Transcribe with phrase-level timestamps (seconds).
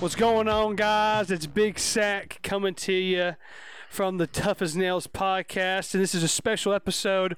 [0.00, 1.28] What's going on, guys?
[1.32, 3.34] It's Big Sack coming to you
[3.90, 7.36] from the Tough as Nails podcast, and this is a special episode.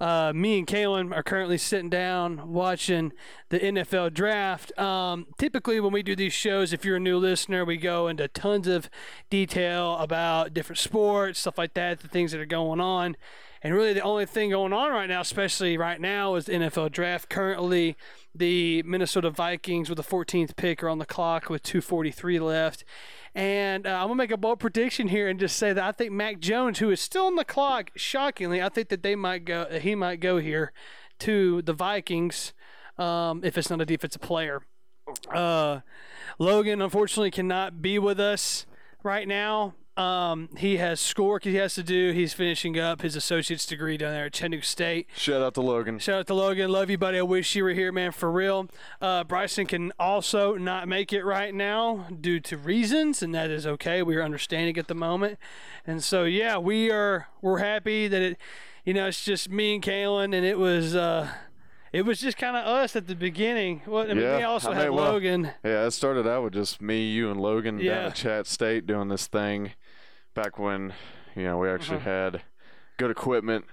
[0.00, 3.12] Uh, me and Kalen are currently sitting down watching
[3.50, 4.76] the NFL draft.
[4.76, 8.26] Um, typically, when we do these shows, if you're a new listener, we go into
[8.26, 8.90] tons of
[9.30, 13.16] detail about different sports, stuff like that, the things that are going on.
[13.62, 16.92] And really, the only thing going on right now, especially right now, is the NFL
[16.92, 17.28] draft.
[17.28, 17.94] Currently,
[18.34, 22.84] the Minnesota Vikings with the 14th pick are on the clock with 2:43 left.
[23.34, 26.10] And uh, I'm gonna make a bold prediction here and just say that I think
[26.10, 29.66] Mac Jones, who is still on the clock, shockingly, I think that they might go,
[29.80, 30.72] he might go here
[31.20, 32.54] to the Vikings
[32.98, 34.62] um, if it's not a defensive player.
[35.32, 35.80] Uh,
[36.38, 38.66] Logan unfortunately cannot be with us
[39.02, 39.74] right now.
[39.96, 42.12] Um, he has schoolwork he has to do.
[42.12, 45.08] He's finishing up his associate's degree down there at Chattanooga State.
[45.16, 45.98] Shout out to Logan.
[45.98, 46.70] Shout out to Logan.
[46.70, 47.18] Love you, buddy.
[47.18, 48.68] I wish you were here, man, for real.
[49.00, 53.66] Uh, Bryson can also not make it right now due to reasons, and that is
[53.66, 54.02] okay.
[54.02, 55.38] We are understanding at the moment.
[55.86, 58.38] And so, yeah, we are we're happy that it,
[58.84, 60.94] you know, it's just me and Kalen, and it was.
[60.94, 61.30] Uh,
[61.92, 63.82] it was just kind of us at the beginning.
[63.86, 65.50] Well, I mean, Yeah, we also I had mean, well, Logan.
[65.64, 69.08] Yeah, it started out with just me, you, and Logan down at Chat State doing
[69.08, 69.72] this thing
[70.34, 70.92] back when,
[71.34, 72.10] you know, we actually Uh-huh.
[72.10, 72.42] had
[72.96, 73.64] good equipment.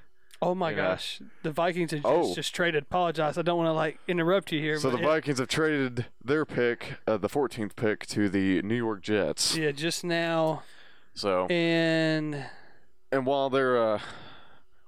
[0.42, 0.76] Oh my Yeah.
[0.76, 2.36] gosh, the Vikings have just, Oh.
[2.36, 2.84] just traded.
[2.84, 4.78] Apologize, I don't want to like interrupt you here.
[4.78, 8.76] So the it- Vikings have traded their pick, uh, the 14th pick, to the New
[8.76, 9.58] York Jets.
[9.58, 10.62] yeah, just now,
[11.16, 12.46] So, and
[13.12, 14.00] and while they're uh,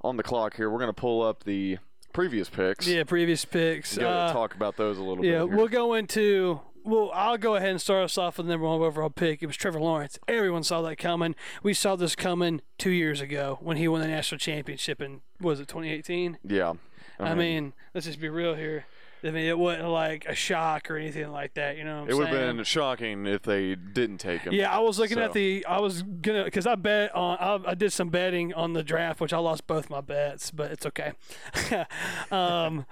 [0.02, 1.80] on the clock here, we're going to pull up the
[2.14, 2.88] previous picks.
[2.88, 3.98] yeah, previous picks.
[3.98, 5.48] Go Uh, talk about those a little Yeah, bit.
[5.50, 5.58] here.
[5.58, 6.62] we'll go into.
[6.86, 9.44] Well, I'll go ahead and start us off with the number one overall pick.
[9.44, 10.18] It was Trevor Lawrence.
[10.28, 11.36] Everyone saw that coming.
[11.62, 15.60] We saw this coming two years ago when he won the national championship in was
[15.60, 16.38] it 2018?
[16.44, 16.74] yeah.
[17.22, 18.86] I mean, let's just be real here.
[19.24, 21.78] I mean, it wasn't like a shock or anything like that.
[21.78, 24.54] You know what I'm it would have been shocking if they didn't take him.
[24.54, 25.66] Yeah, I was looking So- at the.
[25.66, 27.38] I was gonna because I bet on.
[27.40, 30.72] I, I did some betting on the draft, which I lost both my bets, but
[30.72, 31.14] it's okay.
[32.32, 32.86] um,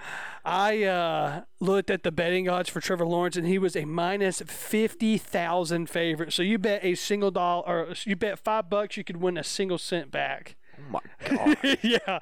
[0.43, 4.41] I uh, looked at the betting odds for Trevor Lawrence, and he was a minus
[4.41, 6.33] fifty thousand favorite.
[6.33, 9.43] So you bet a single dollar, or you bet five bucks, you could win a
[9.43, 10.55] single cent back.
[10.77, 11.57] Oh my God.
[11.81, 12.19] yeah,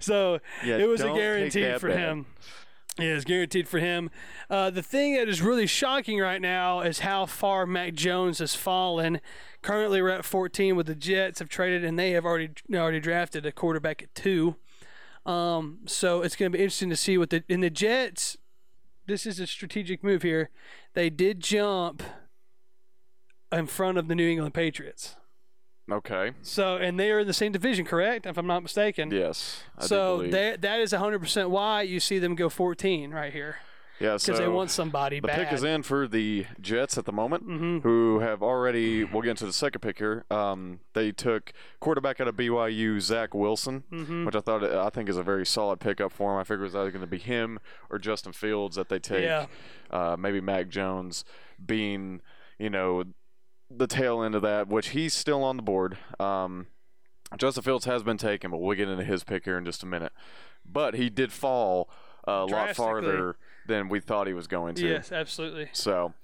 [0.00, 2.26] so Yeah, it was a guarantee for him.
[2.98, 4.10] It's guaranteed for him.
[4.50, 8.54] Uh, the thing that is really shocking right now is how far Mac Jones has
[8.54, 9.20] fallen.
[9.62, 13.46] Currently, we're at 14 with the Jets have traded, and they have already already drafted
[13.46, 14.56] a quarterback at two.
[15.24, 18.36] Um, so it's going to be interesting to see what the in the Jets.
[19.06, 20.50] This is a strategic move here.
[20.94, 22.02] They did jump
[23.50, 25.16] in front of the New England Patriots.
[25.90, 26.32] Okay.
[26.42, 28.26] So, and they are in the same division, correct?
[28.26, 29.10] If I'm not mistaken.
[29.10, 29.62] Yes.
[29.78, 33.56] I So that that is 100% why you see them go 14 right here
[34.00, 35.36] yeah, because so they want somebody the bad.
[35.46, 37.78] pick is in for the Jets at the moment, Mm-hmm.
[37.80, 39.04] who have already.
[39.04, 40.24] We'll get into the second pick here.
[40.28, 44.24] Um, they took quarterback out of BYU, Zach Wilson, Mm-hmm.
[44.24, 46.40] which I thought I think is a very solid pickup for him.
[46.40, 47.60] I figured it was either going to be him
[47.90, 49.22] or Justin Fields that they take.
[49.22, 49.46] Yeah.
[49.88, 51.24] Uh, maybe Mac Jones
[51.64, 52.22] being,
[52.58, 53.04] you know,
[53.76, 55.98] the tail end of that, which he's still on the board.
[56.20, 56.66] Um,
[57.36, 59.86] Justin Fields has been taken, but we'll get into his pick here in just a
[59.86, 60.12] minute.
[60.64, 61.90] But he did fall
[62.24, 64.88] a lot farther than we thought he was going to.
[64.88, 65.68] Yes, absolutely.
[65.72, 66.14] So,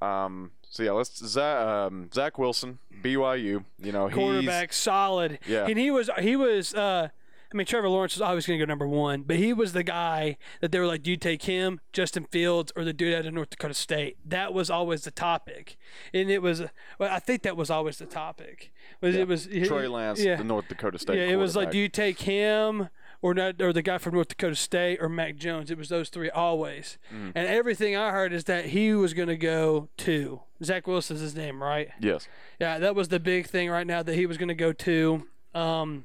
[0.00, 3.64] um, so yeah, let's Zach, um, Zach Wilson, BYU.
[3.78, 5.38] You know, he's Quarterback, solid.
[5.46, 5.66] Yeah.
[5.66, 6.74] And he was he was.
[6.74, 7.08] Uh,
[7.52, 9.82] I mean, Trevor Lawrence was always going to go number one, but he was the
[9.82, 13.26] guy that they were like, "Do you take him, Justin Fields, or the dude out
[13.26, 15.76] of North Dakota State?" That was always the topic,
[16.14, 16.62] and it was.
[16.98, 18.72] Well, I think that was always the topic.
[19.00, 20.36] Was it was Trey Lance, Yeah.
[20.36, 21.16] the North Dakota State.
[21.18, 22.88] Yeah, it was like, do you take him
[23.20, 25.70] or not, or the guy from North Dakota State or Mac Jones?
[25.70, 26.98] It was those three always.
[27.14, 27.32] Mm.
[27.34, 30.40] And everything I heard is that he was going to go two.
[30.64, 31.90] Zach Wilson's his name, right?
[32.00, 32.28] yes,
[32.60, 35.26] Yeah, that was the big thing right now that he was going to go two.
[35.54, 36.04] Um,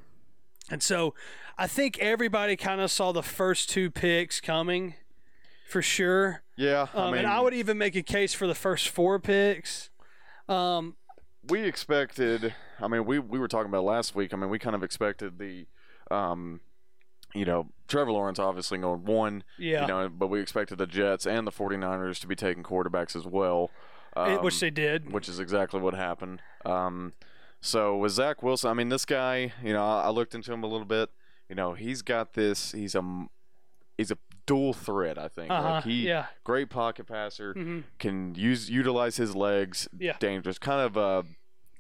[0.69, 1.13] and so
[1.57, 4.95] I think everybody kind of saw the first two picks coming
[5.69, 6.43] for sure.
[6.55, 6.87] yeah.
[6.93, 9.89] I Um, mean, and I would even make a case for the first four picks.
[10.47, 10.95] Um,
[11.49, 12.53] we expected.
[12.79, 14.33] I mean, we we were talking about last week.
[14.33, 15.65] I mean, we kind of expected the,
[16.11, 16.61] um,
[17.33, 19.43] you know, Trevor Lawrence obviously going one.
[19.57, 19.81] Yeah.
[19.81, 23.25] You know, but we expected the Jets and the 49ers to be taking quarterbacks as
[23.25, 23.71] well.
[24.15, 25.11] it- which Um, they did.
[25.13, 26.41] which is exactly what happened.
[26.65, 27.13] Um,
[27.61, 30.67] so with Zach Wilson, I mean, this guy, you know, I, looked into him a
[30.67, 31.09] little bit.
[31.49, 32.71] You know, he's got this.
[32.71, 33.25] He's a
[33.97, 35.17] he's a dual threat.
[35.17, 35.49] I think.
[35.51, 36.27] Uh-huh, Like he yeah.
[36.43, 37.83] great pocket passer, Mhm.
[37.99, 39.87] can use utilize his legs.
[39.97, 40.17] Yeah.
[40.19, 40.59] dangerous.
[40.59, 41.23] Kind of uh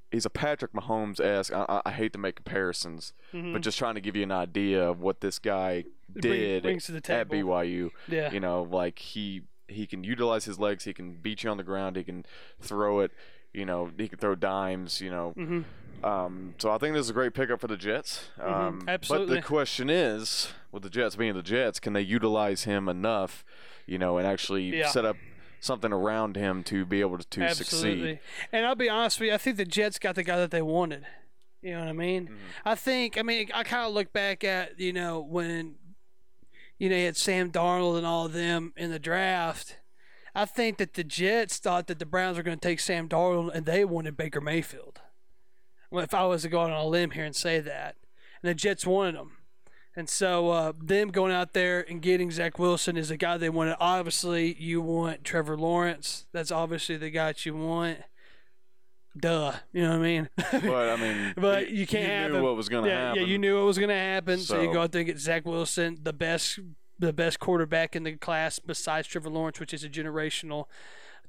[0.09, 1.51] He's a Patrick Mahomes esque.
[1.53, 5.01] I, I- hate to make comparisons, but just trying to give you an idea of
[5.01, 6.21] what this guy Mm-hmm.
[6.21, 7.27] Bring- did to the at.
[7.27, 7.89] BYU.
[8.07, 8.31] Yeah.
[8.31, 10.85] You know, like he he can utilize his legs.
[10.85, 11.97] He can beat you on the ground.
[11.97, 12.25] He can
[12.61, 13.11] throw it.
[13.57, 15.01] You know, he can throw dimes.
[15.01, 15.61] You know, hmm
[16.03, 18.29] um, so I think this is a great pickup for the Jets.
[18.39, 18.89] Um, But Mm-hmm.
[18.89, 19.35] absolutely.
[19.37, 23.43] the question is, with the Jets being the Jets, can they utilize him enough?
[23.87, 24.87] You know, and actually Yeah.
[24.91, 25.17] set up
[25.59, 27.99] something around him to be able to, to Absolutely.
[28.15, 28.19] succeed.
[28.51, 30.61] And I'll be honest with you, I think the Jets got the guy that they
[30.61, 31.07] wanted.
[31.63, 32.25] You know what I mean?
[32.25, 32.35] Mm-hmm.
[32.63, 35.75] I think, I mean, I kind of look back at, you know, when,
[36.77, 39.77] you know, you had Sam Darnold and all of them in the draft.
[40.37, 43.49] I think that the Jets thought that the Browns were going to take Sam Darnold
[43.55, 45.01] and they wanted Baker Mayfield.
[45.89, 47.95] Well, if I was to go out on a limb here and say that.
[48.43, 49.31] And the Jets wanted him.
[49.95, 53.49] And so uh, them going out there and getting Zach Wilson is the guy they
[53.49, 53.77] wanted.
[53.79, 56.27] Obviously, you want Trevor Lawrence.
[56.33, 57.97] That's obviously the guy that you want.
[59.19, 59.53] Duh.
[59.73, 60.29] You know what I mean?
[60.35, 63.21] But I mean, But y- you can't have knew what was going to yeah, happen.
[63.23, 64.37] yeah, you knew what was going to happen.
[64.37, 66.59] So, you go out there and get Zach Wilson, the best,
[66.99, 70.65] the best quarterback in the class besides Trevor Lawrence, which is a generational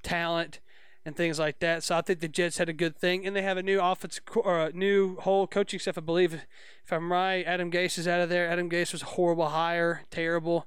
[0.02, 0.60] talent
[1.04, 1.82] and things like that.
[1.82, 4.20] So I think the Jets had a good thing, and they have a new offense
[4.36, 5.96] or a new whole coaching staff.
[5.98, 8.48] I believe, if I'm right, Adam Gase is out of there.
[8.48, 10.66] Adam Gase was a horrible hire, terrible.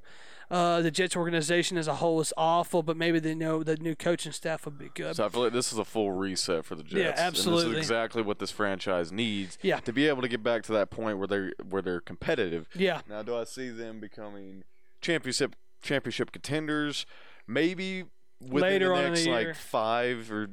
[0.49, 3.95] Uh, the Jets organization as a whole is awful, but maybe they know the new
[3.95, 5.15] coaching staff would be good.
[5.15, 6.93] So I feel like this is a full reset for the Jets.
[7.17, 9.57] Yeah, And this is exactly what this franchise needs.
[9.61, 9.79] Yeah.
[9.79, 12.67] To be able to get back to that point where they're where they're competitive.
[12.75, 14.65] yeah, Now, do I see them becoming
[15.01, 17.05] championship championship contenders?
[17.47, 18.03] Maybe
[18.39, 20.47] within Later the next the like five or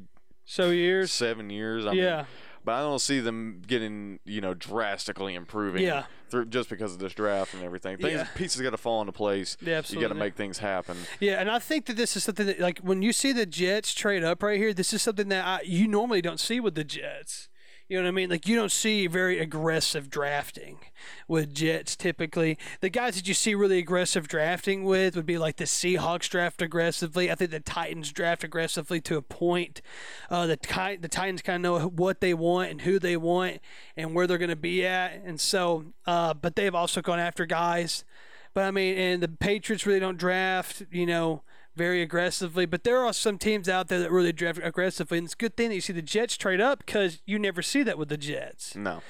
[0.44, 1.12] so years.
[1.12, 1.86] seven years.
[1.86, 2.24] I mean, Yeah,
[2.64, 5.82] but I don't see them getting you know drastically improving.
[5.84, 6.04] Yeah.
[6.30, 8.26] Through, just because of this draft and everything, things Yeah.
[8.34, 9.56] pieces got to fall into place.
[9.62, 10.02] Yeah, absolutely.
[10.02, 10.98] You got to make things happen.
[11.20, 13.94] Yeah, and I think that this is something that, like, when you see the Jets
[13.94, 16.84] trade up right here, this is something that I, you normally don't see with the
[16.84, 17.48] Jets.
[17.88, 18.28] You know what I mean?
[18.28, 20.78] Like, you don't see very aggressive drafting
[21.26, 22.58] with Jets typically.
[22.80, 26.60] The guys that you see really aggressive drafting with would be like the Seahawks draft
[26.60, 27.30] aggressively.
[27.30, 29.80] I think the Titans draft aggressively to a point.
[30.28, 33.58] Uh, the, the Titans kind of know what they want and who they want
[33.96, 35.22] and where they're going to be at.
[35.24, 38.04] And so, uh, but they've also gone after guys.
[38.52, 41.42] But I mean, and the Patriots really don't draft, you know,
[41.78, 42.66] very aggressively.
[42.66, 45.56] But there are some teams out there that really draft aggressively, and it's a good
[45.56, 48.18] thing that you see the Jets trade up because you never see that with the
[48.18, 48.76] Jets.
[48.76, 49.00] No.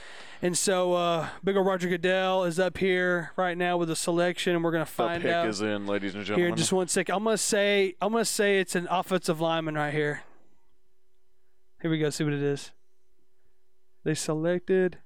[0.41, 4.55] And so, uh, big old Roger Goodell is up here right now with a selection,
[4.55, 6.50] and we're gonna find The pick out is in, ladies and gentlemen.
[6.50, 6.56] here.
[6.56, 7.17] Just one second.
[7.17, 10.23] I'm gonna say, I'm gonna say it's an offensive lineman right here.
[11.82, 12.11] Here we go.
[12.11, 12.70] See what it is.
[14.05, 14.99] They selected.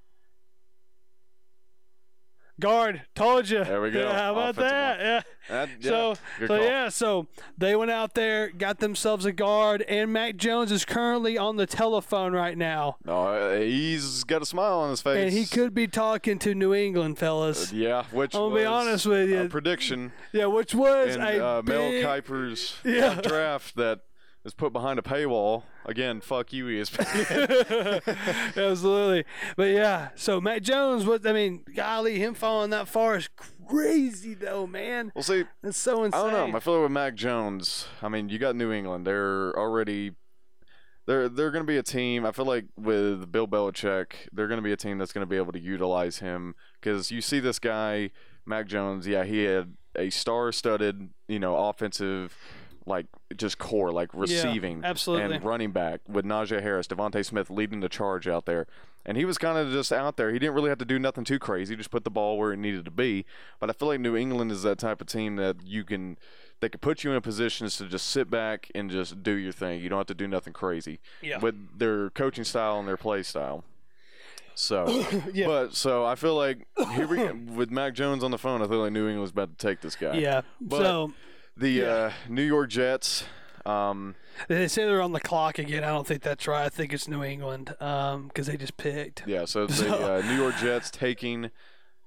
[2.60, 3.64] Guard, told you.
[3.64, 4.00] There we go.
[4.00, 5.00] Yeah, how about that?
[5.00, 5.22] Yeah.
[5.48, 6.66] That- yeah, So, good so call.
[6.66, 7.26] yeah, so
[7.58, 11.66] they went out there, got themselves a guard, and Mac Jones is currently on the
[11.66, 15.16] telephone right now, No, uh, he's got a smile on his face.
[15.24, 17.72] and he could be talking to New England, fellas.
[17.72, 19.40] Yeah, which gonna be honest with you.
[19.40, 23.14] a prediction Yeah, which was in a uh, Mel Kiper's Yeah.
[23.20, 24.00] draft that
[24.44, 25.64] is put behind a paywall.
[25.84, 28.02] Again, fuck you, ESPN.
[28.70, 29.24] absolutely.
[29.56, 33.28] But yeah, so Mac Jones, what I mean, golly, him falling that far is
[33.68, 35.12] crazy, though, man.
[35.14, 35.44] we'll see.
[35.62, 36.20] It's so insane.
[36.20, 36.56] I don't know.
[36.56, 39.06] I feel like with Mac Jones, I mean, you got New England.
[39.06, 40.12] They're already
[41.06, 42.24] they're they're going to be a team.
[42.24, 45.30] I feel like with Bill Belichick, they're going to be a team that's going to
[45.30, 48.10] be able to utilize him because you see this guy,
[48.46, 49.06] Mac Jones.
[49.06, 52.36] Yeah, he had a star-studded, you know, offensive.
[52.86, 55.36] Like just core, like receiving, absolutely.
[55.36, 58.66] and running back with Najee Harris, DeVonta Smith leading the charge out there,
[59.06, 60.32] and he was kind of just out there.
[60.32, 62.56] He didn't really have to do nothing too crazy, just put the ball where it
[62.58, 63.24] needed to be.
[63.60, 66.18] But I feel like New England is that type of team that you can
[66.60, 69.80] they could put you in positions to just sit back and just do your thing.
[69.80, 71.38] You don't have to do nothing crazy Yeah.
[71.38, 73.64] with their coaching style and their play style.
[74.54, 75.46] So, Yeah.
[75.46, 78.62] but so I feel like here we with Mac Jones on the phone.
[78.62, 80.14] I feel like New England's about to take this guy.
[80.18, 80.42] Yeah.
[80.60, 81.12] But- so
[81.56, 81.84] The Yeah.
[81.86, 83.24] uh, New York Jets.
[83.64, 84.16] Um,
[84.48, 85.84] they say they're on the clock again.
[85.84, 86.64] I don't think that's right.
[86.64, 89.22] I think it's New England because they just picked.
[89.26, 89.44] yeah.
[89.44, 91.50] So the So- uh, New York Jets taking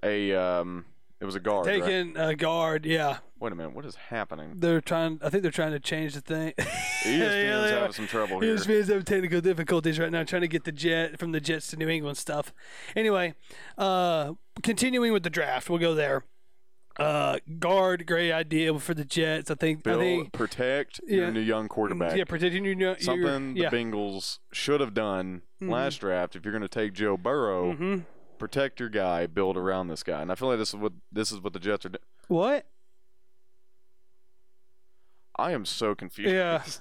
[0.04, 0.34] a.
[0.34, 0.86] Um,
[1.22, 1.66] it was a guard.
[1.66, 1.82] right?
[1.82, 3.20] Taking a guard, yeah.
[3.40, 3.74] Wait a minute.
[3.74, 4.56] What is happening?
[4.58, 5.20] They're trying.
[5.24, 6.54] I think they're trying to change the thing.
[6.60, 8.56] ESPN's Yeah, having some trouble here.
[8.56, 11.78] ESPN's having technical difficulties right now, trying to get the jet from the Jets to
[11.78, 12.52] New England stuff.
[12.98, 13.34] Anyway,
[13.78, 16.24] uh, continuing with the draft, we'll go there.
[16.98, 19.52] Uh, guard, great idea for the Jets.
[19.52, 19.86] I think.
[19.86, 20.32] I think.
[20.32, 21.18] protect Yeah.
[21.18, 22.16] your new young quarterback.
[22.16, 23.70] Yeah, protecting your, your Something yeah.
[23.70, 26.36] the Bengals should have done last draft.
[26.36, 27.98] If you're going to take Joe Burrow, hmm
[28.38, 30.22] protect your guy, build around this guy.
[30.22, 32.02] And I feel like this is what this is what the Jets are doing.
[32.28, 32.66] What?
[35.38, 36.34] I am so confused.
[36.34, 36.64] Yeah.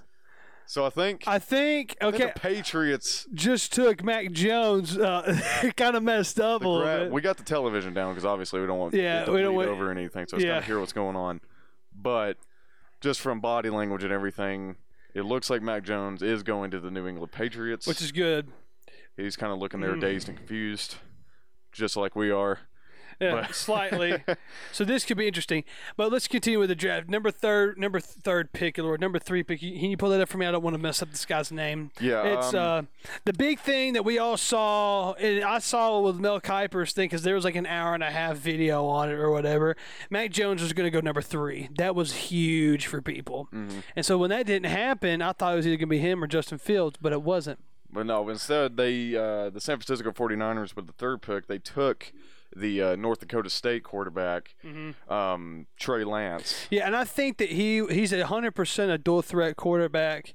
[0.67, 1.97] So I think, I think.
[2.01, 2.33] I think Okay.
[2.35, 3.27] the Patriots.
[3.35, 4.97] just took Mac Jones.
[4.97, 5.39] Uh,
[5.77, 7.13] kind of messed up a little bit.
[7.13, 9.69] we got the television down because obviously we don't want Yeah, to we don't want-
[9.69, 10.59] over anything, so it's yeah.
[10.59, 11.41] of hear what's going on.
[11.95, 12.39] But
[13.01, 14.77] just from body language and everything,
[15.15, 17.87] it looks like Mac Jones is going to the New England Patriots.
[17.87, 18.49] which is good.
[19.17, 20.01] He's kind of looking there Mm.
[20.01, 20.97] dazed and confused,
[21.73, 22.59] just like we are.
[23.21, 24.23] Yeah, slightly.
[24.73, 25.65] So this could be interesting.
[25.97, 27.09] But let's continue with the draft.
[27.09, 29.61] Number third, number th- third pick, or number three pick.
[29.61, 30.47] Can you pull that up for me?
[30.47, 31.91] I don't want to mess up this guy's name.
[32.01, 36.17] Yeah, It's um, uh, the big thing that we all saw, and I saw with
[36.17, 39.15] Mel Kiper's thing because there was like an hour and a half video on it
[39.15, 39.77] or whatever.
[40.11, 41.69] Mac Jones was going to go number three.
[41.77, 43.49] That was huge for people.
[43.53, 43.81] Mm-hmm.
[43.97, 46.23] And so when that didn't happen, I thought it was either going to be him
[46.23, 47.61] or Justin Fields, but it wasn't.
[47.91, 52.13] But no, instead they uh, the San Francisco 49ers with the third pick, they took
[52.57, 54.55] the uh, North Dakota State quarterback
[55.09, 56.67] um, Trey Lance.
[56.71, 60.35] Yeah, and I think that he he's a hundred percent a dual threat quarterback.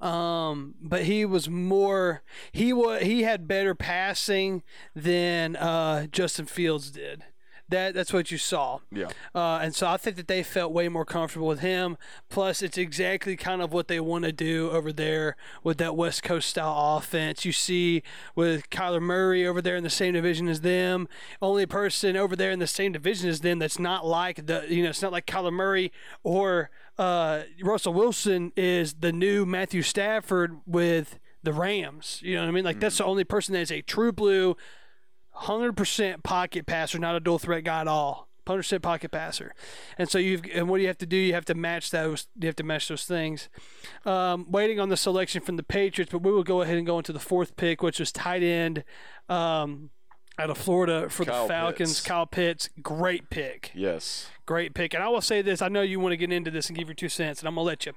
[0.00, 2.22] Um, but he was more
[2.52, 4.62] he was he had better passing
[4.94, 7.24] than uh, Justin Fields did.
[7.68, 8.78] That that's what you saw.
[8.90, 9.08] Yeah.
[9.34, 11.98] Uh, and so I think that they felt way more comfortable with him.
[12.28, 16.22] Plus, it's exactly kind of what they want to do over there with that West
[16.22, 17.44] Coast style offense.
[17.44, 18.02] You see
[18.34, 21.08] with Kyler Murray over there in the same division as them.
[21.42, 24.82] Only person over there in the same division as them that's not like the you
[24.82, 30.58] know it's not like Kyler Murray or uh, Russell Wilson is the new Matthew Stafford
[30.66, 32.20] with the Rams.
[32.22, 32.64] You know what I mean?
[32.64, 34.56] Like that's the only person that is a true blue
[35.42, 38.28] hundred percent pocket passer, not a dual threat guy at all.
[38.46, 39.54] Hundred percent pocket passer,
[39.98, 41.16] and so you've and what do you have to do?
[41.18, 42.28] You have to match those.
[42.40, 43.50] You have to match those things.
[44.06, 46.96] Um, waiting on the selection from the Patriots, but we will go ahead and go
[46.96, 48.84] into the fourth pick, which was tight end
[49.28, 49.90] um,
[50.38, 51.96] out of Florida for Kyle the Falcons.
[51.96, 52.06] Pitts.
[52.08, 54.30] Kyle Pitts, great pick, Yes.
[54.46, 54.94] great pick.
[54.94, 56.88] And I will say this: I know you want to get into this and give
[56.88, 57.92] your two cents, and I'm gonna let you.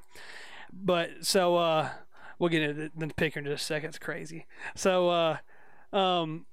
[0.74, 1.92] But so uh,
[2.40, 3.90] we'll get into the, the picker in just a second.
[3.92, 4.48] It's crazy.
[4.76, 5.38] So uh,
[5.96, 6.46] um,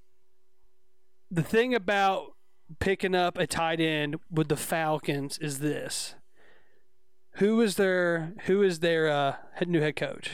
[1.31, 2.33] the thing about
[2.81, 6.15] picking up a tight end with the Falcons is this:
[7.35, 10.31] who is their who is their uh, head- new head coach?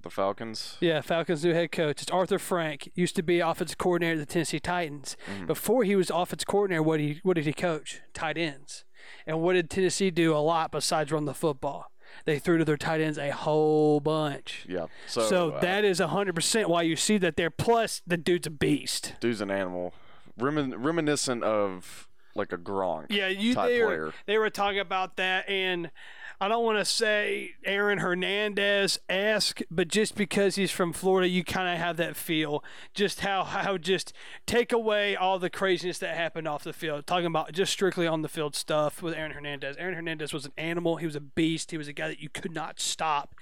[0.00, 0.76] The Falcons.
[0.80, 2.02] Yeah, Falcons' new head coach.
[2.02, 2.88] It's Arthur Frank.
[2.94, 5.16] Used to be offensive coordinator of the Tennessee Titans.
[5.46, 8.00] Before he was offensive coordinator, what he what did he coach?
[8.14, 8.84] Tight ends.
[9.26, 11.86] And what did Tennessee do a lot besides run the football?
[12.24, 14.66] They threw to their tight ends a whole bunch.
[14.68, 14.86] Yeah.
[15.06, 17.50] So, So, uh, that is hundred percent why you see that there.
[17.50, 19.14] Plus, the dude's a beast.
[19.20, 19.94] dude's an animal,
[20.38, 23.06] Remin- reminiscent of like a Gronk.
[23.10, 25.90] Yeah, you type they were, they were talking about that, and
[26.40, 31.42] I don't want to say Aaron Hernandez esque, but just because he's from Florida, you
[31.42, 32.62] kind of have that feel.
[32.94, 34.12] Just how how just
[34.46, 37.08] take away all the craziness that happened off the field.
[37.08, 39.76] Talking about just strictly on the field stuff with Aaron Hernandez.
[39.78, 40.96] Aaron Hernandez was an animal.
[40.96, 41.72] He was a beast.
[41.72, 43.34] He was a guy that you could not stop.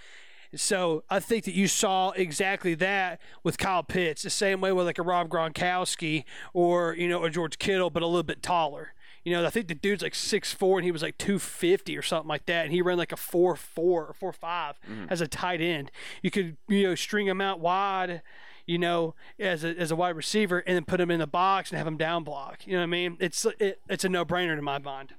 [0.55, 4.87] So I think that you saw exactly that with Kyle Pitts, the same way with
[4.87, 6.25] like a Rob Gronkowski
[6.55, 8.95] or you know a George Kittle, but a little bit taller.
[9.27, 11.99] You know, I think the dude's like six four and he was like two fifty
[11.99, 14.79] or something like that, and he ran like a four four or four five
[15.11, 15.91] as a tight end.
[16.23, 18.23] You could you know string him out wide.
[18.67, 21.71] You know, as a, as a wide receiver, and then put him in the box
[21.71, 22.67] and have him down block.
[22.67, 23.17] You know what I mean?
[23.19, 25.15] It's it, it's a no brainer in my mind.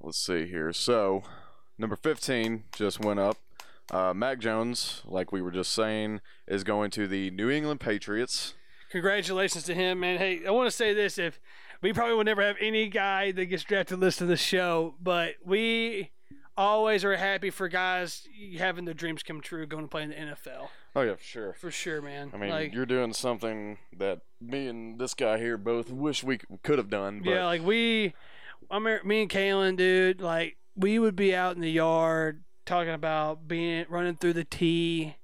[0.00, 0.72] Let's see here.
[0.72, 1.24] So,
[1.78, 3.36] number 15 just went up.
[3.90, 8.54] Uh, Mac Jones, like we were just saying, is going to the New England Patriots.
[8.90, 10.18] Congratulations to him, man.
[10.18, 11.40] Hey, I want to say this: if
[11.82, 15.34] we probably will never have any guy that gets drafted listen to the show, but
[15.44, 16.10] we
[16.56, 18.26] always are happy for guys
[18.58, 20.68] having their dreams come true, going to play in the NFL.
[20.94, 21.52] Oh yeah, for sure.
[21.54, 22.30] For sure, man.
[22.32, 26.38] I mean, like, you're doing something that me and this guy here both wish we
[26.62, 27.20] could have done.
[27.22, 28.14] But yeah, like we,
[28.70, 32.94] I mean, me and Kalen, dude, like we would be out in the yard talking
[32.94, 35.16] about being running through the tee.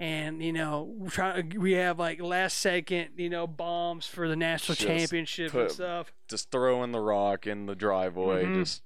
[0.00, 4.74] And you know, trying we have like last second, you know, bombs for the national
[4.76, 6.10] Just championship and stuff.
[6.26, 8.54] just throwing the rock in the driveway, Mhm.
[8.64, 8.82] just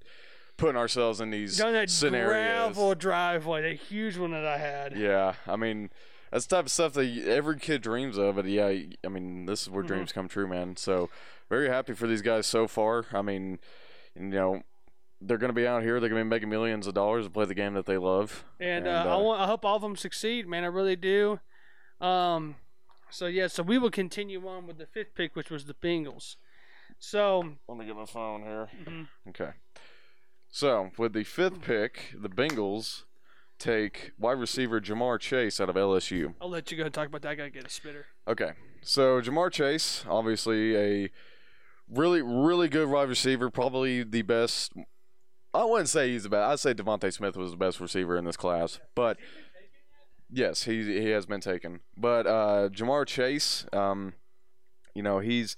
[0.57, 2.31] putting ourselves in these Down that scenarios.
[2.75, 4.97] gravel driveway, that huge one that I had.
[4.97, 5.91] Yeah, I mean,
[6.33, 8.35] that's the type of stuff that every kid dreams of.
[8.35, 8.67] But yeah,
[9.05, 9.89] I mean, this is where Mhm.
[9.89, 10.75] dreams come true, man.
[10.77, 11.11] So
[11.49, 13.07] very happy for these guys so far.
[13.13, 13.61] I mean,
[14.17, 14.63] you know,
[15.21, 16.01] they're going to be out here.
[16.01, 18.45] They're going to be making millions of dollars to play the game that they love.
[18.61, 20.65] And, And, uh, I uh, want, I hope all of them succeed, man.
[20.65, 21.41] I really do.
[22.01, 22.57] Um,
[23.11, 26.37] so yeah, so we will continue on with the fifth pick, which was the Bengals.
[26.99, 28.69] So Let me get my phone here.
[28.85, 29.09] Mhm.
[29.29, 29.51] Okay.
[30.51, 33.05] So with the fifth pick, the Bengals
[33.59, 36.35] take wide receiver Ja'Marr Chase out of LSU.
[36.41, 37.31] I'll let you go and talk about that.
[37.31, 38.07] I gotta get a spitter.
[38.27, 38.53] Okay.
[38.83, 41.11] So Ja'Marr Chase, obviously a
[41.89, 44.73] really, really good wide receiver, probably the best.
[45.55, 46.51] I wouldn't say he's the best.
[46.51, 49.17] I'd say DeVonta Smith was the best receiver in this class, but
[50.31, 51.81] yes, he he has been taken.
[51.97, 54.15] But uh, Ja'Marr Chase, um,
[54.95, 55.57] you know, he's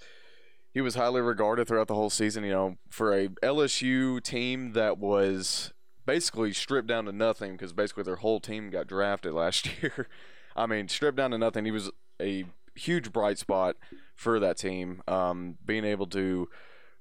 [0.73, 2.45] he was highly regarded throughout the whole season.
[2.45, 5.73] You know, for a LSU team that was
[6.05, 10.09] basically stripped down to nothing because basically their whole team got drafted last year.
[10.55, 11.65] I mean, stripped down to nothing.
[11.65, 13.77] He was a huge bright spot
[14.15, 15.03] for that team.
[15.09, 16.49] Um, being able to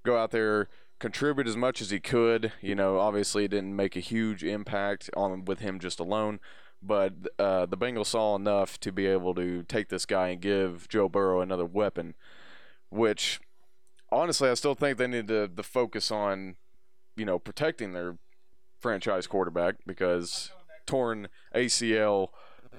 [0.03, 2.53] go out there, contribute as much as he could.
[2.61, 6.39] You know, obviously it didn't make a huge impact on with him just alone,
[6.81, 10.87] but uh, the Bengals saw enough to be able to take this guy and give
[10.89, 12.15] Joe Burrow another weapon,
[12.89, 13.39] which
[14.11, 16.55] honestly I still think they need to, to focus on,
[17.15, 18.17] you know, protecting their
[18.79, 20.51] franchise quarterback because
[20.85, 22.29] torn ACL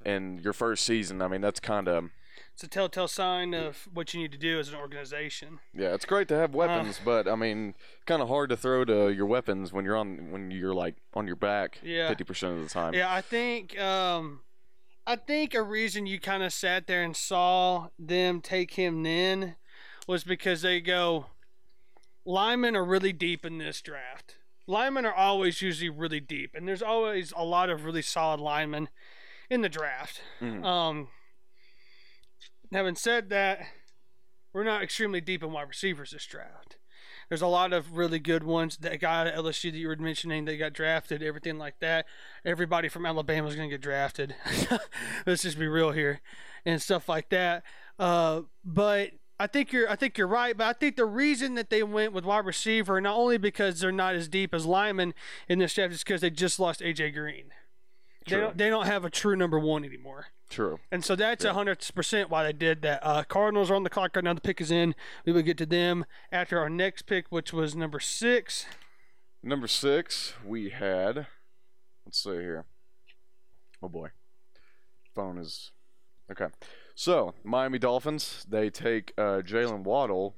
[0.04, 2.11] in your first season, I mean that's kind of
[2.56, 5.58] It's a telltale sign of what you need to do as an organization.
[5.75, 7.75] yeah, it's great to have weapons, but I mean,
[8.06, 11.26] kind of hard to throw to your weapons when you're on when you're like on
[11.26, 12.08] your back Yeah.
[12.08, 12.94] fifty percent of the time.
[12.94, 14.40] Yeah, I think um,
[15.06, 19.56] I think a reason you kind of sat there and saw them take him then
[20.06, 21.26] was because they go
[22.25, 24.36] linemen are really deep in this draft.
[24.66, 28.88] Linemen are always usually really deep, and there's always a lot of really solid linemen
[29.50, 30.22] in the draft.
[30.40, 30.64] Mhm.
[30.64, 31.08] Um,
[32.73, 33.61] having said that,
[34.52, 36.76] we're not extremely deep in wide receivers this draft.
[37.28, 38.76] There's a lot of really good ones.
[38.76, 42.06] That guy at LSU that you were mentioning, they got drafted, everything like that.
[42.44, 44.37] Everybody from Alabama is going to get drafted.
[45.26, 46.20] Let's just be real here,
[46.64, 47.64] and stuff like that.
[47.99, 50.56] Uh, but I think you're, I think you're right.
[50.56, 53.90] But I think the reason that they went with wide receiver, not only because they're
[53.90, 55.12] not as deep as linemen
[55.49, 57.46] in this draft, is because they just lost AJ Green.
[58.26, 58.40] They True.
[58.40, 60.26] don't, they don't have a true number one anymore.
[60.49, 60.79] True.
[60.93, 63.00] And so that's a hundred percent why they did that.
[63.03, 64.33] Uh, Cardinals are on the clock right now.
[64.33, 64.95] The pick is in.
[65.25, 68.67] We will get to them after our next pick, which was number six.
[69.43, 71.26] Number six, we had.
[72.05, 72.65] Let's see here.
[73.83, 74.11] Oh boy,
[75.15, 75.73] phone is
[76.31, 76.47] okay.
[76.95, 80.35] So Miami Dolphins, they take uh, Jaylen Waddle,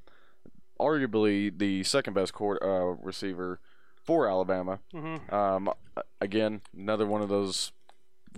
[0.79, 3.59] arguably the second best court, uh, receiver
[4.03, 4.79] for Alabama.
[4.93, 5.33] Mm-hmm.
[5.33, 5.71] Um,
[6.19, 7.71] again, another one of those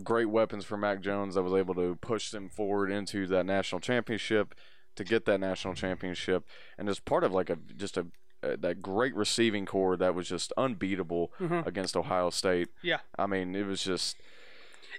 [0.04, 3.80] great weapons for Mac Jones that was able to push them forward into that national
[3.82, 4.54] championship
[4.96, 6.46] to get that national championship,
[6.78, 8.08] and as part of like a just a
[8.44, 11.66] uh, that great receiving core that was just unbeatable Mhm.
[11.68, 12.70] against Ohio State.
[12.82, 13.02] Yeah.
[13.18, 14.18] I mean, it was just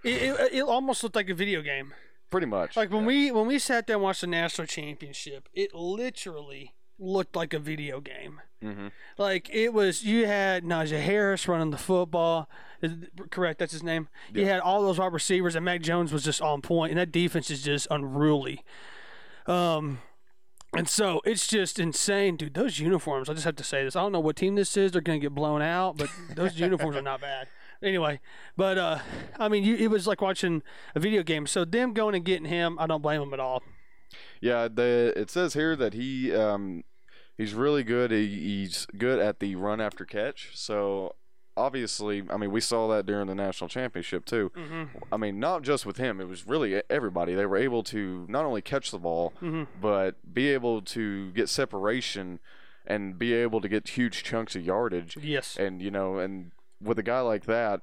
[0.05, 1.93] It, it, it almost looked like a video game.
[2.31, 5.75] pretty much Like when we when we sat there and watched the national championship, it
[5.75, 8.41] literally looked like a video game.
[8.62, 8.88] hmm
[9.19, 12.49] Like it was, you had Najee Harris running the football.
[12.81, 12.93] Is
[13.31, 13.59] correct?
[13.59, 14.09] That's his name.
[14.33, 17.12] You had all those wide receivers, and Mac Jones was just on point, and that
[17.12, 18.65] defense is just unruly.
[19.47, 19.99] Um,
[20.77, 22.55] and so it's just insane, dude.
[22.55, 23.29] Those uniforms.
[23.29, 23.95] I just have to say this.
[23.95, 24.93] I don't know what team this is.
[24.93, 27.47] They're gonna get blown out, but those uniforms are not bad.
[27.83, 28.21] Anyway,
[28.57, 28.99] but uh,
[29.38, 30.62] I mean, you, it was like watching
[30.95, 31.47] a video game.
[31.47, 33.62] So them going and getting him, I don't blame them at all.
[34.41, 36.85] Yeah, the it says here that he um
[37.43, 38.11] he's really good.
[38.11, 40.51] He, he's good at the run after catch.
[40.55, 41.15] So
[41.57, 44.51] obviously, I mean, we saw that during the national championship too.
[44.57, 44.85] Mm-hmm.
[45.13, 46.21] I mean, not just with him.
[46.21, 47.35] It was really everybody.
[47.35, 49.67] They were able to not only catch the ball, Mhm.
[49.81, 52.39] but be able to get separation
[52.87, 55.17] and be able to get huge chunks of yardage.
[55.21, 55.57] Yes.
[55.57, 57.83] And you know, and with a guy like that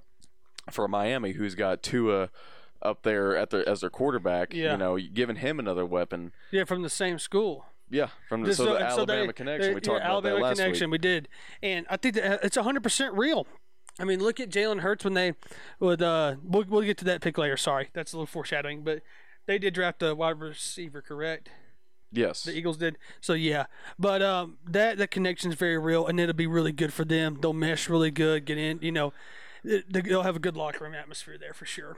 [0.72, 2.30] for Miami, who's got Tua
[2.82, 4.72] up there at the as their quarterback, Yeah.
[4.74, 6.32] you know, giving him another weapon.
[6.52, 7.66] Yeah, from the same school.
[7.90, 9.74] Yeah, from the, so, the and so Alabama they- connection.
[9.76, 10.90] we talked yeah, about Alabama that last connection.
[10.90, 11.02] week.
[11.02, 11.28] We did,
[11.64, 13.48] and I think that uh, it's hundred percent real.
[14.00, 15.34] I mean, look at Jalen Hurts when they
[15.80, 16.02] would.
[16.02, 17.58] Uh, we'll, we'll get to that pick later.
[17.58, 19.02] Sorry, that's a little foreshadowing, but
[19.46, 21.50] they did draft a wide receiver, correct?
[22.12, 22.44] Yes.
[22.44, 22.98] The Eagles did.
[23.22, 23.66] So yeah,
[23.98, 27.38] but um, that that connection is very real, and it'll be really good for them.
[27.42, 28.46] They'll mesh really good.
[28.46, 29.14] Get in, you know.
[29.64, 31.98] They'll have a good locker room atmosphere there for sure.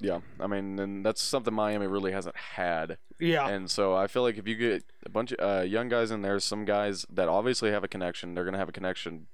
[0.00, 2.98] Yeah, I mean, and that's something Miami really hasn't had.
[3.18, 6.10] Yeah, And so I feel like if you get a bunch of uh, young guys
[6.10, 9.26] in there, some guys that obviously have a connection, they're going to have a connection,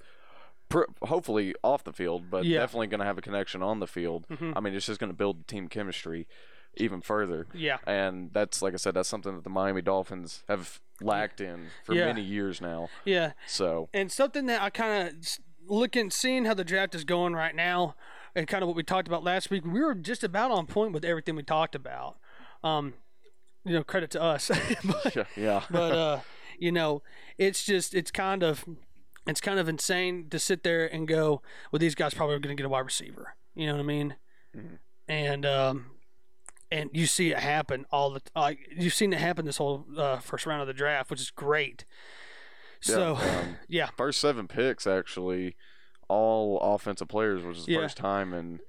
[0.68, 2.60] pr- hopefully off the field, but Yeah.
[2.60, 4.26] definitely going to have a connection on the field.
[4.28, 4.52] Mhm.
[4.54, 6.28] I mean, it's just going to build team chemistry
[6.76, 7.46] even further.
[7.52, 11.66] yeah, And that's, like I said, that's something that the Miami Dolphins have lacked in
[11.84, 12.06] for Yeah.
[12.06, 12.88] many years now.
[13.04, 13.32] yeah.
[13.48, 15.14] So, And something that I kind of
[15.66, 17.94] looking, seeing how the draft is going right now,
[18.34, 20.92] and kind of what we talked about last week, we were just about on point
[20.92, 22.16] with everything we talked about.
[22.64, 22.94] Um,
[23.64, 24.50] you know, credit to us,
[24.84, 25.24] but, yeah.
[25.36, 25.62] yeah.
[25.70, 26.20] but uh,
[26.58, 27.02] you know,
[27.38, 28.64] it's just it's kind of
[29.26, 32.56] it's kind of insane to sit there and go, well, these guys probably are going
[32.56, 33.36] to get a wide receiver.
[33.54, 34.16] You know what I mean?
[34.56, 34.78] Mhm.
[35.08, 35.86] And um,
[36.70, 40.18] and you see it happen all the like you've seen it happen this whole uh,
[40.18, 41.84] first round of the draft, which is great.
[42.80, 45.54] So um, yeah, first seven picks actually
[46.12, 47.80] all offensive players which is the Yeah.
[47.80, 48.60] first time in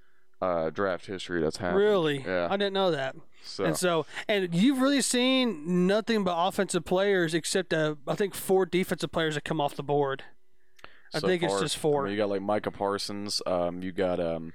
[0.41, 1.79] uh, draft history that's happened.
[1.79, 2.23] Really?
[2.25, 2.47] Yeah.
[2.51, 3.15] I didn't know that.
[3.43, 8.33] So And so, and you've really seen nothing but offensive players except uh, I think
[8.35, 10.23] four defensive players that come off the board.
[11.13, 12.03] I so think it's far, just I four.
[12.03, 13.41] mean, you got like Micah Parsons.
[13.45, 14.51] Um, you got um,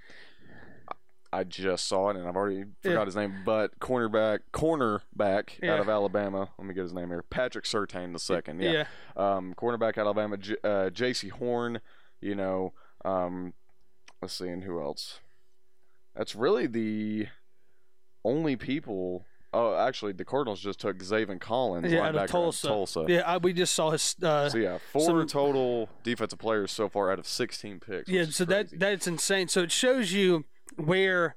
[1.33, 3.05] I just saw it and I've already forgot Yeah.
[3.05, 5.74] his name, but cornerback, cornerback Yeah.
[5.74, 6.51] out of Alabama.
[6.59, 7.22] Let me get his name here.
[7.22, 8.61] Patrick Surtain the second.
[8.61, 8.85] yeah.
[9.16, 9.37] Yeah.
[9.37, 10.37] Um, cornerback out of Alabama.
[10.38, 11.81] J- uh, Jaycee Horn.
[12.20, 12.72] You know.
[13.04, 13.54] Um,
[14.20, 15.20] let's see, and who else?
[16.16, 17.28] That's really the
[18.24, 19.24] only people.
[19.52, 22.66] Oh, actually, the Cardinals just took Zaven Collins, Yeah, out linebacker of Tulsa.
[22.68, 23.04] Tulsa.
[23.09, 24.14] Yeah, I, we just saw his.
[24.22, 28.09] Uh, So yeah, four some- total defensive players so far out of 16 picks.
[28.11, 28.62] yeah, so crazy.
[28.70, 29.48] that that's insane.
[29.48, 30.44] So it shows you
[30.76, 31.37] where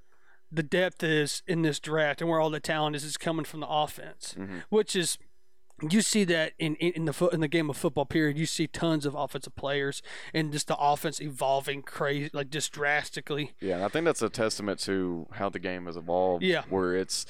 [0.51, 3.61] the depth is in this draft and where all the talent is is coming from
[3.61, 4.63] the offense, Mhm.
[4.69, 5.17] which is
[5.89, 8.45] you see that in, in, in the fo- in the game of football period you
[8.45, 10.01] see tons of offensive players
[10.33, 14.29] and just the offense evolving crazy like just drastically Yeah, and I think that's a
[14.29, 16.43] testament to how the game has evolved.
[16.43, 16.63] Yeah.
[16.69, 17.25] where it's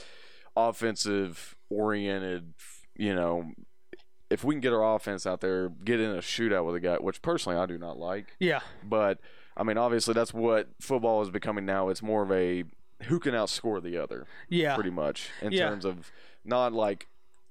[0.56, 2.54] offensive oriented.
[2.96, 3.52] You know,
[4.30, 6.96] if we can get our offense out there, get in a shootout with a guy,
[6.98, 8.36] which personally I do not like.
[8.40, 9.20] yeah But
[9.58, 11.90] I mean, obviously that's what football is becoming now.
[11.90, 12.64] It's more of a
[13.04, 15.70] who can outscore the other, yeah pretty much, in Yeah.
[15.70, 16.12] terms of
[16.46, 17.08] not like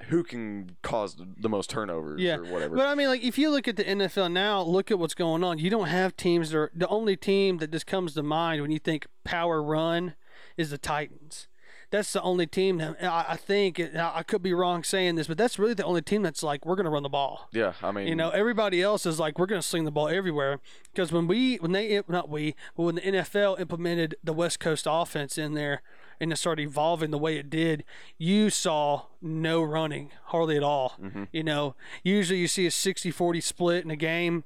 [0.08, 2.76] who can cause the- most turnovers Yeah, or whatever.
[2.76, 5.44] But I mean, like if you look at the NFL now, look at what's going
[5.44, 5.58] on.
[5.58, 8.70] You don't have teams that are the only team that just comes to mind when
[8.70, 10.14] you think power run
[10.56, 11.46] is the Titans.
[11.90, 13.80] That's the only team that I, I think.
[13.80, 16.64] I I could be wrong saying this, but that's really the only team that's like
[16.64, 17.48] we're going to run the ball.
[17.52, 20.06] yeah, I mean, You know, everybody else is like we're going to sling the ball
[20.08, 20.60] everywhere.
[20.92, 24.86] Because when we, when they, not we, but when the NFL implemented the West Coast
[24.88, 25.82] offense in there
[26.20, 27.84] and it started evolving the way it did,
[28.18, 30.94] you saw no running hardly at all.
[31.00, 31.24] Mm-hmm.
[31.32, 34.44] You know, usually you see a 60-40 split in a game,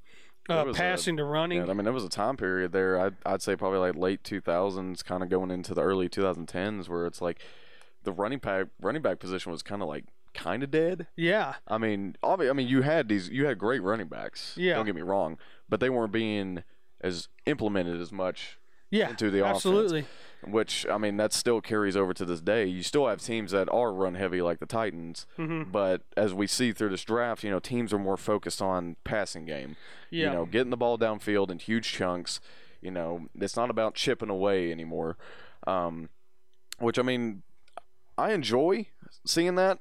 [0.48, 1.58] uh, was a- passing to running.
[1.58, 3.00] Yeah, I mean, there was a time period there.
[3.00, 7.06] I'd, I'd say probably like late 2000s, kind of going into the early 2010s, where
[7.06, 7.40] it's like
[8.02, 11.06] the running back running back position was kind of like kind of dead.
[11.16, 14.54] yeah, I mean, obvi- I mean, you had these, you had great running backs.
[14.56, 14.74] Yeah.
[14.74, 16.62] Don't get me wrong, but they weren't being
[17.00, 18.58] as implemented as much
[18.90, 19.56] yeah, into the offense.
[19.58, 20.04] absolutely.
[20.46, 22.66] Which I mean that still carries over to this day.
[22.66, 25.70] You still have teams that are run heavy like the Titans, Mm-hmm.
[25.70, 29.44] but as we see through this draft, you know, teams are more focused on passing
[29.46, 29.76] game.
[30.10, 30.26] Yeah.
[30.26, 32.40] You know, getting the ball downfield in huge chunks.
[32.80, 35.16] You know, it's not about chipping away anymore.
[35.66, 36.10] Um,
[36.78, 37.42] which I mean,
[38.18, 38.88] I enjoy
[39.24, 39.78] seeing that.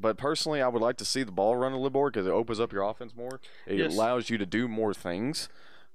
[0.00, 2.30] But personally, I would like to see the ball run a little more because it
[2.30, 3.40] opens up your offense more.
[3.66, 3.92] It Yes.
[3.92, 5.48] allows you to do more things.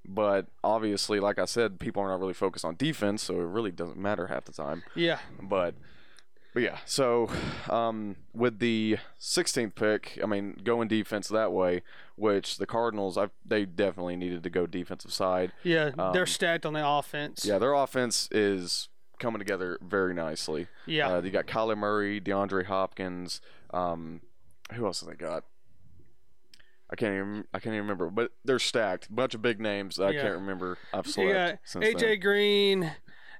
[0.06, 3.72] But obviously, like I said, people are not really focused on defense, so it really
[3.72, 4.84] doesn't matter half the time.
[4.96, 5.76] Yeah, But
[6.54, 7.30] but yeah, so
[7.70, 11.82] um, with the 16th pick, I mean, going defense that way,
[12.16, 15.52] which the Cardinals, I, they definitely needed to go defensive side.
[15.64, 17.44] yeah, they're Um, stacked on the offense.
[17.44, 18.90] Yeah, their offense is
[19.20, 20.68] coming together very nicely.
[20.86, 23.42] yeah, Uh, you got Kyler Murray, DeAndre Hopkins.
[23.74, 24.22] Um,
[24.74, 25.46] who else have they got?
[26.90, 29.14] I can't even I can't even remember, but they're stacked.
[29.14, 30.78] Bunch of big names that I can't remember.
[30.94, 32.20] I've slept since AJ then.
[32.20, 32.92] Green,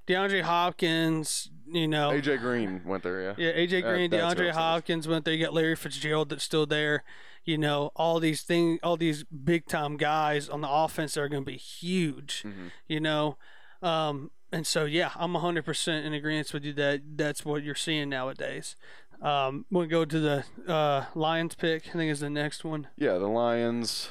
[0.06, 1.50] DeAndre Hopkins.
[1.66, 3.34] You know, AJ Green went there, yeah.
[3.38, 4.50] Yeah, AJ Green, I DeAndre.
[4.50, 5.34] Hopkins went there.
[5.34, 7.04] You got Larry Fitzgerald that's still there.
[7.44, 11.44] You know, all these things, all these big time guys on the offense are going
[11.44, 12.42] to be huge.
[12.46, 12.70] Mhm.
[12.88, 13.36] You know,
[13.82, 18.08] um, and so yeah, I'm 100% in agreement with you that that's what you're seeing
[18.08, 18.76] nowadays.
[19.22, 21.88] Um, we'll go to the uh, Lions pick.
[21.88, 22.88] I think is the next one.
[22.96, 24.08] Yeah, the Lions.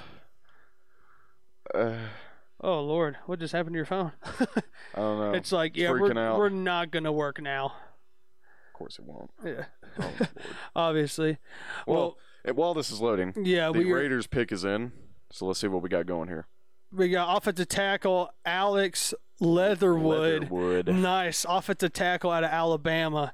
[1.74, 1.96] Uh,
[2.66, 4.13] Oh Lord, what just happened to your phone?
[4.24, 4.46] I
[4.96, 5.34] don't know.
[5.34, 6.38] it's like yeah, freaking we're, out.
[6.38, 7.66] we're not going to work now.
[7.66, 9.32] of course it won't.
[9.44, 9.66] Yeah,
[10.00, 10.30] Oh, Lord.
[10.76, 11.38] obviously.
[11.86, 14.94] well, Well, while this is loading, yeah, the we Raiders pick is in.
[15.32, 16.48] So let's see what we got going here.
[16.94, 20.44] We got offensive tackle Alex Leatherwood.
[20.44, 20.88] Leatherwood.
[20.88, 23.34] Nice offensive tackle out of Alabama.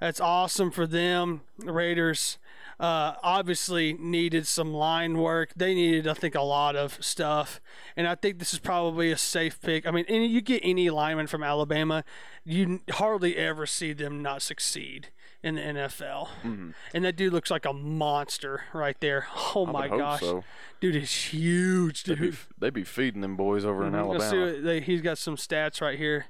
[0.00, 1.42] That's awesome for them.
[1.58, 2.38] The Raiders
[2.78, 5.52] uh, obviously needed some line work.
[5.56, 7.60] They needed, I think, a lot of stuff,
[7.96, 9.86] and I think this is probably a safe pick.
[9.86, 12.04] I mean, any, you get any lineman from Alabama,
[12.44, 15.08] you hardly ever see them not succeed
[15.42, 16.28] in the NFL.
[16.42, 16.70] Mm-hmm.
[16.92, 19.26] And that dude looks like a monster right there.
[19.54, 20.44] Oh I my gosh, so.
[20.80, 22.36] dude is huge, They'd be, dude.
[22.58, 24.20] they'd be feeding them boys over in Mhm.
[24.20, 24.60] See Alabama.
[24.60, 26.26] they, he's got some stats right here.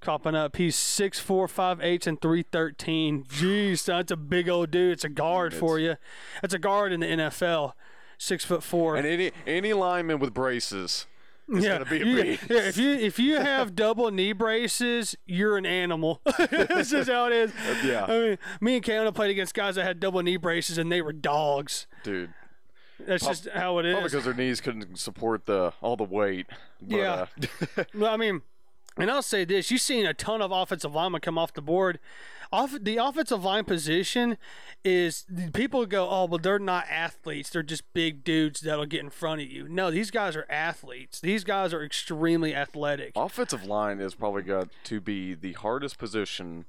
[0.00, 0.56] Copping up.
[0.56, 3.24] He's six four, five eight, and three thirteen.
[3.24, 4.92] Jeez, that's a big old dude.
[4.92, 5.96] It's a guard for you.
[6.40, 7.72] That's a guard in the NFL.
[8.18, 8.96] Six foot four.
[8.96, 11.06] And any any lineman with braces
[11.48, 15.56] is yeah, be a you- yeah, if you if you have double knee braces, you're
[15.58, 16.20] an animal.
[16.38, 17.52] That's just how it is.
[17.84, 18.04] yeah.
[18.04, 21.02] I mean, me and Kaona played against guys that had double knee braces, and they
[21.02, 21.86] were dogs.
[22.02, 22.32] Dude.
[23.06, 23.94] That's just how it is.
[23.94, 26.46] Probably because their knees couldn't support the all the weight.
[26.82, 27.26] But, Yeah.
[27.78, 28.42] uh, Well, I mean,
[29.00, 31.98] And I'll say this: you've seen a ton of offensive linemen come off the board.
[32.52, 34.36] Off the offensive line position
[34.84, 39.10] is people go, oh, well, they're not athletes; they're just big dudes that'll get in
[39.10, 39.68] front of you.
[39.68, 41.20] No, these guys are athletes.
[41.20, 43.12] These guys are extremely athletic.
[43.14, 46.64] Offensive line is probably got to be the hardest position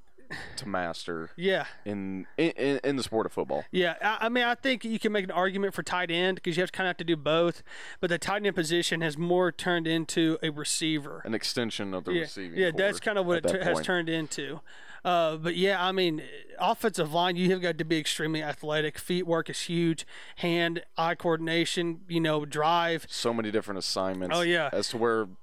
[0.56, 3.64] to master Yeah, in in, in the sport of football.
[3.70, 6.56] Yeah, I, I mean, I think you can make an argument for tight end because
[6.56, 7.62] you have to kind of have to do both.
[8.00, 11.22] But the tight end position has more turned into a receiver.
[11.24, 12.58] An extension of the Yeah, receiving.
[12.58, 14.60] yeah, that's kind of what it tu- has turned into.
[15.04, 16.22] Uh, but yeah, I mean,
[16.60, 18.98] offensive line, you have got to be extremely athletic.
[18.98, 20.06] Feet work is huge.
[20.36, 23.06] Hand, eye coordination, you know, drive.
[23.08, 24.36] So many different assignments.
[24.36, 24.70] Oh, yeah.
[24.72, 25.36] As to where I'm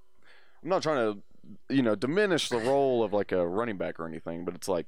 [0.64, 1.20] not trying to,
[1.70, 4.88] you know, diminish the role of like a running back or anything, but it's like,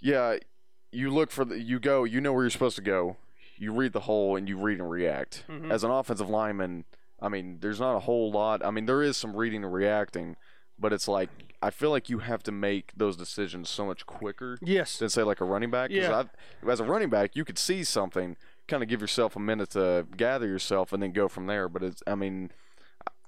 [0.00, 0.36] yeah,
[0.92, 3.16] you look for the, you go, you know where you're supposed to go.
[3.56, 5.44] You read the hole and you read and react.
[5.48, 5.70] Mhm.
[5.70, 6.84] As an offensive lineman,
[7.20, 8.64] I mean, there's not a whole lot.
[8.64, 10.36] I mean, there is some reading and reacting,
[10.78, 11.30] but it's like
[11.62, 14.98] I feel like you have to make those decisions so much quicker Yes.
[14.98, 15.88] than say like a running back.
[15.90, 16.18] Yeah.
[16.18, 18.36] I've- as a running back, you could see something,
[18.68, 21.68] kind of give yourself a minute to gather yourself, and then go from there.
[21.70, 22.50] But it's, I mean,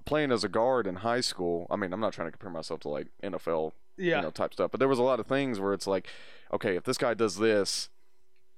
[0.07, 1.67] playing as a guard in high school.
[1.71, 4.17] I mean, I'm not trying to compare myself to like NFL, Yeah.
[4.17, 4.71] you know, type stuff.
[4.71, 6.07] But there was a lot of things where it's like,
[6.53, 7.91] okay, if this guy does this,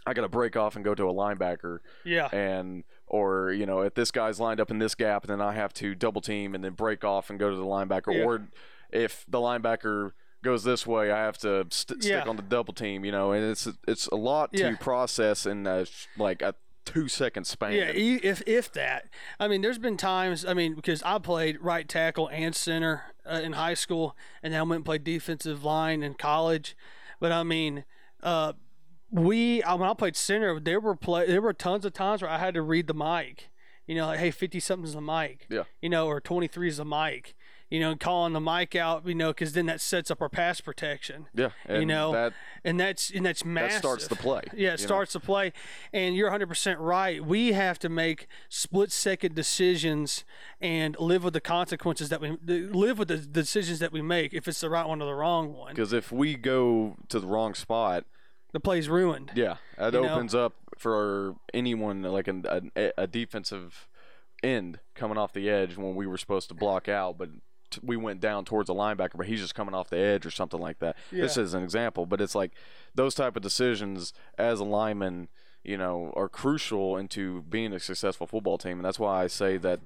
[0.06, 2.28] I got to break off and go to a linebacker, Yeah.
[2.32, 5.72] and or you know, if this guy's lined up in this gap, then I have
[5.74, 8.24] to double team and then break off and go to the linebacker, Yeah.
[8.24, 8.48] or
[8.90, 10.12] if the linebacker
[10.44, 12.20] goes this way, I have to st- Yeah.
[12.20, 15.66] stick on the double team, you know, and it's it's a lot to process in
[15.66, 15.84] a,
[16.16, 16.54] like a
[16.88, 17.72] two second span.
[17.72, 19.08] Yeah, if if that.
[19.38, 20.44] I mean, there's been times.
[20.46, 24.60] I mean, because I played right tackle and center uh, in high school, and then
[24.60, 26.76] I went and played defensive line in college.
[27.20, 27.84] But I mean,
[28.22, 28.54] uh,
[29.10, 32.30] we I, when I played center, there were play there were tons of times where
[32.30, 33.50] I had to read the mic.
[33.86, 35.46] You know, like hey, fifty something's the mic.
[35.50, 35.64] Yeah.
[35.82, 37.34] You know, or twenty three is the mic.
[37.70, 39.06] You know, calling the mic out.
[39.06, 41.26] You know, because then that sets up our pass protection.
[41.34, 42.32] yeah, and know, that
[42.64, 43.70] And that's and that's massive.
[43.72, 44.42] that starts the play.
[44.54, 45.52] Yeah, it starts the play,
[45.92, 47.22] and you're 100% right.
[47.24, 50.24] We have to make split second decisions
[50.60, 54.32] and live with the consequences that we live with the decisions that we make.
[54.32, 57.26] If it's the right one or the wrong one, Because if we go to the
[57.26, 58.04] wrong spot,
[58.52, 59.32] the play's ruined.
[59.34, 60.14] yeah, that You know?
[60.14, 62.44] opens up for anyone like an,
[62.76, 63.88] a, a defensive
[64.42, 67.28] end coming off the edge when we were supposed to block out, but
[67.82, 70.60] we went down towards a linebacker, but he's just coming off the edge or something
[70.60, 70.96] like that.
[71.10, 72.52] This is an example, but it's like
[72.94, 75.28] those type of decisions as a lineman,
[75.62, 79.56] you know, are crucial into being a successful football team, and that's why I say
[79.58, 79.80] that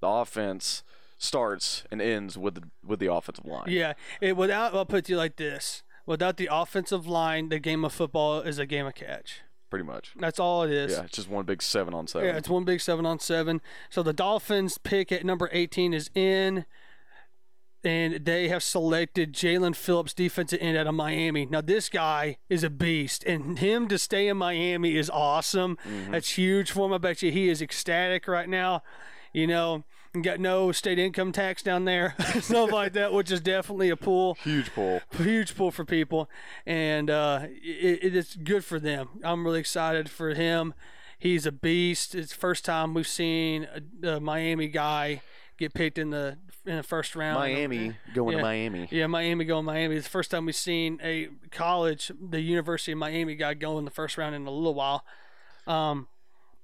[0.00, 0.82] the offense
[1.18, 3.64] starts and ends with the with the offensive line.
[3.68, 7.92] Yeah, it without I'll put you like this: without the offensive line, the game of
[7.92, 9.40] football is a game of catch.
[9.70, 10.12] pretty much.
[10.18, 10.92] That's all it is.
[10.92, 12.28] Yeah, it's just one big seven on seven.
[12.28, 13.60] Yeah, it's one big seven on seven.
[13.90, 16.64] So the Dolphins pick at number 18 is in,
[17.86, 21.46] and they have selected Jaelan Phillips, defensive end out of Miami.
[21.46, 25.78] Now this guy is a beast, and him to stay in Miami is awesome.
[26.10, 26.92] That's huge for him.
[26.92, 28.82] I bet you he is ecstatic right now.
[29.32, 33.40] You know, and got no state income tax down there, stuff like that, which is
[33.40, 35.02] definitely a pull Huge pull.
[35.18, 36.28] huge pull for people,
[36.64, 39.10] and uh, it, it is good for them.
[39.22, 40.74] I'm really excited for him.
[41.18, 42.14] He's a beast.
[42.14, 43.68] It's the first time we've seen
[44.02, 45.22] a, a Miami guy
[45.58, 47.38] get picked in the in the first round.
[47.38, 48.38] Miami going Yeah.
[48.38, 48.88] to Miami.
[48.90, 49.96] Yeah, Miami going Miami.
[49.96, 53.84] It's the first time we've seen a college, the University of Miami guy go in
[53.84, 55.04] the first round in a little while.
[55.66, 56.08] Um,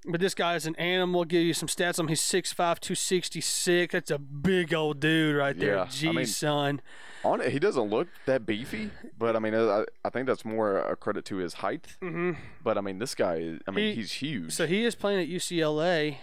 [0.05, 1.21] but this guy is an animal.
[1.21, 2.09] I'll give you some stats on him.
[2.09, 3.93] He's 6'5", 266.
[3.93, 5.87] That's a big old dude right there.
[5.89, 6.81] Yeah, I mean- son.
[7.25, 10.77] On it, he doesn't look that beefy, but I mean, I, I think that's more
[10.79, 11.95] a credit to his height.
[12.01, 14.51] hmm But I mean, this guy, I mean, He- he's huge.
[14.51, 16.17] So he is playing at UCLA.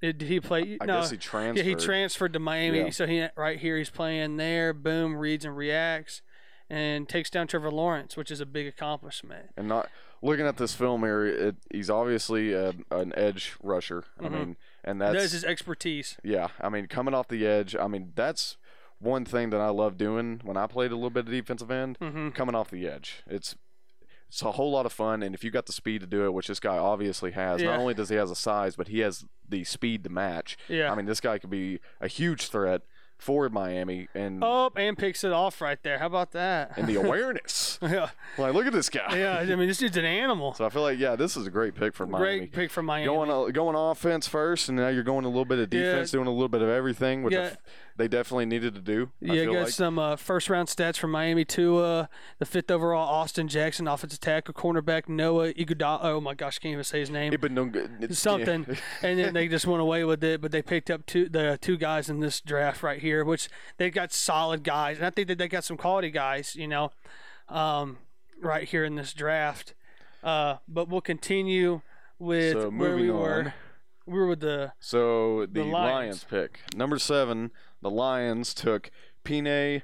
[0.00, 0.78] Did did he play?
[0.80, 1.64] I no, guess he transferred.
[1.64, 2.78] yeah, he transferred to Miami.
[2.78, 2.90] Yeah.
[2.90, 4.72] So he right here he's playing there.
[4.72, 6.22] Boom, reads and reacts,
[6.68, 9.50] and takes down Trevor Lawrence, which is a big accomplishment.
[9.56, 9.88] and not
[10.22, 14.04] looking at this film here, it, he's obviously a, an edge rusher.
[14.18, 14.32] I Mhm.
[14.32, 16.18] mean, and That that's his expertise.
[16.22, 16.48] yeah.
[16.60, 17.74] I mean, coming off the edge.
[17.76, 18.56] I mean, that's
[18.98, 21.96] one thing that I love doing when I played a little bit of defensive end.
[21.98, 23.54] hmm Coming off the edge, it's
[24.30, 26.32] it's a whole lot of fun, and if you got the speed to do it,
[26.32, 27.70] which this guy obviously has, Yeah.
[27.72, 30.56] not only does he has the size, but he has the speed to match.
[30.68, 30.92] Yeah.
[30.92, 32.82] I mean, this guy could be a huge threat
[33.18, 35.98] for Miami, and Oh, and picks it off right there.
[35.98, 36.78] How about that?
[36.78, 37.78] and the awareness.
[37.82, 39.16] Yeah, Like, look at this guy.
[39.18, 39.38] yeah.
[39.38, 40.52] I mean, this dude's an animal.
[40.54, 42.38] So I feel like yeah, this is a great pick for Miami.
[42.38, 43.06] Great pick for Miami.
[43.06, 45.80] Going uh, going offense first, and now you're going a little bit of Yeah.
[45.82, 47.40] defense, doing a little bit of everything, which Yeah.
[47.40, 47.56] F-
[47.96, 49.10] they definitely needed to do.
[49.28, 49.68] I Yeah, got like.
[49.68, 51.78] some uh, first round stats from Miami too.
[51.78, 52.06] Uh,
[52.38, 56.00] the fifth overall Austin Jackson, offensive tackle, cornerback Noah Iguodala.
[56.02, 57.32] Oh my gosh, can't even say his name.
[57.32, 58.74] Yeah, but no good- it's- Something, yeah.
[59.02, 60.40] and then they just went away with it.
[60.40, 63.90] But they picked up two the two guys in this draft right here, which they
[63.90, 66.54] got solid guys, and I think that they got some quality guys.
[66.56, 66.92] You know,
[67.48, 67.98] um,
[68.40, 69.74] right here in this draft.
[70.22, 71.80] Uh, but we'll continue
[72.18, 73.54] with So where we moving were.
[74.06, 75.72] We were with the So the, The Lions.
[75.72, 76.24] Lions.
[76.28, 77.50] pick number seven.
[77.82, 78.90] The Lions took
[79.24, 79.82] Penei.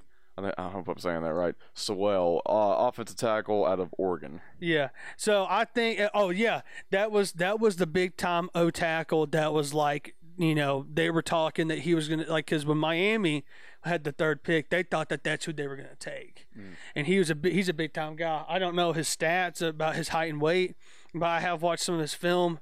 [0.59, 1.55] I hope I'm saying that right.
[1.73, 4.43] Sewell, uh, offensive tackle out of Oregon.
[4.61, 4.91] Yeah.
[5.17, 9.55] So I think oh yeah, that was that was the big time O tackle that
[9.55, 12.77] was like, you know, they were talking that he was going to like cuz when
[12.77, 13.47] Miami
[13.85, 16.47] had the third pick, they thought that that's who they were going to take.
[16.95, 18.45] And he was a he's a big time guy.
[18.47, 20.77] I don't know his stats about his height and weight,
[21.15, 22.61] but I have watched some of his film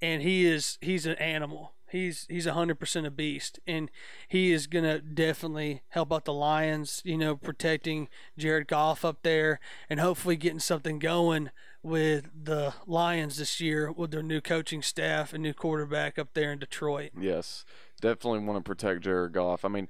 [0.00, 1.74] and he is he's an animal.
[1.92, 3.90] He's he's hundred percent a beast, and
[4.26, 7.02] he is gonna definitely help out the Lions.
[7.04, 11.50] You know, protecting Jared Goff up there, and hopefully getting something going
[11.82, 16.52] with the Lions this year with their new coaching staff and new quarterback up there
[16.52, 17.10] in Detroit.
[17.18, 17.64] Yes,
[18.00, 19.64] definitely want to protect Jared Goff.
[19.64, 19.88] I mean,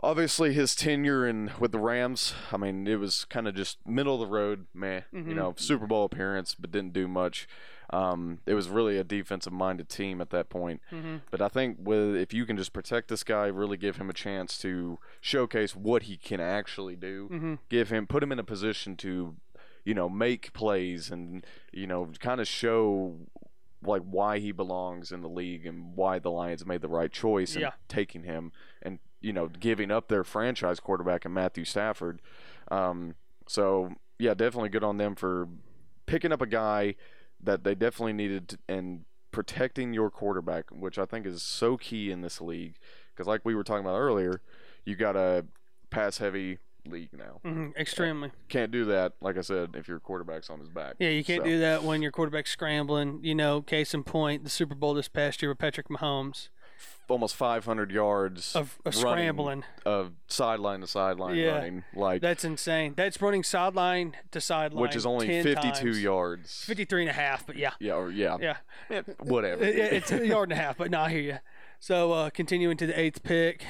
[0.00, 2.34] obviously his tenure in with the Rams.
[2.52, 5.00] I mean, it was kind of just middle of the road, meh.
[5.12, 5.30] Mm-hmm.
[5.30, 7.48] You know, Super Bowl appearance, but didn't do much.
[7.90, 10.80] Um, it was really a defensive minded team at that point.
[10.92, 11.16] Mm-hmm.
[11.30, 14.12] But I think with if you can just protect this guy, really give him a
[14.12, 17.54] chance to showcase what he can actually do, Mm-hmm.
[17.68, 19.36] give him put him in a position to,
[19.84, 23.16] you know, make plays and you know kind of show
[23.82, 27.54] like why he belongs in the league and why the Lions made the right choice
[27.54, 27.70] in Yeah.
[27.88, 28.50] taking him
[28.82, 32.20] and you know giving up their franchise quarterback and Matthew Stafford.
[32.70, 33.14] Um,
[33.46, 35.48] so yeah, definitely good on them for
[36.06, 36.96] picking up a guy
[37.42, 42.10] that they definitely needed to, and protecting your quarterback, which I think is so key
[42.10, 42.76] in this league.
[43.14, 44.40] Because like we were talking about earlier,
[44.84, 45.44] you got a
[45.90, 47.40] pass heavy league now.
[47.44, 48.30] hmm Extremely.
[48.48, 50.94] Can't do that, like I said, if your quarterback's on his back.
[50.98, 53.20] Yeah, you can't So- do that when your quarterback's scrambling.
[53.22, 56.48] You know, case in point, the Super Bowl this past year with Patrick Mahomes
[57.08, 59.64] almost 500 yards of, of running, scrambling.
[59.86, 61.56] of sideline to sideline Yeah.
[61.56, 62.94] running, like That's insane.
[62.96, 64.82] That's running sideline to sideline.
[64.82, 66.02] which is only 52 times.
[66.02, 66.64] yards.
[66.64, 67.72] 53 and a half, but yeah.
[67.80, 69.02] Yeah, or yeah, Yeah.
[69.20, 69.62] Whatever.
[69.64, 71.38] It- it's a yard and a half, but no, I hear you.
[71.80, 73.64] So uh, continuing to the eighth pick.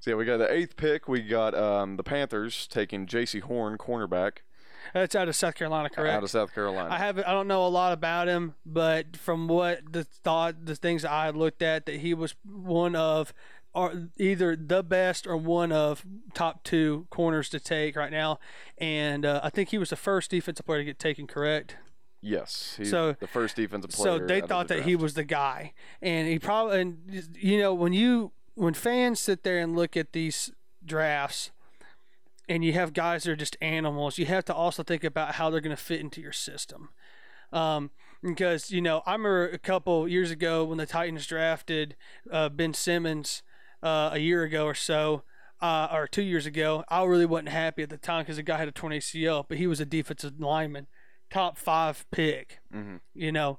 [0.00, 1.08] So yeah, we got the eighth pick.
[1.08, 4.38] We got um, the Panthers taking Jaycee Horn, cornerback,
[4.94, 6.14] That's out of South Carolina, correct?
[6.16, 6.92] out of South Carolina.
[6.92, 7.26] I haven't.
[7.26, 11.30] I don't know a lot about him, but from what the thought, the things I
[11.30, 13.32] looked at, that he was one of,
[14.18, 18.38] either the best or one of top two corners to take right now,
[18.78, 21.26] and uh, I think he was the first defensive player to get taken.
[21.26, 21.76] Correct.
[22.20, 24.18] yes, So- the first defensive player.
[24.18, 25.72] So they thought the that he was the guy,
[26.02, 30.12] and he probably, and you know, when you when fans sit there and look at
[30.12, 30.50] these
[30.84, 31.50] drafts,
[32.50, 35.48] and you have guys that are just animals, you have to also think about how
[35.48, 36.88] they're going to fit into your system.
[37.52, 37.90] Um,
[38.22, 41.94] because you know, I remember a couple years ago when the Titans drafted
[42.30, 43.42] uh, Ben Simmons
[43.84, 45.22] uh, a year ago or so.
[45.62, 48.56] Uh, or two years ago, I really wasn't happy at the time because the guy
[48.56, 50.86] had a torn ACL, but he was a defensive lineman,
[51.30, 52.60] top five pick
[53.14, 53.58] you know,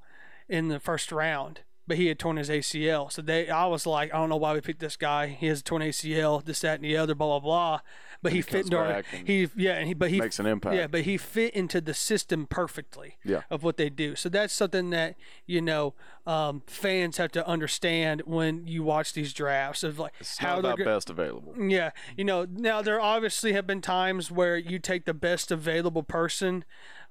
[0.49, 1.59] in the first round.
[1.91, 3.49] But he had torn his ACL, so they.
[3.49, 5.27] I was like, I don't know why we picked this guy.
[5.27, 7.79] He has a torn ACL, this, that, and the other, blah, blah, blah.
[8.21, 9.03] But he, fit into our.
[9.25, 10.73] He yeah, and he but he makes an impact.
[10.77, 13.17] Yeah, but he fit into the system perfectly.
[13.25, 13.41] Yeah.
[13.49, 15.93] Of what they do, so that's something that you know
[16.25, 20.71] um, fans have to understand when you watch these drafts of like It's how they're
[20.75, 21.53] about best available.
[21.59, 26.03] yeah, you know, now there obviously have been times where you take the best available
[26.03, 26.63] person,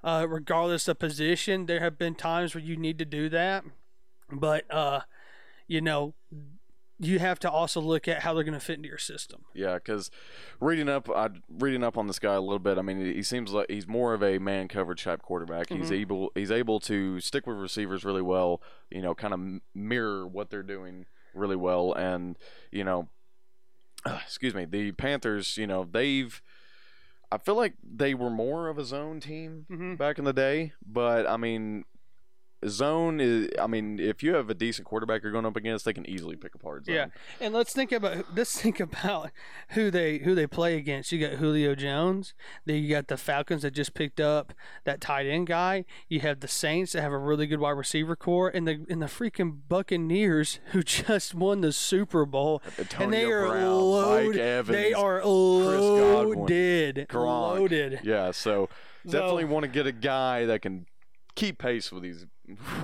[0.03, 1.67] uh, regardless of position.
[1.67, 3.63] There have been times where you need to do that,
[4.31, 5.01] but uh,
[5.67, 6.13] you know,
[6.99, 9.43] you have to also look at how they're going to fit into your system.
[9.55, 10.11] Yeah, because
[10.59, 12.77] reading up, I reading up on this guy a little bit.
[12.77, 15.69] I mean, he seems like he's more of a man coverage type quarterback.
[15.69, 15.93] He's Mm-hmm.
[15.93, 18.61] able he's able to stick with receivers really well.
[18.89, 19.39] You know, kind of
[19.73, 21.93] mirror what they're doing really well.
[21.93, 22.37] And
[22.71, 23.09] you know,
[24.05, 25.57] excuse me, the Panthers.
[25.57, 26.41] You know, they've.
[27.33, 29.95] I feel like they were more of a zone team Mm-hmm.
[29.95, 31.85] back in the day, but I mean,
[32.67, 33.49] zone is.
[33.59, 36.35] I mean, if you have a decent quarterback you're going up against, they can easily
[36.35, 36.95] pick apart zone.
[36.95, 37.05] Yeah,
[37.39, 39.31] and let's think about let's think about
[39.69, 41.11] who they who they play against.
[41.11, 42.33] You got Julio Jones.
[42.65, 45.85] Then you got the Falcons that just picked up that tight end guy.
[46.07, 49.01] You have the Saints that have a really good wide receiver core, and the and
[49.01, 53.61] the freaking Buccaneers who just won the Super Bowl, uh, and they Antonio are Brown,
[53.63, 54.41] Mike loaded.
[54.41, 57.99] Evans, They are loaded, loaded.
[58.03, 58.69] Yeah, so
[59.05, 60.85] definitely So- want to get a guy that can
[61.35, 62.25] keep pace with these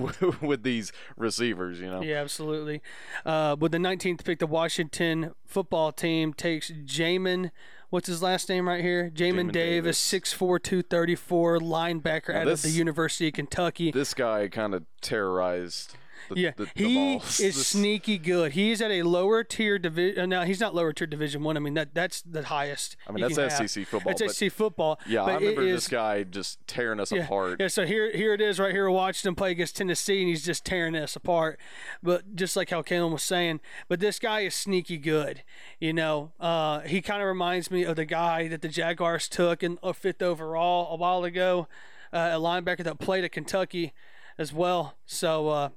[0.40, 1.80] with these receivers.
[1.80, 2.02] You know.
[2.02, 2.82] Yeah, absolutely.
[3.24, 7.50] Uh, with the 19th pick, the Washington football team takes Jamin.
[7.90, 9.10] What's his last name right here?
[9.10, 10.34] Jamin Jamin Davis, Davis.
[10.34, 13.90] 6'4", 234, linebacker Now out of the University of Kentucky.
[13.90, 15.96] This guy kind of terrorized.
[16.28, 18.52] The, Yeah, the, he is This- sneaky good.
[18.52, 20.30] He's at a lower tier division.
[20.30, 21.56] No, he's not lower tier Division One.
[21.56, 21.60] I.
[21.60, 22.96] mean that that's the highest.
[23.06, 23.72] I mean, that's.
[23.72, 24.14] SEC football.
[24.18, 25.00] But SEC football.
[25.06, 27.60] yeah, but I remember this is- guy just tearing us yeah, apart.
[27.60, 30.44] Yeah, so here here it is right here watching him play against Tennessee and he's
[30.44, 31.58] just tearing us apart.
[32.02, 35.42] But just like how Kalen was saying, but this guy is sneaky good.
[35.80, 39.62] You know, uh, he kind of reminds me of the guy that the Jaguars took
[39.62, 41.68] in a fifth overall a while ago,
[42.12, 43.92] uh, a linebacker that played at Kentucky
[44.36, 44.94] as well.
[45.06, 45.68] So uh,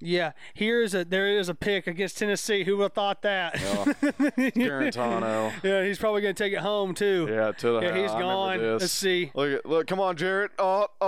[0.00, 2.64] yeah, here's a there is a pick against Tennessee.
[2.64, 3.54] Who would have thought that?
[4.54, 5.52] Guarantano.
[5.62, 7.26] yeah, he's probably going to take it home too.
[7.30, 8.78] Yeah, to the Yeah, he's I gone.
[8.78, 9.30] Let's see.
[9.34, 10.52] Look, at, look, come on, Jarrett.
[10.58, 11.06] Oh, oh,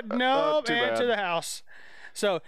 [0.10, 0.96] uh, no, uh, and bad.
[0.96, 1.62] to the house.
[2.12, 2.40] So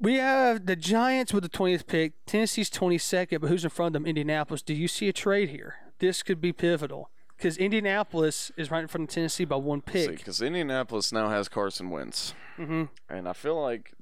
[0.00, 3.92] we have the Giants with the 20th pick, Tennessee's 22nd, but who's in front of
[4.02, 4.06] them?
[4.08, 4.62] Indianapolis.
[4.62, 5.76] Do you see a trade here?
[5.98, 10.16] This could be pivotal because Indianapolis is right in front of Tennessee by one pick.
[10.18, 13.92] because Indianapolis now has Carson Wentz, hmm and I feel like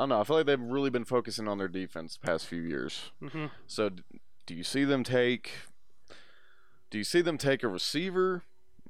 [0.00, 0.20] I don't know.
[0.20, 3.10] I feel like they've really been focusing on their defense the past few years.
[3.20, 3.90] hmm So,
[4.46, 5.50] do you see them take?
[6.90, 8.42] Do you see them take a receiver,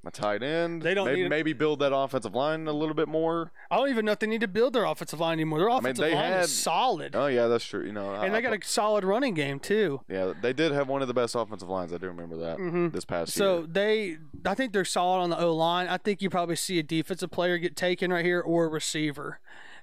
[0.06, 0.82] a tight end?
[0.82, 3.50] They don't maybe, need- maybe build that offensive line a little bit more.
[3.72, 5.58] I don't even know if they need to build their offensive line anymore.
[5.58, 7.84] Their offensive they line had- is solid, Oh yeah, that's true.
[7.84, 10.00] You know, and I- they got a solid running game too.
[10.08, 11.92] yeah, they did have one of the best offensive lines.
[11.92, 12.92] I do remember that Mhm.
[12.92, 13.62] this past So year.
[13.62, 15.88] So they, I think they're solid on the O line.
[15.88, 19.40] I think you probably see a defensive player get taken right here or a receiver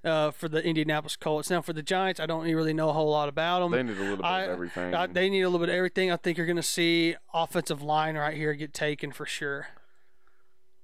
[0.07, 1.49] uh, for the Indianapolis Colts.
[1.49, 3.71] Now for the Giants, I don't really know a whole lot about them.
[3.71, 4.95] They need a little bit I- of everything.
[4.95, 6.11] I, they need a little bit of everything.
[6.11, 9.67] I think you're going to see offensive line right here get taken for sure.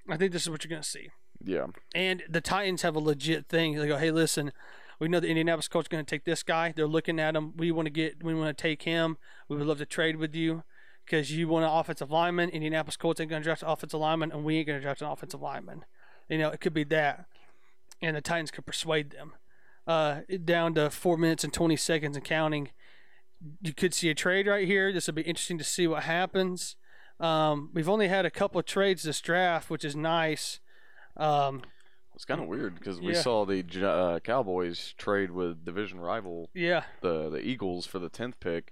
[0.10, 1.10] I think this is what you're going to see.
[1.44, 3.76] yeah, And the Titans have a legit thing.
[3.76, 4.52] They go, hey, listen,
[5.00, 6.74] we know the Indianapolis Colts going to take this guy.
[6.76, 7.56] They're looking at him.
[7.56, 9.18] We want to get, we want to take him.
[9.48, 10.64] We would love to trade with you
[11.06, 12.50] because you want an offensive lineman.
[12.50, 15.02] Indianapolis Colts ain't going to draft an offensive lineman, and we ain't going to draft
[15.02, 15.86] an offensive lineman.
[16.30, 17.26] You know, it could be that,
[18.04, 19.34] and the Titans could persuade them.
[19.88, 22.70] Uh, down to four minutes and 20 seconds and counting.
[23.62, 24.94] You could see a trade right here.
[24.94, 26.76] This will be interesting to see what happens.
[27.20, 30.60] Um, we've only had a couple of trades this draft, which is nice.
[31.18, 31.64] Um,
[32.16, 33.22] it's kind of weird because we Yeah.
[33.22, 38.40] saw the uh, Cowboys trade with division rival yeah, the the Eagles for the tenth
[38.40, 38.72] pick,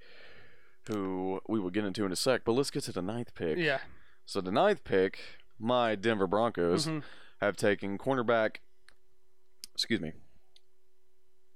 [0.87, 2.41] who we will get into in a sec.
[2.45, 3.57] But let's get to the ninth pick.
[3.57, 3.79] yeah.
[4.25, 5.19] So the ninth pick,
[5.59, 7.03] my Denver Broncos Mhm.
[7.41, 8.57] have taken cornerback.
[9.75, 10.11] Excuse me.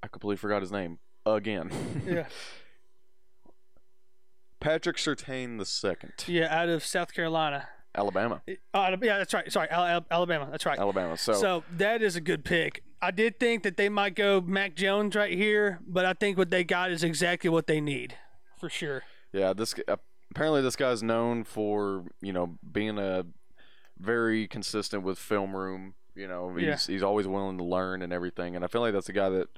[0.04, 1.72] I completely forgot his name again.
[2.08, 2.26] Yeah.
[4.60, 7.68] Patrick Surtain the second, Yeah, out of South Carolina.
[7.98, 8.42] Alabama,
[8.74, 9.50] Uh, yeah, that's right.
[9.52, 10.48] Sorry, Al- Al- Alabama.
[10.52, 10.78] That's right.
[10.78, 11.18] Alabama.
[11.18, 12.84] So, So that is a good pick.
[13.02, 16.50] I did think that they might go Mac Jones right here, but I think what
[16.50, 18.18] they got is exactly what they need,
[18.60, 19.04] for sure.
[19.32, 19.76] yeah, this
[20.32, 23.26] apparently this guy's known for you know being a
[24.00, 25.94] very consistent with film room.
[26.16, 26.78] You know, he's Yeah.
[26.94, 29.50] he's always willing to learn and everything, and I feel like that's a guy that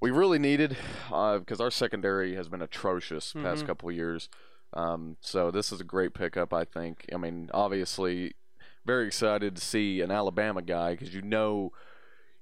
[0.00, 0.76] we really needed
[1.08, 4.28] because our secondary has been atrocious the past couple of years.
[4.72, 7.06] Um, so this is a great pickup, I think.
[7.12, 8.34] I mean, obviously,
[8.86, 11.72] very excited to see an Alabama guy because you know,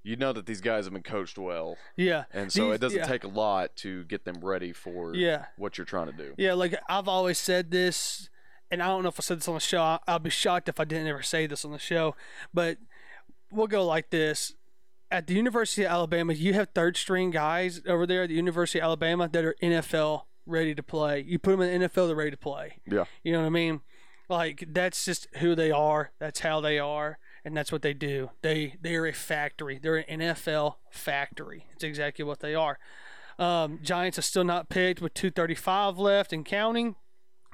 [0.04, 2.24] you know that these guys have been coached well, Yeah.
[2.32, 3.06] and so These- it doesn't yeah.
[3.06, 5.46] take a lot to get them ready for Yeah.
[5.56, 6.34] what you're trying to do.
[6.36, 8.28] Yeah, like I've always said this,
[8.70, 9.98] and I don't know if I said this on the show.
[10.06, 12.14] I'll be shocked if I didn't ever say this on the show,
[12.54, 12.78] but
[13.50, 14.54] we'll go like this.
[15.10, 18.78] At the University of Alabama, you have third string guys over there at the University
[18.78, 21.24] of Alabama that are NFL ready to play.
[21.26, 22.78] You put them in the NFL, they're ready to play.
[22.86, 23.04] Yeah.
[23.22, 23.80] You know what I mean?
[24.28, 26.12] Like that's just who they are.
[26.18, 28.30] That's how they are, and that's what they do.
[28.42, 29.78] They they are a factory.
[29.78, 31.66] They're an NFL factory.
[31.72, 32.78] It's exactly what they are.
[33.38, 36.96] Um, Giants are still not picked with 235 left and counting.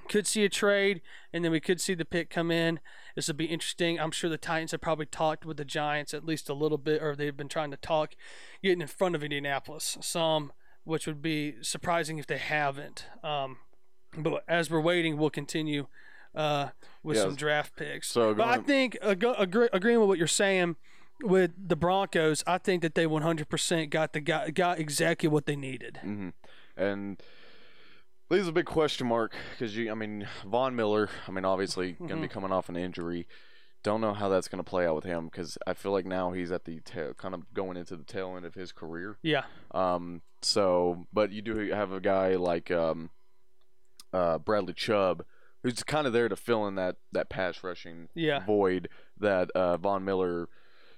[0.09, 1.01] Could see a trade,
[1.33, 2.79] and then we could see the pick come in.
[3.17, 3.99] This will be interesting.
[3.99, 7.03] I'm sure the Titans have probably talked with the Giants at least a little bit,
[7.03, 8.15] or they've been trying to talk,
[8.63, 10.53] getting in front of Indianapolis some,
[10.85, 13.07] which would be surprising if they haven't.
[13.23, 13.59] Um,
[14.17, 15.87] but as we're waiting, we'll continue
[16.35, 16.69] uh,
[17.03, 17.23] with Yeah.
[17.25, 18.09] some draft picks.
[18.11, 20.77] So but I think ag- agree, agreeing with what you're saying
[21.23, 25.55] with the Broncos, I think that they 100% got the got, got exactly what they
[25.57, 25.99] needed.
[26.03, 26.31] hmm
[26.77, 27.23] And
[28.31, 31.09] leaves a big question mark because you, I mean, Von Miller.
[31.29, 33.27] I mean, obviously going to be coming off an injury.
[33.83, 36.33] Don't know how that's going to play out with him because I feel like now
[36.33, 39.19] he's at the tail, kind of going into the tail end of his career.
[39.23, 43.11] Yeah, Um, so, but you do have a guy like um,
[44.13, 45.25] uh, Bradley Chubb,
[45.63, 48.41] who's kind of there to fill in that that pass rushing Yeah.
[48.45, 48.89] void
[49.21, 50.49] that uh, Von Miller,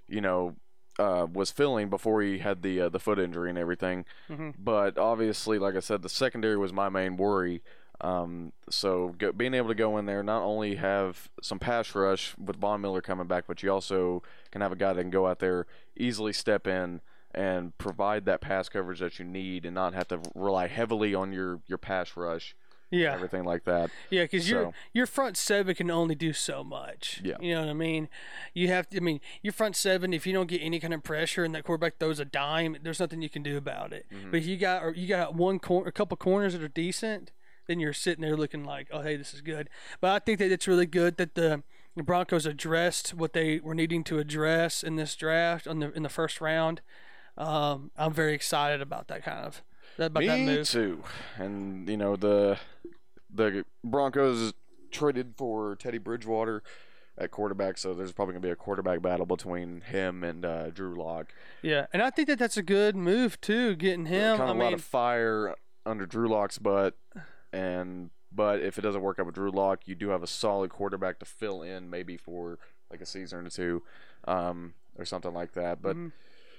[0.08, 0.54] you know,
[0.98, 4.04] uh, was filling before he had the uh, the foot injury and everything.
[4.28, 4.54] Mhm.
[4.58, 7.62] But obviously, like I said, the secondary was my main worry.
[8.00, 12.34] Um, so go, being able to go in there, not only have some pass rush
[12.36, 15.26] with Von Miller coming back, but you also can have a guy that can go
[15.26, 15.66] out there
[15.96, 17.00] easily step in
[17.34, 21.32] and provide that pass coverage that you need, and not have to rely heavily on
[21.32, 22.54] your your pass rush,
[22.90, 23.12] Yeah.
[23.14, 23.90] everything like that.
[24.10, 27.20] Yeah, because your So- your front seven can only do so much.
[27.24, 27.36] Yeah.
[27.40, 28.08] you know what I mean.
[28.54, 28.98] You have to.
[28.98, 30.12] I mean, your front seven.
[30.12, 33.00] If you don't get any kind of pressure and that quarterback throws a dime, there's
[33.00, 34.06] nothing you can do about it.
[34.12, 34.30] Mm-hmm.
[34.30, 37.32] But if you got or you got one corner, a couple corners that are decent,
[37.66, 39.68] then you're sitting there looking like, oh hey, this is good.
[40.00, 41.62] But I think that it's really good that the
[41.96, 46.02] the Broncos addressed what they were needing to address in this draft on the in
[46.04, 46.82] the first round.
[47.38, 49.62] Um, I'm very excited about that kind of
[49.98, 50.68] that about Me move.
[50.68, 51.02] too.
[51.38, 52.58] And you know the
[53.32, 54.52] the Broncos
[54.90, 56.62] traded for Teddy Bridgewater
[57.18, 60.94] at quarterback, so there's probably gonna be a quarterback battle between him and uh, Drew
[60.94, 61.32] Lock.
[61.62, 64.36] Yeah, and I think that that's a good move too, getting him.
[64.36, 66.96] kind I of a lot of fire under Drew Lock's butt,
[67.52, 70.70] and but if it doesn't work out with Drew Lock, you do have a solid
[70.70, 72.58] quarterback to fill in maybe for
[72.90, 73.82] like a season or two,
[74.26, 75.80] um, or something like that.
[75.82, 75.96] But.
[75.96, 76.12] Mhm.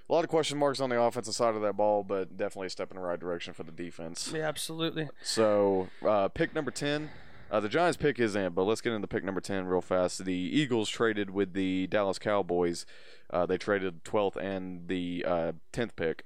[0.09, 2.69] A lot of question marks on the offensive side of that ball, but definitely a
[2.69, 4.31] step in the right direction for the defense.
[4.33, 5.09] yeah, absolutely.
[5.21, 7.09] So, uh, pick number 10.
[7.49, 10.23] Uh, the Giants pick is in, but let's get into pick number 10 real fast.
[10.23, 12.85] The Eagles traded with the Dallas Cowboys.
[13.29, 16.25] Uh, they traded 12th and the uh, 10th pick.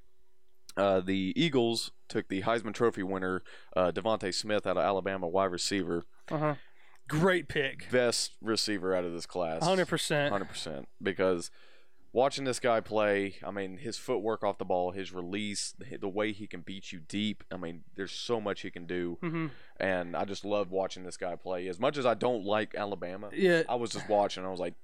[0.77, 3.43] Uh, the Eagles took the Heisman Trophy winner,
[3.75, 6.05] uh, DeVonta Smith out of Alabama, wide receiver.
[6.29, 6.55] Uh huh.
[7.07, 7.89] Great pick.
[7.91, 9.63] Best receiver out of this class.
[9.63, 10.34] Hundred percent.
[10.34, 10.86] 100%.
[11.03, 11.51] Because
[12.14, 16.32] watching this guy play, I mean, his footwork off the ball, his release, the, way
[16.32, 17.43] he can beat you deep.
[17.51, 19.18] I mean, there's so much he can do.
[19.22, 19.47] hmm
[19.80, 21.68] and I just love watching this guy play.
[21.68, 24.45] As much as I don't like Alabama, Yeah, I was just watching.
[24.45, 24.76] I was like,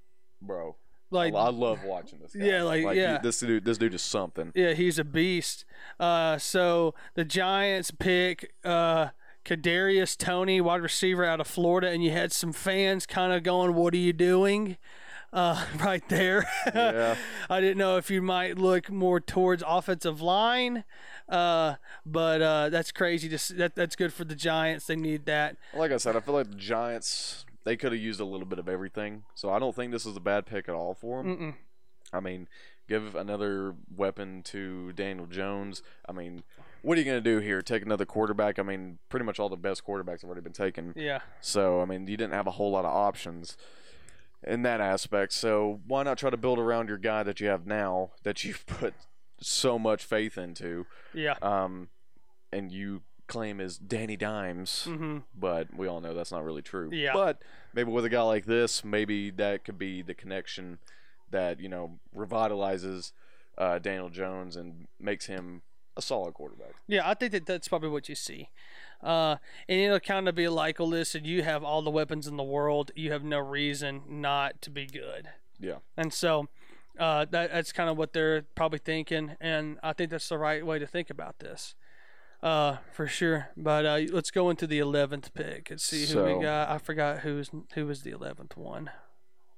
[0.42, 0.74] bro,
[1.10, 2.44] like I, love watching this guy.
[2.44, 3.18] Yeah, like, he- yeah.
[3.18, 4.50] this dude, this dude is something.
[4.56, 5.64] yeah, he's a beast.
[6.00, 9.08] Uh, so the Giants pick uh
[9.44, 13.74] Kadarius Toney, wide receiver out of Florida, and you had some fans kind of going,
[13.74, 14.76] "What are you doing?"
[15.32, 16.48] Uh, right there.
[16.74, 17.16] Yeah.
[17.50, 20.84] I didn't know if you might look more towards offensive line,
[21.28, 21.74] uh,
[22.06, 23.28] but uh, that's crazy.
[23.28, 24.86] Just that that's good for the Giants.
[24.86, 25.56] They need that.
[25.74, 28.58] Like I said, I feel like the Giants they could have used a little bit
[28.58, 29.24] of everything.
[29.34, 31.36] So I don't think this is a bad pick at all for them.
[31.36, 31.54] Mm-mm.
[32.12, 32.48] I mean,
[32.88, 35.82] give another weapon to Daniel Jones.
[36.08, 36.44] I mean,
[36.80, 37.60] what are you going to do here?
[37.60, 38.58] Take another quarterback?
[38.58, 40.94] I mean, pretty much all the best quarterbacks have already been taken.
[40.96, 41.20] Yeah.
[41.42, 43.58] So I mean, you didn't have a whole lot of options
[44.42, 45.32] in that aspect.
[45.32, 48.64] So why not try to build around your guy that you have now that you've
[48.66, 48.94] put
[49.40, 51.34] so much faith into, Yeah.
[51.42, 51.88] um,
[52.52, 55.18] and you claim is Danny Dimes, Mm-hmm.
[55.38, 56.88] but we all know that's not really true.
[56.92, 57.12] Yeah.
[57.12, 57.42] But
[57.74, 60.78] maybe with a guy like this, maybe that could be the connection
[61.30, 63.12] that you know revitalizes
[63.58, 65.62] uh, Daniel Jones and makes him
[65.96, 66.74] a solid quarterback.
[66.86, 68.48] Yeah, I think that that's probably what you see.
[69.02, 69.36] Uh,
[69.68, 72.42] and it'll kind of be like, well, listen, you have all the weapons in the
[72.42, 72.90] world.
[72.96, 75.28] You have no reason not to be good.
[75.60, 75.76] Yeah.
[75.96, 76.48] And so
[76.98, 79.36] uh, that, that's kind of what they're probably thinking.
[79.40, 81.74] And I think that's the right way to think about this.
[82.42, 83.48] Uh, for sure.
[83.56, 86.68] But uh, let's go into the 11th pick and see who So- we got.
[86.68, 88.90] I forgot who's who was the 11th one.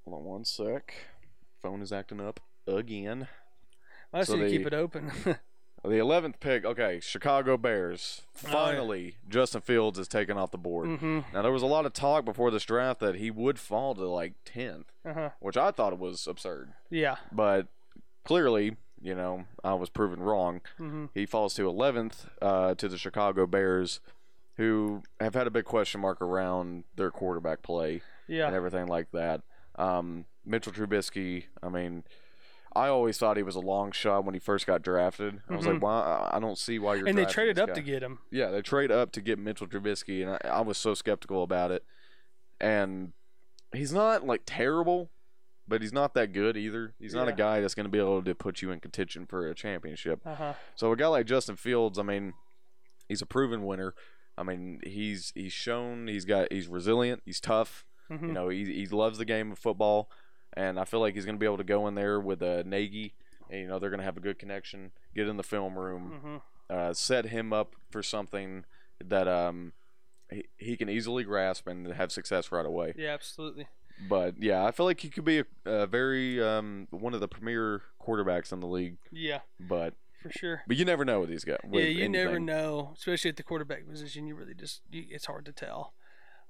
[0.05, 0.95] Hold on one sec.
[1.63, 3.29] Phone is acting up again.
[4.13, 5.13] I So see you keep it open.
[5.83, 8.23] The eleventh pick, okay, Chicago Bears.
[8.37, 8.53] Oh, yeah.
[8.53, 10.89] Finally, Justin Fields is taken off the board.
[10.89, 11.21] mm-hmm.
[11.33, 14.07] Now there was a lot of talk before this draft that he would fall to
[14.07, 15.31] like tenth, Uh-huh.
[15.41, 16.73] which I thought was absurd.
[16.91, 17.17] Yeah.
[17.33, 17.69] But
[18.25, 20.61] clearly, you know, I was proven wrong.
[20.79, 21.07] Mm-hmm.
[21.15, 24.01] He falls to eleventh uh, to the Chicago Bears,
[24.57, 28.03] who have had a big question mark around their quarterback play
[28.47, 29.41] and everything like that.
[29.77, 32.05] Um, Mitchell Trubisky, I mean,
[32.75, 35.41] I always thought he was a long shot when he first got drafted.
[35.49, 36.29] I was like, why?
[36.33, 37.09] I don't see why you're.
[37.09, 37.75] And they traded up guy.
[37.75, 38.21] to get him.
[38.31, 41.71] Yeah, they trade up to get Mitchell Trubisky, and I, I was so skeptical about
[41.73, 41.85] it.
[42.61, 43.13] And
[43.75, 45.11] he's not like terrible,
[45.67, 46.95] but he's not that good either.
[46.99, 49.49] He's not a guy that's going to be able to put you in contention for
[49.49, 50.21] a championship.
[50.25, 50.55] Uh-huh.
[50.75, 52.35] So a guy like Justin Fields, I mean,
[53.09, 53.95] he's a proven winner.
[54.37, 57.85] I mean, he's he's shown he's got he's resilient, he's tough.
[58.11, 58.27] Mm-hmm.
[58.27, 60.11] You know, he he loves the game of football,
[60.55, 62.61] and I feel like he's going to be able to go in there with a
[62.61, 63.15] uh, Nagy,
[63.51, 64.93] and you know they're going to have a good connection.
[65.15, 66.37] Get in the film room, mm-hmm.
[66.69, 68.65] uh, set him up for something
[69.05, 69.73] that um
[70.31, 72.95] he, he can easily grasp and have success right away.
[72.97, 73.67] Yeah, absolutely.
[74.09, 77.29] But yeah, I feel like he could be a, a very um one of the
[77.29, 78.97] premier quarterbacks in the league.
[79.11, 80.63] Yeah, But for sure.
[80.67, 81.59] but you never know with these guys.
[81.65, 84.27] with yeah, you never know, especially at the quarterback position.
[84.27, 85.95] You really just you, it's hard to tell.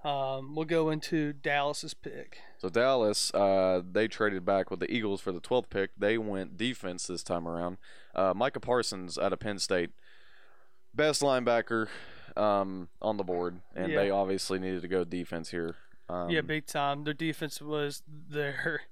[0.04, 2.38] Um, we'll go into Dallas's pick.
[2.58, 5.90] So Dallas, uh, they traded back with the Eagles for the 12th pick.
[5.98, 7.76] They went defense this time around.
[8.14, 9.90] Uh, Micah Parsons out of Penn State,
[10.94, 11.88] best linebacker
[12.36, 13.98] um, on the board, and Yeah.
[13.98, 15.76] they obviously needed to go defense here.
[16.08, 17.04] Um, yeah, big time.
[17.04, 18.82] Their defense was their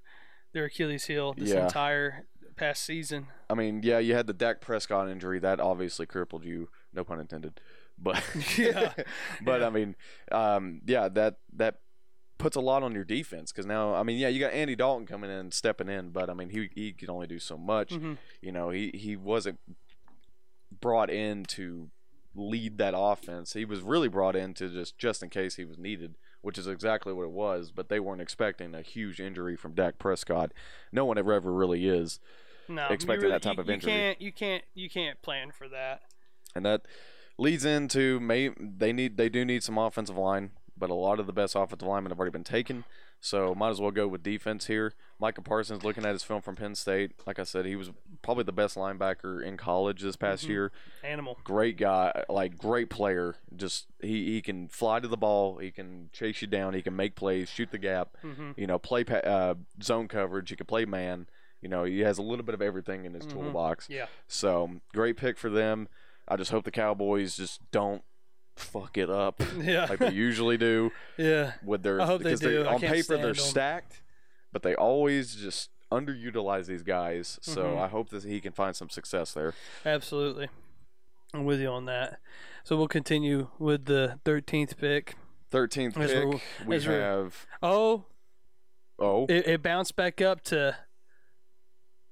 [0.53, 1.63] their Achilles heel this Yeah.
[1.65, 3.27] entire past season.
[3.49, 6.69] I mean, yeah, you had the Dak Prescott injury that obviously crippled you.
[6.93, 7.59] No pun intended.
[8.01, 8.23] But
[8.57, 8.93] Yeah.
[9.43, 9.67] but Yeah.
[9.67, 9.95] I mean,
[10.31, 11.79] um, yeah, that that
[12.37, 15.05] puts a lot on your defense because now, I mean, yeah, you got Andy Dalton
[15.05, 17.89] coming in and stepping in, but I mean, he he can only do so much.
[17.89, 18.17] Mhm.
[18.41, 19.59] You know, he he wasn't
[20.79, 21.89] brought in to
[22.35, 23.53] lead that offense.
[23.53, 26.67] He was really brought in to just just in case he was needed, which is
[26.67, 27.71] exactly what it was.
[27.71, 30.53] But they weren't expecting a huge injury from Dak Prescott.
[30.91, 32.19] No one ever ever really is.
[32.67, 33.91] No, you Expecting really- that type you- of you injury.
[33.91, 36.03] can't you can't you can't plan for that.
[36.55, 36.83] and that
[37.39, 41.25] leads into may they need they do need some offensive line, but a lot of
[41.27, 42.83] the best offensive linemen have already been taken.
[43.21, 44.93] So might as well go with defense here.
[45.19, 48.45] Micah Parsons, looking at his film from Penn State, like I said, he was probably
[48.45, 50.49] the best linebacker in college this past Mhm.
[50.49, 50.71] year.
[51.03, 51.37] Animal.
[51.43, 53.35] Great guy, like great player.
[53.53, 56.95] Just he, he can fly to the ball, he can chase you down, he can
[56.95, 58.15] make plays, shoot the gap.
[58.21, 60.49] hmm You know, play uh, zone coverage.
[60.49, 61.27] He can play man.
[61.61, 63.31] You know, he has a little bit of everything in his Mhm.
[63.33, 63.89] toolbox.
[63.89, 64.05] Yeah.
[64.29, 65.89] So great pick for them.
[66.29, 68.03] I just hope the Cowboys just don't
[68.55, 69.85] fuck it up Yeah.
[69.89, 71.53] like they usually do yeah.
[71.63, 71.99] with their.
[72.01, 72.69] I hope because they're- do.
[72.69, 73.51] On paper, they're stand 'em.
[73.51, 74.01] stacked,
[74.51, 77.39] but they always just underutilize these guys.
[77.41, 77.79] So Mhm.
[77.81, 79.53] I hope that he can find some success there.
[79.85, 80.49] Absolutely.
[81.33, 82.19] I'm with you on that.
[82.63, 85.15] So we'll continue with the 13th pick.
[85.51, 87.47] Thirteenth As pick, we're- we have.
[87.63, 88.05] Oh,
[89.01, 90.75] Oh, it, it bounced back up to.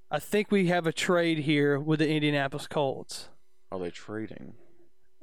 [0.09, 3.27] I think we have a trade here with the Indianapolis Colts.
[3.71, 4.53] Are they trading?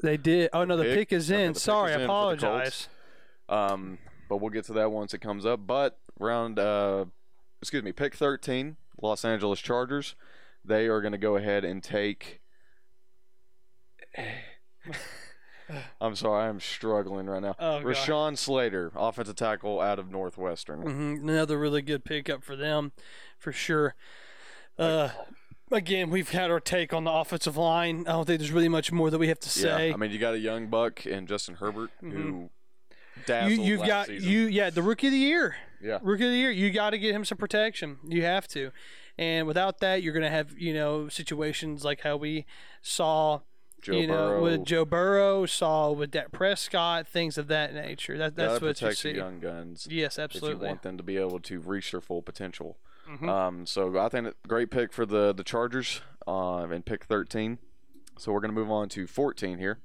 [0.03, 0.51] They did.
[0.53, 1.11] Oh no, the Pick?
[1.11, 1.53] pick, is in.
[1.53, 2.89] pick Sorry, is I in apologize.
[3.49, 5.67] Um, but we'll get to that once it comes up.
[5.67, 7.07] But round, uh,
[7.61, 10.15] excuse me, pick 13, Los Angeles Chargers.
[10.65, 12.41] They are going to go ahead and take.
[16.01, 17.57] I'm sorry, I'm struggling right now.
[17.59, 17.85] Oh, God.
[17.85, 20.83] Rashawn Slater, offensive tackle out of Northwestern.
[20.83, 22.93] hmm Another really good pickup for them,
[23.39, 23.95] for sure.
[24.79, 25.09] Uh,
[25.71, 28.01] again, we've had our take on the offensive line.
[28.07, 29.89] I don't think there's really much more that we have to say.
[29.89, 32.17] Yeah, I mean, you got a young buck and Justin Herbert who Mhm.
[32.43, 32.51] you,
[33.27, 34.31] dazzled you've last got season.
[34.31, 35.57] you, yeah, the rookie of the year.
[35.81, 35.99] Yeah.
[36.03, 36.51] rookie of the year.
[36.51, 37.99] You got to get him some protection.
[38.07, 38.71] You have to,
[39.19, 42.47] and without that, you're going to have you know situations like how we
[42.83, 43.41] saw.
[43.83, 44.43] Joe you know, Burrow.
[44.43, 48.17] with Joe Burrow, saw with Dak Prescott, things of that nature.
[48.17, 49.11] That that's what you see.
[49.11, 49.87] young guns.
[49.91, 52.79] Yes, if you want them to be able to reach their full potential.
[53.09, 53.29] Mhm.
[53.29, 57.59] Um, so I think a great pick for the the Chargers uh, in pick 13.
[58.19, 59.79] So we're going to move on to 14 here.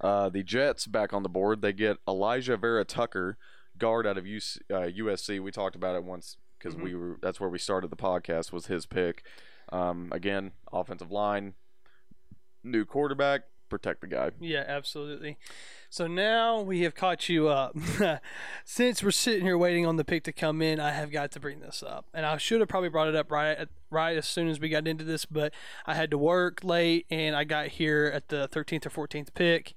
[0.00, 1.62] Uh, the Jets back on the board.
[1.62, 3.38] They get Alijah Vera Tucker,
[3.78, 5.40] guard out of UC, uh, USC.
[5.40, 8.66] We talked about it once because we were that's where we started the podcast was
[8.66, 9.24] his pick.
[9.70, 11.54] Um, again, offensive line,
[12.64, 13.42] new quarterback,
[13.72, 14.30] protect the guy.
[14.38, 15.38] Yeah, absolutely.
[15.88, 17.76] So now we have caught you up.
[18.64, 21.40] Since we're sitting here waiting on the pick to come in, I have got to
[21.40, 24.26] bring this up, and I should have probably brought it up right at, right as
[24.26, 25.52] soon as we got into this, but
[25.86, 29.74] I had to work late, and I got here at the 13th or 14th pick,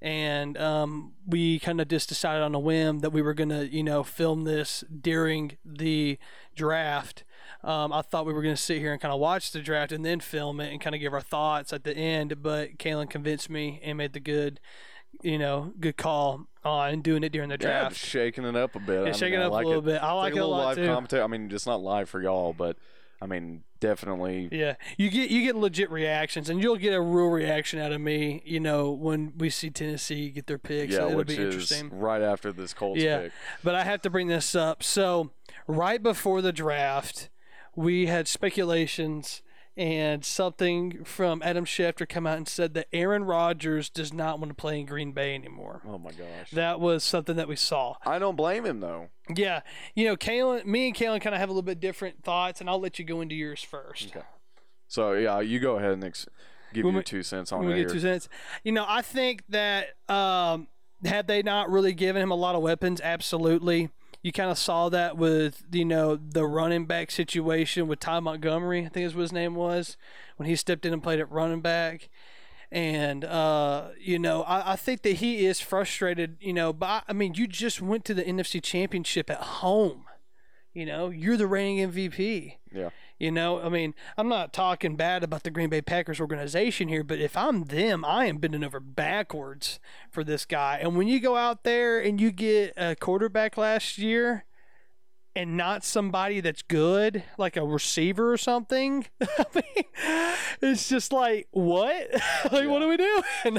[0.00, 3.82] and um, we kind of just decided on a whim that we were gonna, you
[3.82, 6.18] know, film this during the
[6.54, 7.24] draft.
[7.64, 9.90] Um, I thought we were going to sit here and kind of watch the draft
[9.92, 13.10] and then film it and kind of give our thoughts at the end, but Kalen
[13.10, 14.60] convinced me and made the good,
[15.22, 17.96] you know, good call on doing it during the draft.
[17.96, 18.90] just shaking it up a bit.
[18.90, 19.92] I Yeah, mean, shaking I it up like a little it.
[19.92, 20.02] bit.
[20.02, 20.86] I like, a it a little lot live too.
[20.86, 21.22] commentary.
[21.22, 22.76] I mean, it's not live for y'all, but
[23.20, 24.48] I mean, definitely.
[24.52, 28.00] Yeah, you get you get legit reactions, and you'll get a real reaction out of
[28.00, 28.40] me.
[28.44, 31.90] You know, when we see Tennessee get their picks, Yeah, it'll which be is interesting.
[31.98, 33.22] right after this Colts Yeah.
[33.22, 33.32] pick.
[33.64, 34.84] But I have to bring this up.
[34.84, 35.30] So,
[35.66, 37.28] right before the draft,
[37.78, 39.42] we had speculations
[39.76, 44.50] and something from Adam Schefter come out and said that Aaron Rodgers does not want
[44.50, 45.82] to play in Green Bay anymore.
[45.86, 46.50] Oh my gosh.
[46.52, 47.94] That was something that we saw.
[48.04, 49.10] I don't blame him though.
[49.32, 49.60] Yeah,
[49.94, 52.68] you know, Kalen, me and Kalen kind of have a little bit different thoughts, and
[52.68, 54.08] I'll let you go into yours first.
[54.16, 54.26] Okay.
[54.88, 56.26] So yeah, you go ahead and ex-
[56.74, 57.88] give When your we- two cents on it we get here.
[57.90, 58.28] two cents,
[58.64, 60.66] you know, I think that um,
[61.04, 63.90] had they not really given him a lot of weapons, absolutely.
[64.22, 68.84] You kind of saw that with you know the running back situation with Ty Montgomery,
[68.84, 69.96] I think is what his name was,
[70.36, 72.08] when he stepped in and played at running back.
[72.70, 76.36] And uh, you know, I, I think that he is frustrated.
[76.40, 80.04] You know, but I, mean, you just went to the NFC Championship at home.
[80.74, 82.56] You know, you're the reigning MVP.
[82.72, 82.90] Yeah.
[83.18, 87.02] You know, I mean, I'm not talking bad about the Green Bay Packers organization here,
[87.02, 90.78] but if I'm them, I am bending over backwards for this guy.
[90.80, 94.44] And when you go out there and you get a quarterback last year
[95.34, 99.84] and not somebody that's good, like a receiver or something, I mean,
[100.62, 102.08] it's just like, what?
[102.52, 102.84] like, what Yeah.
[102.84, 103.58] are we doing?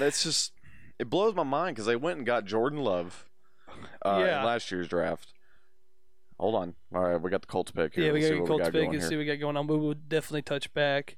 [0.00, 0.52] That's just
[0.98, 3.26] it blows my mind because they went and got Jordan Love
[4.04, 4.40] uh, Yeah.
[4.40, 5.32] in last year's draft.
[6.38, 6.74] Hold on.
[6.94, 8.06] All right, we got the Colts pick here.
[8.06, 9.66] yeah, we Let's got the Colts pick and see what we got going on.
[9.66, 11.16] We will definitely touch back.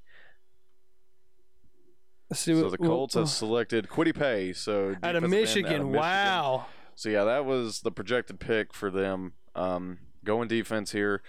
[2.30, 4.52] Let's see So what- the Colts we'll- have selected Kwity Paye.
[4.52, 5.72] So out of Michigan.
[5.72, 6.66] out of Wow.
[6.94, 9.32] So yeah, that was the projected pick for them.
[9.54, 11.22] Um, going defense here.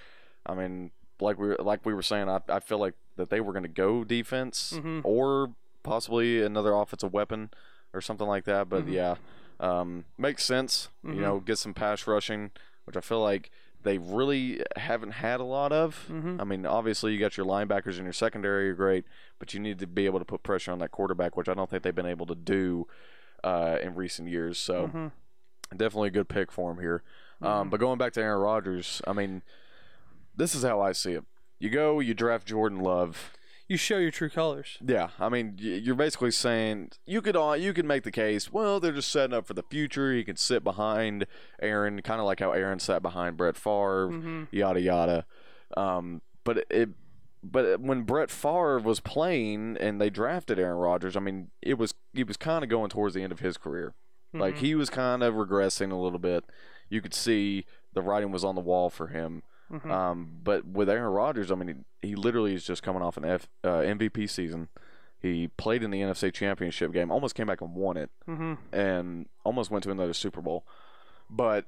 [0.46, 3.42] I mean, like we were, like we were saying, I, I feel like that they
[3.42, 5.02] were going to go defense Mhm.
[5.04, 7.50] or possibly another offensive weapon
[7.94, 8.70] or something like that.
[8.70, 8.92] But Mhm.
[8.94, 9.16] yeah,
[9.60, 10.90] um, makes sense.
[11.04, 11.16] Mhm.
[11.16, 12.52] You know, get some pass rushing,
[12.86, 13.50] which I feel like
[13.84, 16.08] they really haven't had a lot of.
[16.10, 16.40] Mhm.
[16.40, 19.06] I mean, obviously you got your linebackers and your secondary are great,
[19.40, 21.70] but you need to be able to put pressure on that quarterback, which I don't
[21.70, 22.88] think they've been able to do
[23.44, 24.60] uh, in recent years.
[24.60, 25.12] So Mhm.
[25.76, 27.02] definitely a good pick for him here.
[27.42, 27.48] Mhm.
[27.48, 29.42] Um, but going back to Aaron Rodgers, I mean,
[30.36, 31.24] this is how I see it.
[31.58, 33.34] You go, you draft Jordan Love.
[33.72, 34.78] You show your true colors.
[34.86, 38.52] Yeah, I mean, you're basically saying you could uh, you could make the case.
[38.52, 40.12] Well, they're just setting up for the future.
[40.14, 41.26] He could sit behind
[41.62, 44.48] Aaron, kind of like how Aaron sat behind Brett Favre, Mhm.
[44.52, 45.26] yada yada.
[45.78, 46.90] Um, but it,
[47.42, 51.94] but when Brett Favre was playing and they drafted Aaron Rodgers, I mean, it was
[52.14, 53.94] he was kind of going towards the end of his career.
[54.34, 54.60] Like Mhm.
[54.60, 56.44] he was kind of regressing a little bit.
[56.90, 59.44] You could see the writing was on the wall for him.
[59.72, 59.90] Mhm.
[59.92, 63.26] Um, but with Aaron Rodgers, I mean, he, he literally is just coming off an
[63.26, 64.68] F, uh, MVP season.
[65.20, 68.58] He played in the NFC Championship game, almost came back and won it, Mhm.
[68.74, 70.66] and almost went to another Super Bowl.
[71.30, 71.66] But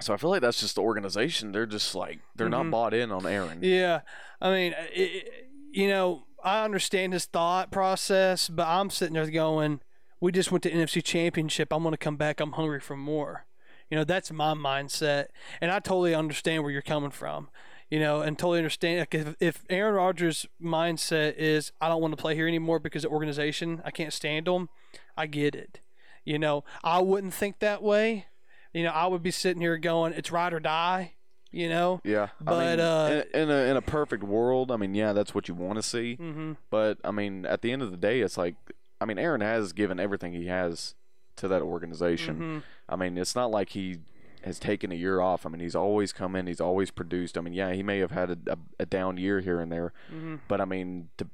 [0.00, 1.52] so I feel like that's just the organization.
[1.52, 2.50] They're just like they're Mhm.
[2.50, 3.58] not bought in on Aaron.
[3.62, 4.00] Yeah,
[4.40, 9.80] I mean, it- you know, I understand his thought process, but I'm sitting there going,
[10.20, 11.72] "We just went to NFC Championship.
[11.72, 12.40] I'm going to come back.
[12.40, 13.46] I'm hungry for more."
[13.90, 15.26] You know, that's my mindset,
[15.60, 17.48] and I totally understand where you're coming from.
[17.90, 22.16] You know, and totally understand like if, if Aaron Rodgers' mindset is, "I don't want
[22.16, 24.68] to play here anymore because the organization, I can't stand them,"
[25.16, 25.80] I get it.
[26.24, 28.26] You know, I wouldn't think that way.
[28.72, 31.14] You know, I would be sitting here going, "It's ride or die."
[31.50, 32.00] You know.
[32.04, 35.12] Yeah, But, I mean, uh, in, in a in a perfect world, I mean, yeah,
[35.12, 36.16] that's what you want to see.
[36.20, 36.52] Mm-hmm.
[36.70, 38.54] But I mean, at the end of the day, it's like,
[39.00, 40.94] I mean, Aaron has given everything he has
[41.40, 42.34] to that organization.
[42.36, 42.58] Mm-hmm.
[42.88, 43.98] I mean, it's not like he
[44.42, 45.44] has taken a year off.
[45.44, 47.36] I mean, he's always come in, he's always produced.
[47.36, 49.92] I mean, yeah, he may have had a, a, a down year here and there,
[50.10, 50.36] Mm-hmm.
[50.48, 51.26] but I mean, to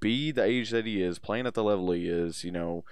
[0.00, 2.84] be the age that he is, playing at the level he is, you know,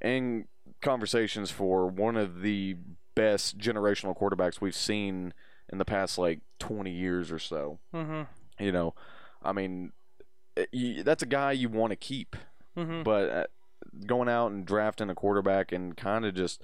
[0.00, 0.46] and
[0.82, 2.76] conversations for one of the
[3.14, 5.32] best generational quarterbacks we've seen
[5.70, 7.78] in the past like 20 years or so.
[7.94, 8.22] Mm-hmm.
[8.64, 8.94] You know,
[9.42, 9.92] I mean,
[10.56, 12.36] it- you, that's a guy you want to keep
[12.76, 13.04] Mm-hmm.
[13.04, 13.44] but uh,
[14.06, 16.62] going out and drafting a quarterback and kind of just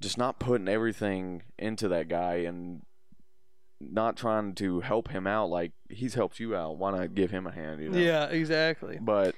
[0.00, 2.82] just not putting everything into that guy and
[3.80, 6.76] not trying to help him out like he's helped you out.
[6.78, 7.98] Why not give him a hand you know?
[7.98, 8.98] Yeah, exactly.
[9.00, 9.34] but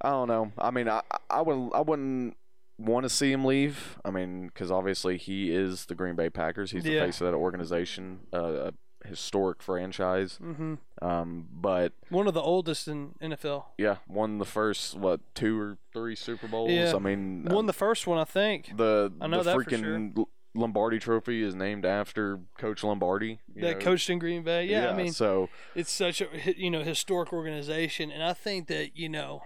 [0.00, 0.52] i don't know.
[0.58, 1.00] I mean i
[1.30, 2.36] i would i wouldn't
[2.78, 3.98] want to see him leave.
[4.04, 6.70] I mean because obviously he is the green bay packers.
[6.72, 7.04] He's the Yeah.
[7.04, 8.70] face of that organization uh,
[9.06, 10.74] historic franchise Mm-hmm.
[11.04, 13.64] um but One of the oldest in NFL.
[13.78, 16.94] yeah won the first what two or three super bowls Yeah.
[16.94, 18.76] i mean Won the first one, I think.
[18.76, 23.40] the I know the that for freaking L- Lombardi Trophy is named after Coach Lombardi.
[23.54, 23.84] you That know?
[23.84, 24.66] coached in Green Bay.
[24.66, 26.26] Yeah, I mean, so it's such a
[26.58, 29.42] you know historic organization, and I think that you know,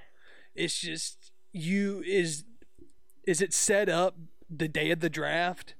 [0.56, 2.42] it's just you is
[3.24, 4.16] is it set up
[4.50, 5.74] the day of the draft?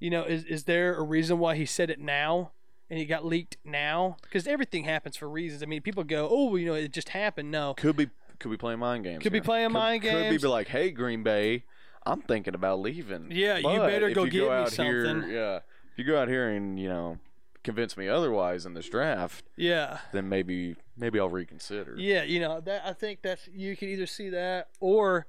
[0.00, 2.50] You know, is is there a reason why he said it now?
[2.88, 5.62] And it got leaked now because everything happens for reasons.
[5.62, 8.08] I mean, people go, "Oh, you know, it just happened." No, could be
[8.38, 9.22] could be playing mind games.
[9.22, 10.34] Could be playing Could- mind Could games.
[10.34, 11.64] Could be like, hey, Green Bay,
[12.04, 13.28] I'm thinking about leaving.
[13.30, 16.28] Yeah, you better go you get me out Here, something." yeah, if you go out
[16.28, 17.18] here and you know
[17.64, 21.96] convince me otherwise in this draft, yeah, then maybe maybe I'll reconsider.
[21.98, 25.26] Yeah, you know that I think that's you can either see that or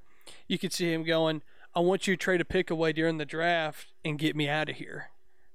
[0.48, 1.42] you could see him going,
[1.74, 4.70] "I want you to trade a pick away during the draft and get me out
[4.70, 5.10] of here."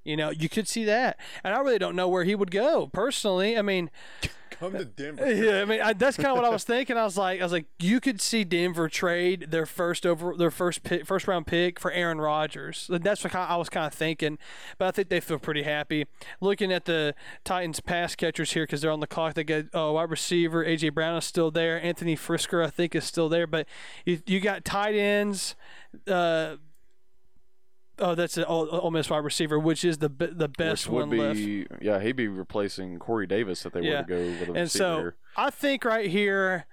[0.05, 2.89] You know, you could see that, and I really don't know where he would go
[2.93, 3.57] personally.
[3.57, 3.91] I mean,
[4.63, 5.33] Come to Denver.
[5.35, 6.97] yeah, I mean I, that's kind of what I was thinking.
[6.97, 10.53] I was like, I was like, you could see Denver trade their first over their
[10.53, 12.89] first pick, first round pick for Aaron Rodgers.
[12.89, 14.39] That's what I was kind of thinking,
[14.79, 16.07] but I think they feel pretty happy
[16.41, 19.35] looking at the Titans pass catchers here because they're on the clock.
[19.35, 21.83] They got uh, wide receiver AJ Brown is still there.
[21.83, 23.67] Anthony Frisker I think is still there, but
[24.05, 25.57] you you got tight ends.
[26.07, 26.57] Uh,
[27.99, 31.19] Oh, that's an Ole Miss wide receiver, which is the the best which would one
[31.19, 31.83] left.
[31.83, 33.99] yeah, he'd be replacing Corey Davis if they Yeah.
[34.01, 36.67] were to go with a And so I think right here,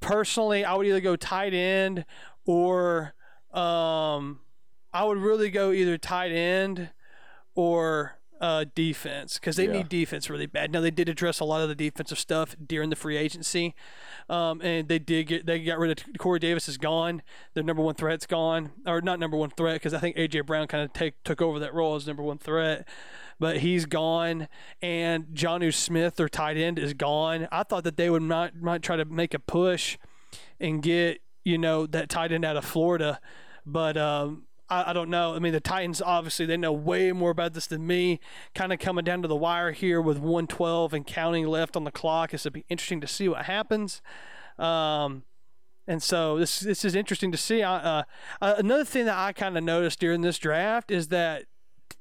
[0.00, 2.04] personally, I would either go tight end
[2.44, 3.14] or
[3.52, 4.40] um,
[4.92, 6.90] I would really go either tight end
[7.54, 9.72] or uh, defense because they Yeah.
[9.72, 10.70] need defense really bad.
[10.72, 13.74] Now they did address a lot of the defensive stuff during the free agency,
[14.28, 17.22] um, and they did get they got rid of Corey Davis is gone.
[17.54, 20.66] Their number one threat's gone, or not number one threat because I think AJ Brown
[20.66, 22.86] kind of take took over that role as number one threat.
[23.38, 24.48] But he's gone,
[24.80, 27.46] and Jonnu Smith, their tight end, is gone.
[27.52, 29.98] I thought that they would might might try to make a push
[30.58, 33.20] and get you know that tight end out of Florida,
[33.66, 35.34] but um, I, I don't know.
[35.34, 38.20] I mean, the Titans obviously they know way more about this than me.
[38.54, 41.90] Kind of coming down to the wire here with 112 and counting left on the
[41.90, 42.34] clock.
[42.34, 44.02] It's gonna be interesting to see what happens.
[44.58, 45.24] Um,
[45.86, 47.62] and so this this is interesting to see.
[47.62, 48.02] I, uh,
[48.40, 51.44] uh, another thing that I kind of noticed during this draft is that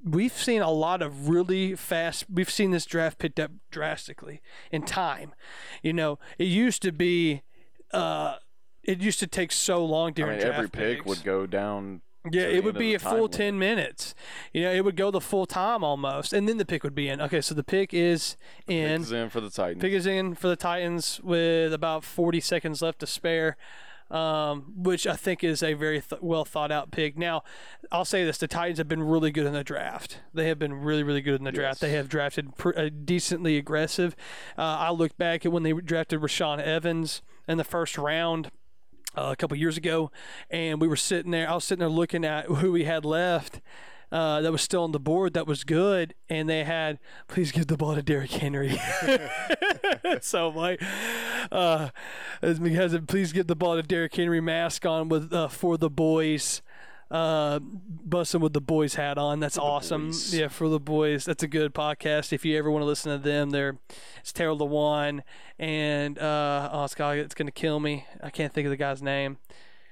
[0.04, 2.26] we've seen a lot of really fast.
[2.32, 4.42] We've seen this draft picked up drastically
[4.72, 5.34] in time.
[5.84, 7.44] You know, it used to be.
[7.92, 8.38] Uh,
[8.84, 11.06] it used to take so long I during mean, draft every pick picks.
[11.06, 12.02] would go down.
[12.32, 13.32] Yeah, it would be a full limit.
[13.34, 14.16] 10 minutes.
[14.54, 16.34] You know, it would go the full time almost.
[16.34, 17.22] And then the pick would be in.
[17.22, 18.36] Okay, so the pick is
[18.68, 19.00] in.
[19.02, 19.82] Picks in for the Titans.
[19.82, 23.58] Pick is in for the Titans with about 40 seconds left to spare,
[24.12, 27.18] um, which I think is a very th- well thought out pick.
[27.18, 27.44] Now,
[27.92, 30.20] I'll say this the Titans have been really good in the draft.
[30.34, 31.82] They have been really, really good in the draft.
[31.82, 34.16] They have drafted pr- uh, decently aggressive.
[34.58, 38.52] Uh, I look back at when they drafted Rashaan Evans in the first round
[39.16, 40.12] uh, a couple years ago,
[40.50, 41.50] and we were sitting there.
[41.50, 43.62] I was sitting there looking at who we had left.
[44.12, 47.68] Uh, that was still on the board that was good, and they had please give
[47.68, 48.80] the ball to Derrick Henry.
[50.22, 50.82] so like,
[51.52, 51.90] uh,
[52.42, 56.62] because please give the ball to Derrick Henry mask on with uh, for the boys.
[57.12, 59.40] Uh, busting with the boys hat on.
[59.40, 60.08] That's awesome.
[60.08, 60.34] boys.
[60.34, 61.26] Yeah, for the boys.
[61.26, 62.34] That's a good podcast.
[62.34, 63.78] If you ever want to listen to them, they're
[64.20, 65.22] it's Taylor Lewan
[65.60, 68.06] and uh, oh, it's, God, it's gonna kill me.
[68.22, 69.38] I can't think of the guy's name.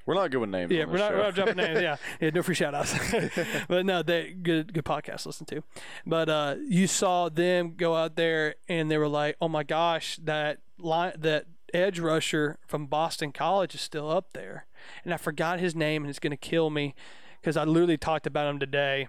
[0.05, 0.72] We're not good with names.
[0.72, 1.82] Yeah, we're not, we're not jumping names.
[1.82, 2.93] Yeah, yeah, no free shout outs.
[3.68, 5.64] but no, they good good podcast to listen to.
[6.05, 10.18] But uh, you saw them go out there and they were like, oh my gosh,
[10.24, 14.66] that line that edge rusher from Boston College is still up there,
[15.04, 16.96] and I forgot his name and it's gonna kill me
[17.42, 19.08] because I literally talked about him today.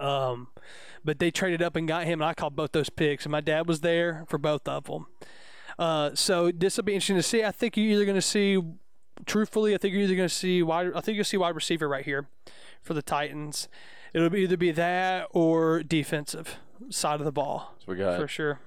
[0.00, 0.48] Um,
[1.04, 3.40] but they traded up and got him, and I called both those picks, and my
[3.40, 5.06] dad was there for both of them.
[5.78, 7.44] Uh, so this will be interesting to see.
[7.44, 8.58] I think you're either going to see,
[9.26, 10.92] truthfully, I think you're either going to see wide.
[10.94, 12.28] I think you'll see wide receiver right here
[12.80, 13.68] for the Titans.
[14.14, 16.56] It'll be either be that or defensive
[16.90, 18.60] side of the ball So we got for sure.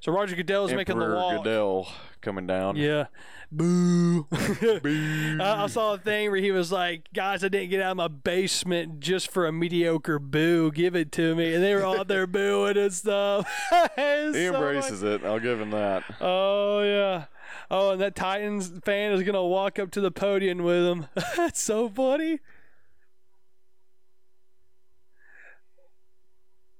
[0.00, 1.38] So Roger Goodell is making the wall.
[1.38, 1.88] Goodell
[2.20, 2.76] coming down.
[2.76, 3.06] Yeah.
[3.52, 4.28] Boo.
[4.30, 7.96] I, I saw a thing where he was like, guys, I didn't get out of
[7.96, 10.70] my basement just for a mediocre boo.
[10.70, 11.54] Give it to me.
[11.54, 13.48] And they were all there booing and stuff.
[13.96, 15.24] He so embraces it.
[15.24, 16.04] I'll give him that.
[16.20, 17.24] Oh, yeah.
[17.70, 21.06] Oh, and that Titans fan is going to walk up to the podium with him.
[21.36, 22.38] That's so funny.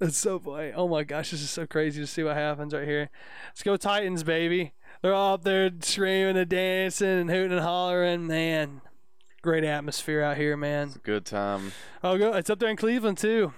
[0.01, 0.73] That's so funny.
[0.75, 3.11] Oh my gosh, this is so crazy to see what happens right here.
[3.49, 4.73] Let's go Titans, baby.
[5.03, 8.27] They're all up there screaming and dancing and hooting and hollering.
[8.27, 8.83] Man,
[9.43, 10.89] great atmosphere out here, man.
[10.89, 11.73] It's a Good time.
[12.05, 12.35] Oh, go!
[12.35, 13.55] It's up there in Cleveland too.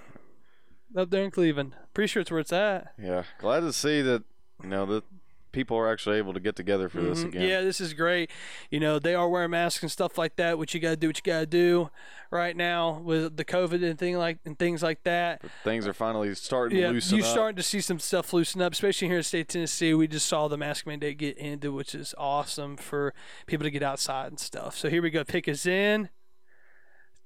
[0.97, 1.75] Up there in Cleveland.
[1.95, 2.93] Pretty sure it's where it's at.
[2.99, 3.25] Yeah.
[3.39, 4.23] Glad to see that
[4.63, 5.05] you know that
[5.53, 7.29] people are actually able to get together for this Mhm.
[7.29, 7.43] again.
[7.49, 8.31] Yeah, this is great.
[8.71, 10.57] You know, they are wearing masks and stuff like that.
[10.59, 11.91] What you got to do, what you got to do,
[12.31, 15.43] right now with the COVID and thing like and things like that.
[15.65, 17.33] Things are finally starting Yeah, to loosen you're up.
[17.33, 19.93] starting to see some stuff loosen up, especially here in the state of Tennessee.
[19.95, 23.13] We just saw the mask mandate get ended, which is awesome for
[23.47, 24.77] people to get outside and stuff.
[24.79, 25.23] So here we go.
[25.25, 26.09] Pick is in.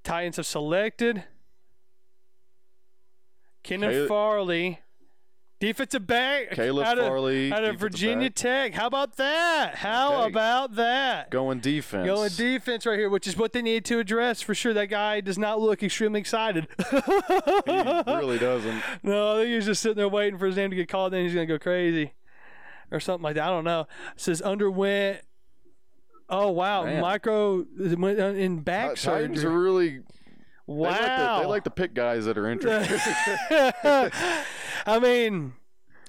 [0.03, 1.25] Titans have selected.
[3.63, 4.81] Kenneth Caleb- Farley,
[5.59, 8.75] defensive back Caleb out of, Farley out of Virginia back, Tech.
[8.75, 9.75] How about that?
[9.77, 10.29] How Okay.
[10.31, 11.31] about that?
[11.31, 12.07] going defense.
[12.07, 14.75] Going defense right here, which is what they need to address for sure.
[14.75, 16.67] That guy does not look extremely excited.
[16.91, 16.97] He
[18.07, 18.83] really doesn't.
[19.03, 21.13] No, I think he's just sitting there waiting for his name to get called.
[21.13, 22.13] Then he's gonna go crazy,
[22.91, 23.45] or something like that.
[23.45, 23.81] I don't know.
[24.15, 25.21] It says underwent.
[26.29, 27.01] Oh wow, Man.
[27.01, 29.55] micro went in back Ti- Titans surgery.
[29.55, 30.01] are really.
[30.67, 30.91] Wow.
[30.91, 33.35] They like, to, they like to pick guys that are interesting.
[34.87, 35.55] I mean,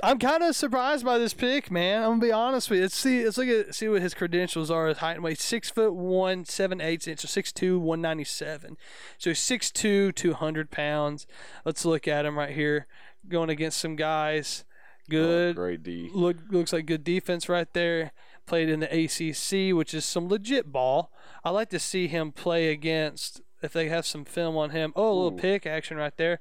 [0.04, 2.04] I'm kind of surprised by this pick, man.
[2.04, 2.84] I'm gonna be honest with you.
[2.84, 3.26] Let's see.
[3.26, 4.88] Let's look at see what his credentials are.
[4.88, 8.24] His height and weight: six foot one, seven eighths inch, so six two, one ninety
[8.24, 8.78] seven.
[9.18, 11.26] So six two, two hundred pounds.
[11.66, 12.86] Let's look at him right here,
[13.28, 14.66] going against some guys.
[14.68, 15.58] Oh, good.
[15.58, 16.10] Oh, great D.
[16.14, 18.12] Look looks like good defense right there.
[18.46, 21.12] Played in the ACC, which is some legit ball.
[21.44, 24.94] I like to see him play against if they have some film on him.
[24.96, 25.42] Oh, a little Ooh.
[25.42, 26.40] pick action right there.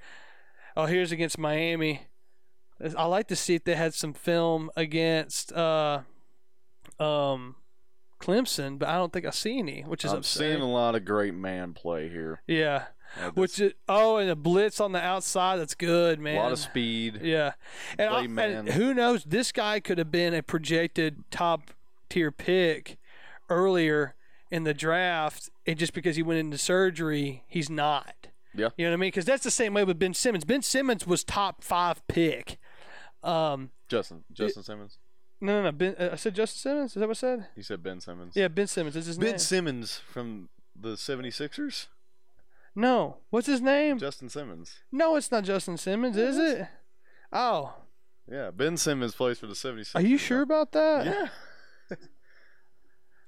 [0.77, 2.03] Oh, here's against Miami.
[2.97, 6.01] I like to see if they had some film against uh,
[7.01, 7.57] um,
[8.21, 10.53] Clemson, but I don't think I see any, which is I'm upsetting.
[10.59, 12.43] seeing a lot of great man play here.
[12.47, 12.87] yeah,
[13.19, 15.57] Uh, which is, oh, and a blitz on the outside.
[15.59, 16.37] That's good, man.
[16.37, 17.21] a lot of speed.
[17.23, 17.53] Yeah,
[17.99, 19.25] and, I- and who knows?
[19.25, 21.71] This guy could have been a projected top
[22.11, 22.99] tier pick
[23.49, 24.16] earlier
[24.51, 28.28] in the draft, and just because he went into surgery, he's not.
[28.55, 28.70] Yeah.
[28.78, 29.09] you know what I mean?
[29.09, 30.44] Because that's the same way with Ben Simmons.
[30.44, 32.59] Ben Simmons was top five pick.
[33.22, 34.99] Um, Justin Justin Simmons.
[35.40, 35.72] no, no, no.
[35.72, 36.90] Ben, uh, I said Justin Simmons.
[36.92, 37.47] Is that what I said?
[37.55, 38.32] He said Ben Simmons.
[38.34, 39.38] Yeah, Ben Simmons is his Ben name.
[39.38, 41.86] Simmons from the 76ers.
[42.74, 43.99] no, what's his name?
[43.99, 44.76] Justin Simmons.
[44.92, 46.66] no, it's not Justin Simmons, is it?
[47.32, 47.74] Oh,
[48.30, 49.94] Yeah, Ben Simmons plays for the 76ers.
[49.97, 51.05] are you sure about that?
[51.07, 51.28] Yeah.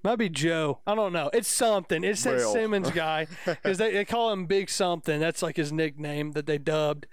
[0.05, 0.79] Might be Joe.
[0.87, 1.29] I don't know.
[1.33, 2.05] It's something.
[2.05, 2.41] It's that.
[2.41, 5.19] Simmons guy because they, they call him Big Something.
[5.19, 7.07] That's like his nickname that they dubbed.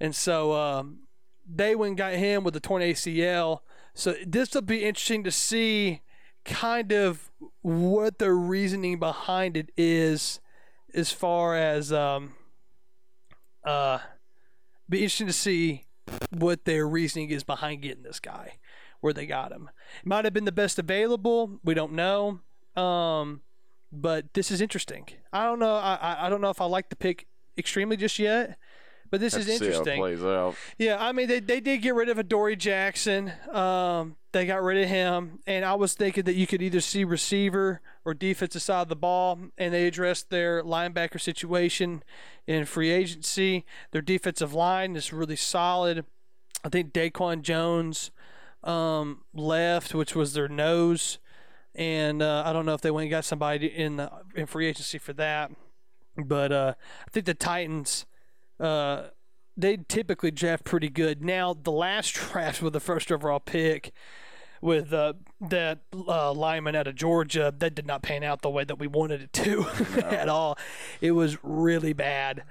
[0.00, 1.00] And so um,
[1.48, 3.60] they went and got him with the torn ACL.
[3.94, 6.02] So this will be interesting to see
[6.44, 7.30] kind of
[7.62, 10.38] what the reasoning behind it is
[10.94, 12.34] as far as um,
[13.64, 13.98] uh,
[14.88, 15.84] be interesting to see
[16.30, 18.58] what their reasoning is behind getting this guy
[19.06, 19.70] where they got him.
[20.02, 21.60] It might have been the best available.
[21.64, 22.40] We don't know.
[22.74, 23.40] Um,
[23.92, 25.06] but this is interesting.
[25.32, 25.76] I don't know.
[25.76, 27.26] I, I- don't know if I like the pick
[27.56, 28.58] extremely just yet.
[29.08, 30.00] But this Have is to see how it interesting.
[30.00, 30.56] plays out.
[30.78, 33.32] Yeah, I mean they, they did get rid of Adoree' Jackson.
[33.52, 37.04] Um, they got rid of him, and I was thinking that you could either see
[37.04, 42.02] receiver or defensive side of the ball, and they addressed their linebacker situation
[42.48, 43.64] in free agency.
[43.92, 46.04] Their defensive line is really solid.
[46.64, 48.10] I think Daquan Jones
[48.66, 51.18] um, left, which was their nose,
[51.74, 54.66] and uh, I don't know if they went and got somebody in the in free
[54.66, 55.50] agency for that.
[56.16, 56.74] But uh,
[57.06, 58.06] I think the Titans
[58.58, 59.04] uh,
[59.56, 61.24] they typically draft pretty good.
[61.24, 63.92] Now, the last draft with the first overall pick
[64.60, 68.64] with uh, that uh, lineman out of Georgia, that did not pan out the way
[68.64, 69.66] that we wanted it to
[70.04, 70.58] at all.
[71.00, 72.42] It was really bad.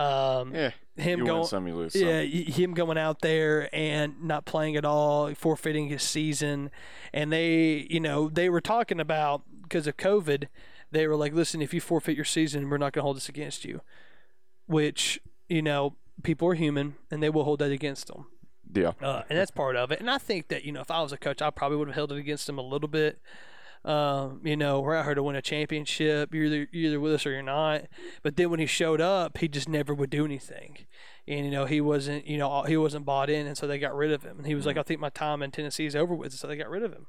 [0.00, 0.70] Um, Yeah.
[0.96, 2.02] him going, some, you lose some.
[2.08, 6.70] yeah, him going out there and not playing at all, forfeiting his season,
[7.12, 10.46] and they, you know, they were talking about because of COVID,
[10.90, 13.28] they were like, listen, if you forfeit your season, we're not going to hold this
[13.28, 13.80] against you,
[14.66, 18.26] which you know, people are human and they will hold that against them,
[18.72, 18.92] Yeah.
[19.02, 20.00] uh, and that's part of it.
[20.00, 21.94] And I think that you know, if I was a coach, I probably would have
[21.96, 23.18] held it against them a little bit.
[23.84, 26.34] Um, you know, we're out here to win a championship.
[26.34, 27.84] You're either you're either with us or you're not.
[28.22, 30.78] But then when he showed up, he just never would do anything,
[31.26, 33.94] and you know he wasn't you know he wasn't bought in, and so they got
[33.94, 34.38] rid of him.
[34.38, 36.56] And he was like, I think my time in Tennessee is over with, so they
[36.56, 37.06] got rid of him,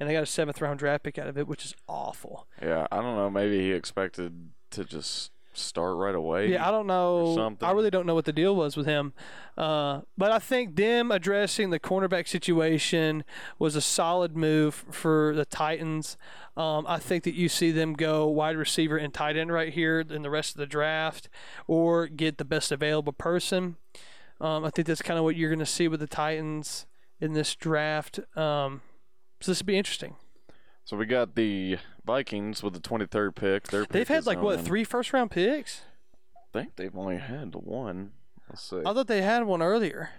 [0.00, 2.46] and they got a seventh round draft pick out of it, which is awful.
[2.62, 2.86] Yeah.
[2.90, 3.28] I don't know.
[3.28, 6.50] Maybe he expected to just start right away.
[6.50, 7.34] Yeah, I don't know.
[7.34, 7.66] something.
[7.66, 9.12] I really don't know what the deal was with him.
[9.56, 13.24] Uh, but I think them addressing the cornerback situation
[13.58, 16.16] was a solid move for the Titans.
[16.56, 20.00] Um, I think that you see them go wide receiver and tight end right here
[20.00, 21.28] in the rest of the draft,
[21.66, 23.76] or get the best available person.
[24.40, 26.86] Um, I think that's kind of what you're going to see with the Titans
[27.20, 28.18] in this draft.
[28.36, 28.82] Um,
[29.40, 30.16] so this would be interesting.
[30.84, 33.68] So we got the Vikings with the 23rd pick.
[33.68, 35.82] Their They've had is like what three first round picks?
[36.36, 38.12] I think they've only had one.
[38.48, 38.82] Let's see.
[38.84, 40.10] I thought they had one earlier.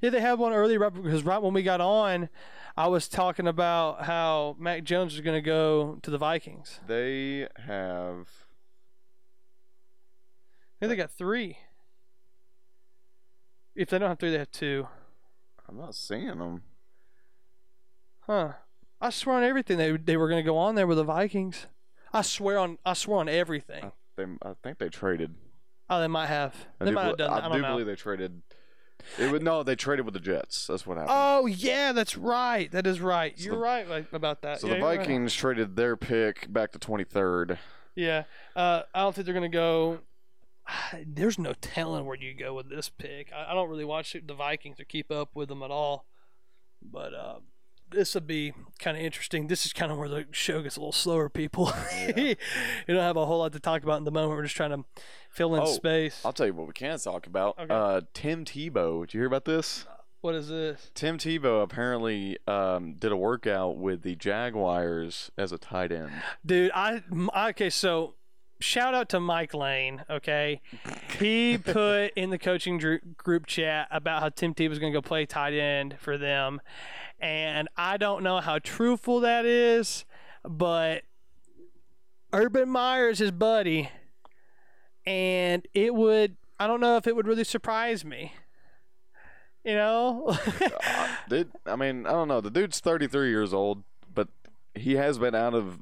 [0.00, 2.28] Yeah, they had one earlier right, because right when we got on,
[2.76, 6.80] I was talking about how Mac Jones is going to go to the Vikings.
[6.86, 8.28] They have.
[10.76, 11.58] I think they got three.
[13.74, 14.86] If they don't have three, they have two.
[15.68, 16.62] I'm not seeing them.
[18.20, 18.52] Huh?
[19.00, 21.66] I swear on everything they they were going to go on there with the Vikings.
[22.12, 23.84] I swear on I swear on everything.
[23.84, 25.34] I, they, I think they traded.
[25.88, 26.54] Oh, they might have.
[26.80, 27.36] I They do, might have bel- done.
[27.42, 27.44] that.
[27.44, 27.68] I, I do know.
[27.72, 28.42] believe they traded.
[29.18, 30.66] It would no, they traded with the Jets.
[30.66, 31.16] That's what happened.
[31.18, 32.70] Oh yeah, that's right.
[32.70, 33.36] That is right.
[33.38, 34.60] So You're the- right like, about that.
[34.60, 34.98] so Yeah, the you're right.
[34.98, 37.56] Vikings traded their pick back to 23rd.
[37.96, 38.24] Yeah,
[38.54, 40.00] uh, I don't think they're going to go.
[41.06, 43.32] There's no telling where you go with this pick.
[43.34, 46.06] I, I don't really watch the Vikings or keep up with them at all.
[46.82, 47.38] But uh,
[47.90, 49.46] this would be kind of interesting.
[49.46, 51.72] This is kind of where the show gets a little slower, people.
[52.16, 52.36] you
[52.86, 54.36] don't have a whole lot to talk about in the moment.
[54.36, 54.84] We're just trying to
[55.30, 56.20] fill in Oh, space.
[56.24, 57.58] I'll tell you what we can talk about.
[57.58, 57.72] Okay.
[57.74, 59.02] Uh, Tim Tebow.
[59.02, 59.86] Did you hear about this?
[60.20, 60.90] What is this?
[60.94, 66.10] Tim Tebow apparently um, did a workout with the Jaguars as a tight end.
[66.44, 67.02] Dude, I
[67.48, 67.70] okay.
[67.70, 68.14] So,
[68.60, 70.04] shout out to Mike Lane.
[70.08, 70.60] Okay,
[71.18, 72.78] he put in the coaching
[73.16, 76.60] group chat about how Tim Tebow was going to go play tight end for them,
[77.18, 80.04] and I don't know how truthful that is,
[80.44, 81.02] but
[82.32, 83.90] Urban Myers, his buddy,
[85.04, 86.36] and it would.
[86.58, 88.34] I don't know if it would really surprise me.
[89.64, 90.36] You know,
[90.86, 92.40] Uh, dude, I mean, I don't know.
[92.40, 94.28] The dude's 33 years old, but
[94.74, 95.80] he has been out of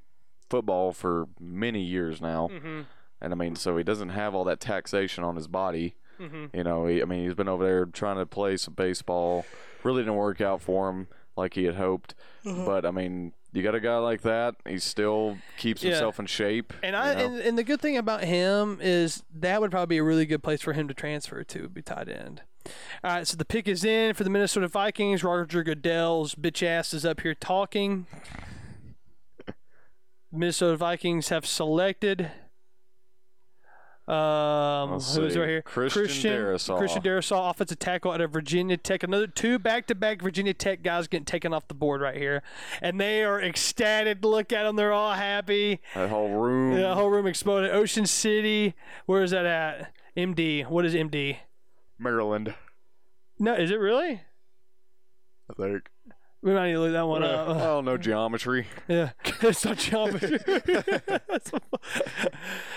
[0.48, 2.48] football for many years now.
[2.48, 2.82] hmm
[3.20, 5.94] And I mean, so he doesn't have all that taxation on his body.
[6.18, 9.44] hmm You know, he, I mean, he's been over there trying to play some baseball.
[9.84, 12.14] Really didn't work out for him like he had hoped.
[12.44, 12.64] Mm-hmm.
[12.64, 14.56] But I mean, you got a guy like that.
[14.66, 15.90] He still keeps Yeah.
[15.92, 16.72] himself in shape.
[16.82, 17.24] And you I know?
[17.26, 20.42] and, and the good thing about him is that would probably be a really good
[20.42, 22.42] place for him to transfer to, would be tight end.
[23.02, 25.24] All right, so the pick is in for the Minnesota Vikings.
[25.24, 28.06] Roger Goodell's bitch ass is up here talking.
[30.32, 32.30] Minnesota Vikings have selected.
[34.06, 35.38] Um, Let's who's see.
[35.38, 35.62] right here?
[35.62, 36.78] Christian Darrisaw.
[36.78, 39.02] Christian Darrisaw, offensive tackle out of Virginia Tech.
[39.02, 42.42] Another two back-to-back Virginia Tech guys getting taken off the board right here,
[42.80, 44.24] and they are ecstatic.
[44.24, 45.80] Look at them; they're all happy.
[45.94, 46.74] that whole room.
[46.80, 47.70] The whole room exploded.
[47.70, 48.74] Ocean City.
[49.04, 49.92] Where is that at?
[50.16, 50.66] MD.
[50.66, 51.36] What is MD?
[51.98, 52.54] Maryland,
[53.38, 54.22] No, is it really?
[55.50, 55.90] I think.
[56.40, 57.58] We might need to look that one I up.
[57.58, 58.68] don't know geometry.
[58.86, 59.10] Yeah,
[59.42, 60.38] it's not geometry.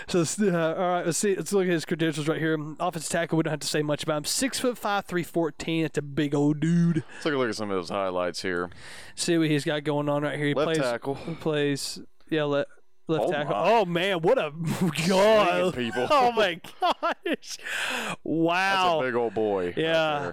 [0.07, 1.35] so, uh, all right, let's see.
[1.35, 2.57] Let's look at his credentials right here.
[2.79, 3.37] Offensive tackle.
[3.37, 4.25] We don't have to say much about him.
[4.25, 5.85] Six foot five, three fourteen.
[5.85, 7.03] It's a big old dude.
[7.13, 8.69] Let's take a look at some of those highlights here.
[9.15, 10.47] See what he's got going on right here.
[10.47, 10.77] He Left plays.
[10.79, 11.15] tackle.
[11.15, 11.99] He plays.
[12.29, 12.69] Yeah, left.
[13.07, 13.51] Left Oh tackle.
[13.53, 13.71] my.
[13.71, 14.51] Oh man, what a
[15.07, 15.75] god!
[15.75, 16.07] People.
[16.09, 17.57] Oh my gosh!
[18.23, 18.83] Wow.
[18.83, 19.73] That's a big old boy.
[19.77, 20.31] Yeah.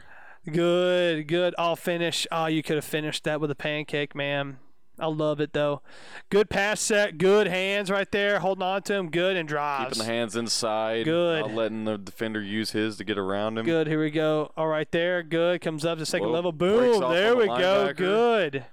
[0.52, 1.54] Good, good.
[1.58, 2.26] I'll finish.
[2.30, 4.58] Oh, you could have finished that with a pancake, man.
[5.00, 5.80] I love it though.
[6.28, 9.94] Good pass set, good hands right there, holding on to him, good and drives.
[9.94, 11.04] Keeping the hands inside.
[11.04, 11.42] Good.
[11.42, 13.64] Not letting the defender use his to get around him.
[13.64, 13.86] Good.
[13.86, 14.50] Here we go.
[14.56, 15.22] All right, there.
[15.22, 15.60] Good.
[15.60, 16.50] Comes up to second Whoa, level.
[16.50, 17.00] Boom.
[17.12, 17.92] There we the go.
[17.94, 18.64] Good.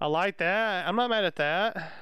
[0.00, 0.86] I like that.
[0.86, 1.92] I'm not mad at that.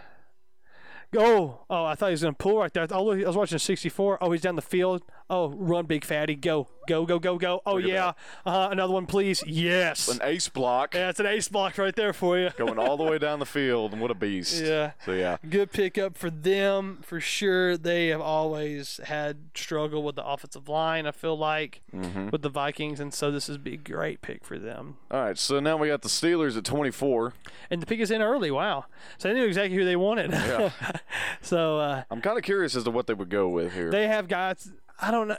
[1.12, 1.60] Go.
[1.70, 2.86] Oh, I thought he was going to pull right there.
[2.90, 4.18] I was watching 64.
[4.20, 5.02] Oh, he's down the field.
[5.34, 6.34] Oh, run, big fatty.
[6.36, 6.68] Go.
[6.88, 7.62] Go, go, go, go.
[7.64, 8.08] Oh, Look at yeah.
[8.44, 8.68] Uh-huh.
[8.70, 9.42] Another one, please.
[9.46, 10.08] Yes.
[10.08, 12.50] An ace block Yeah, it's an ace block right there for you.
[12.58, 14.62] going all the way down the field, and what a beast.
[14.72, 14.92] Yeah.
[15.06, 17.76] So yeah, Good pickup for them for sure.
[17.78, 21.06] They have always had struggle with the offensive line.
[21.06, 22.28] I feel like Mm-hmm.
[22.30, 24.96] with the Vikings, and so this would be a great pick for them.
[25.10, 27.32] All right, so now we got the Steelers at 24.
[27.70, 28.50] And the pick is in early.
[28.50, 28.86] Wow.
[29.18, 30.30] So they knew exactly who they wanted.
[30.32, 30.70] Yeah.
[31.42, 33.90] so uh, I'm kind of curious as to what they would go with here.
[33.90, 34.70] they have guys.
[35.02, 35.36] I don't know.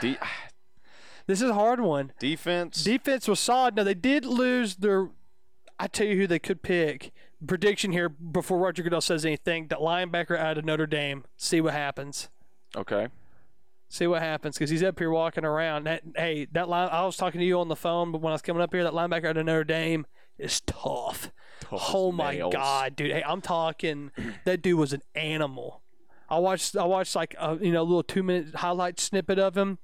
[0.00, 0.18] De-
[1.26, 2.12] This is a hard one.
[2.18, 2.84] defense.
[2.84, 3.76] Defense was solid.
[3.76, 5.08] Now they did lose their.
[5.78, 7.12] I tell you who they could pick.
[7.46, 9.68] Prediction here before Roger Goodell says anything.
[9.68, 11.24] That linebacker out of Notre Dame.
[11.38, 12.28] See what happens.
[12.76, 13.08] okay.
[13.88, 15.84] See what happens because he's up here walking around.
[15.84, 16.88] That, hey, that line.
[16.90, 18.82] I was talking to you on the phone, but when I was coming up here,
[18.82, 20.04] that linebacker out of Notre Dame
[20.36, 21.30] is tough.
[21.60, 22.52] Tough Oh my nails.
[22.52, 23.12] god, dude!
[23.12, 24.10] Hey, I'm talking.
[24.44, 25.80] that dude was an animal.
[26.34, 26.76] I watched.
[26.76, 29.78] I watched like a you know little two minute highlight snippet of him.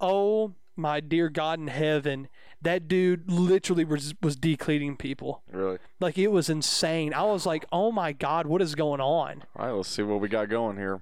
[0.00, 2.28] Oh my dear God in heaven,
[2.62, 5.42] that dude literally was was decleating people.
[5.50, 5.78] Really?
[6.00, 7.12] Like it was insane.
[7.12, 9.44] I was like, oh my God, what is going on?
[9.56, 11.00] All right, let's see what we got going here.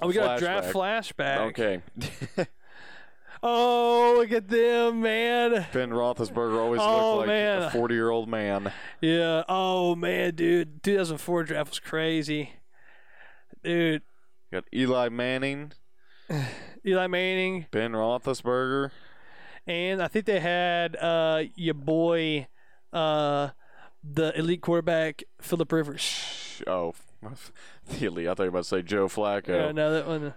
[0.00, 1.38] Oh, we got a draft flashback.
[1.50, 1.82] Okay.
[3.44, 5.66] Oh, look at them, man.
[5.72, 7.62] ben Roethlisberger always Oh, looked like man.
[7.62, 8.72] a 40 year old man.
[9.00, 9.42] Yeah.
[9.48, 10.82] Oh man, dude.
[10.84, 12.52] 2004 draft was crazy.
[13.64, 14.02] Dude,
[14.52, 15.72] Got Eli Manning,
[16.86, 18.90] Eli Manning, Ben Roethlisberger.
[19.66, 22.46] and I think they had uh your boy,
[22.92, 23.48] uh,
[24.04, 26.62] the elite quarterback Philip Rivers.
[26.66, 26.94] Oh,
[27.88, 28.28] the elite.
[28.28, 29.48] I thought you were about to say Joe Flacco.
[29.48, 30.34] Yeah, no, that one.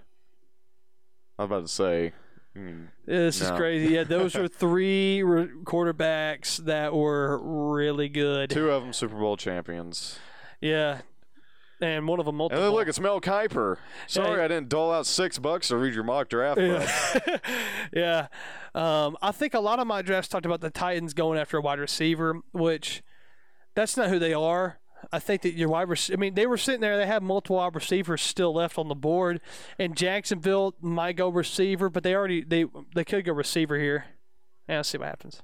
[1.37, 2.13] I was about to say.
[2.55, 3.95] hmm, Yeah, this is crazy.
[3.95, 7.37] Yeah, those were three re- quarterbacks that were
[7.73, 8.49] really good.
[8.49, 10.17] two of them Super Bowl champions.
[10.61, 11.01] Yeah,
[11.81, 12.63] and one of them And multiple.
[12.63, 13.77] then look, it's Mel Kiper.
[14.07, 14.45] Sorry, Yeah.
[14.45, 16.59] I didn't dole out six bucks to read your mock draft.
[16.59, 17.37] Yeah.
[17.93, 18.27] yeah.
[18.73, 21.61] Um, I think a lot of my drafts talked about the Titans going after a
[21.61, 23.03] wide receiver, which
[23.75, 24.79] that's not who they are.
[25.11, 27.57] I think that your wide receiver, I mean, they were sitting there, they have multiple
[27.57, 29.39] wide receivers still left on the board,
[29.77, 32.65] and Jacksonville might go receiver, but they already, they
[32.95, 34.05] they could go receiver here.
[34.67, 35.43] Yeah, let's see what happens.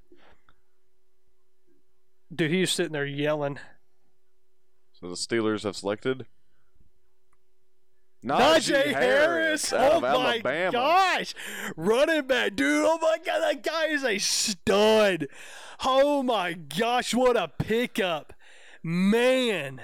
[2.33, 3.59] Dude, he was sitting there yelling.
[5.01, 6.27] So the Steelers have selected
[8.23, 9.73] Najee Harris.
[9.73, 10.71] out Oh my Alabama.
[10.71, 11.33] gosh.
[11.75, 12.85] Running back, dude.
[12.87, 15.27] Oh my god, that guy is a stud.
[15.83, 18.33] Oh my gosh, what a pickup.
[18.83, 19.81] Man.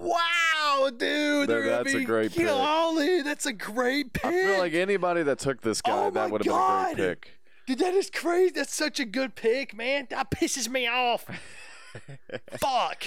[0.00, 1.48] Wow, dude.
[1.48, 2.46] That's a be- great pick.
[2.46, 4.24] Golly, that's a great pick.
[4.24, 6.96] I feel like anybody that took this guy, Oh that would have been a great
[6.96, 7.38] pick.
[7.66, 8.50] Dude, that is crazy.
[8.54, 10.08] That's such a good pick, man.
[10.10, 11.24] That pisses me off.
[12.58, 13.04] Fuck.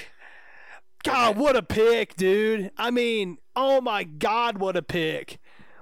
[1.04, 2.72] God, what a pick, dude.
[2.78, 5.40] I mean, oh my God, what a pick.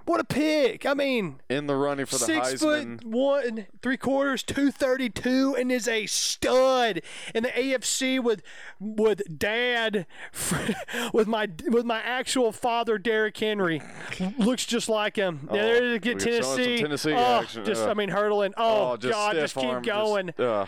[0.09, 0.87] What a pick!
[0.87, 2.99] I mean, in the running for the six Heisman.
[2.99, 7.03] foot one, three quarters, two thirty two, and is a stud
[7.35, 8.41] in the AFC with
[8.79, 10.07] with dad,
[11.13, 13.83] with my with my actual father, Derrick Henry,
[14.39, 15.47] looks just like him.
[15.47, 16.79] Oh, there to get Tennessee.
[16.79, 17.63] Tennessee oh, action.
[17.63, 17.89] just Ugh.
[17.89, 18.55] I mean hurdling.
[18.57, 20.33] Oh, oh, just God, just keep arm, going.
[20.39, 20.67] ugh.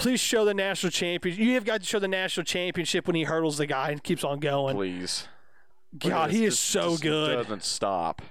[0.00, 1.40] Please show the national championship.
[1.44, 4.24] You have got to show the national championship when he hurdles the guy and keeps
[4.24, 4.74] on going.
[4.76, 5.28] please.
[5.98, 7.34] God, he is just- so just good.
[7.36, 8.22] Doesn't stop.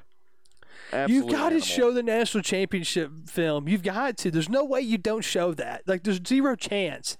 [1.08, 1.60] You've got animal.
[1.62, 3.68] to show the national championship film.
[3.68, 4.32] You've got to.
[4.32, 5.84] There's no way you don't show that.
[5.86, 7.16] Like, there's zero chance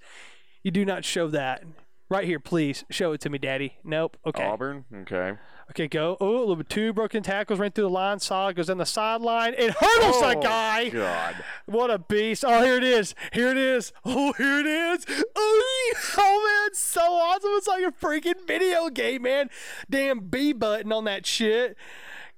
[0.64, 1.62] you do not show that.
[2.08, 3.76] Right here, please show it to me, Daddy.
[3.84, 4.16] Nope.
[4.26, 4.42] Okay.
[4.42, 4.84] Auburn.
[5.02, 5.34] Okay.
[5.70, 6.16] Okay, go.
[6.20, 8.84] Oh, a little bit two broken tackles, ran through the line, it, goes down the
[8.84, 9.54] sideline.
[9.56, 10.88] It hurdles oh, that guy.
[10.88, 11.36] God.
[11.66, 12.44] What a beast.
[12.44, 13.14] Oh, here it is.
[13.32, 13.92] Here it is.
[14.04, 15.06] Oh, here it is.
[15.36, 17.50] Oh, oh, man, so awesome.
[17.54, 19.48] It's like a freaking video game, man.
[19.88, 21.76] Damn B button on that shit.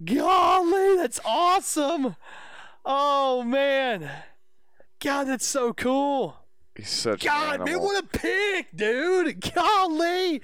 [0.04, 2.16] Golly, that's awesome.
[2.84, 4.10] Oh, man.
[5.00, 6.36] God, that's so cool.
[6.76, 7.86] He's such an God, man, animal.
[7.86, 9.54] what a pick, dude.
[9.54, 10.42] Golly.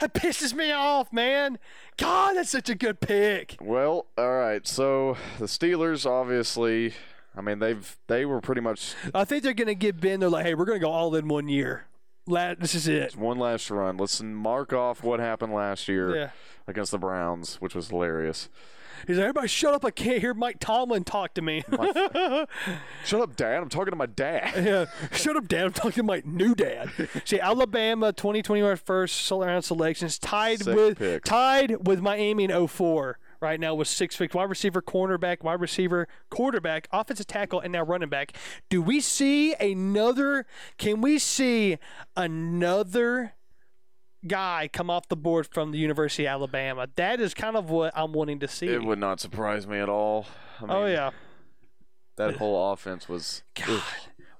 [0.00, 1.58] That pisses me off, man.
[2.00, 3.56] God, that's such a good pick.
[3.60, 4.66] Well, all right.
[4.66, 6.94] So the Steelers, obviously,
[7.36, 10.28] I mean they've they were pretty much I think they're going to get Ben, they're
[10.28, 11.84] like, hey, we're going to go all in one year.
[12.26, 13.16] La- This is it.
[13.16, 13.96] one last run.
[13.96, 16.30] Let's mark off what happened last year Yeah.
[16.66, 18.48] against the Browns, which was hilarious.
[19.06, 19.84] He's like, everybody shut up.
[19.84, 21.62] I can't hear Mike Tomlin talk to me.
[23.04, 23.62] Shut up, Dad.
[23.62, 24.52] I'm talking to my dad.
[24.64, 24.86] yeah.
[25.12, 25.64] Shut up, Dad.
[25.66, 26.90] I'm talking to my new dad.
[27.24, 31.24] See, Alabama 2021 first round selections tied Sick with pick.
[31.24, 34.34] tied with Miami in 04 right now with six picks.
[34.34, 38.32] Wide receiver, cornerback, wide receiver, quarterback, offensive tackle, and now running back.
[38.68, 40.46] Do we see another?
[40.78, 41.78] Can we see
[42.16, 43.34] another?
[44.26, 46.88] Guy come off the board from the University of Alabama.
[46.96, 48.66] That is kind of what I'm wanting to see.
[48.66, 50.26] It would not surprise me at all.
[50.60, 51.10] I oh, mean, oh yeah,
[52.16, 53.42] that whole offense was.
[53.54, 53.82] God,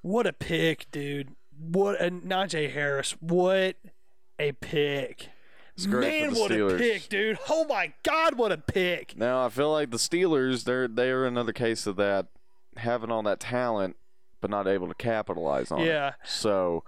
[0.02, 1.35] what a pick, dude!
[1.59, 3.12] What a Najee Harris!
[3.20, 3.77] What
[4.39, 5.28] a pick!
[5.86, 6.74] Man, what Steelers.
[6.74, 7.39] a pick, dude!
[7.48, 9.16] Oh my God, what a pick!
[9.16, 12.27] Now I feel like the Steelers, they're they're another case of that
[12.77, 13.97] having all that talent,
[14.40, 15.86] but not able to capitalize on it.
[15.86, 16.12] Yeah.
[16.24, 16.85] So,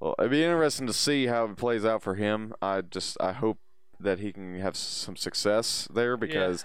[0.00, 2.54] well, it'd be interesting to see how it plays out for him.
[2.60, 3.58] I just I hope
[3.98, 6.64] that he can have some success there because,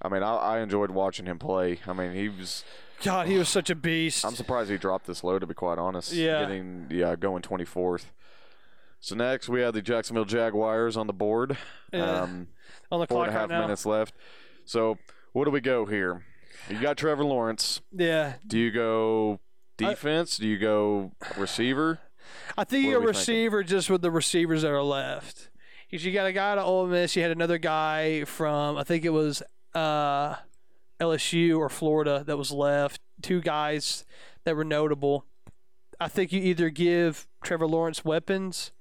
[0.00, 1.80] I mean, I, I enjoyed watching him play.
[1.86, 2.64] I mean, he was.
[3.02, 4.24] God, he was such a beast.
[4.24, 5.38] I'm surprised he dropped this low.
[5.38, 6.40] To be quite honest, Yeah.
[6.40, 8.06] getting yeah going 24th.
[9.00, 11.56] So next we have the Jacksonville Jaguars on the board.
[11.92, 12.22] Yeah.
[12.22, 12.48] Um,
[12.90, 14.14] on the four clock and a half right minutes left.
[14.64, 14.96] So
[15.32, 16.24] what do we go here?
[16.70, 17.80] You got Trevor Lawrence.
[17.92, 19.40] Yeah, Do you go
[19.76, 20.36] defense?
[20.38, 22.00] do you go receiver?
[22.56, 23.18] I think you're a we thinking?
[23.18, 25.50] receiver just with the receivers that are left.
[25.90, 29.04] Because you got a guy to Ole Miss, you had another guy from I think
[29.04, 29.42] it was
[29.74, 30.36] uh,
[31.00, 33.00] LSU or Florida that was left.
[33.22, 34.04] Two guys
[34.44, 35.24] that were notable.
[36.00, 38.72] I think you either give Trevor Lawrence weapons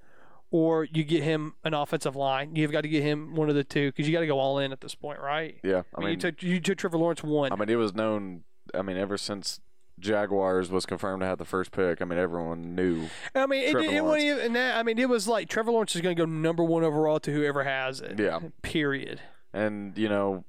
[0.52, 2.56] or you get him an offensive line.
[2.56, 4.60] You've got to get him one of the two because you got to go all
[4.60, 5.58] in at this point, right?
[5.64, 7.52] Yeah, I mean, you took you took Trevor Lawrence one.
[7.52, 8.44] I mean, it was known.
[8.74, 9.60] I mean, ever since
[10.00, 13.08] Jaguars was confirmed to have the first pick, I mean, everyone knew.
[13.34, 14.78] I mean, it, Trevor it, it wasn't even that.
[14.78, 17.32] I mean, it was like Trevor Lawrence is going to go number one overall to
[17.32, 18.20] whoever has it.
[18.20, 18.40] Yeah.
[18.62, 19.22] Period.
[19.54, 20.44] And you know,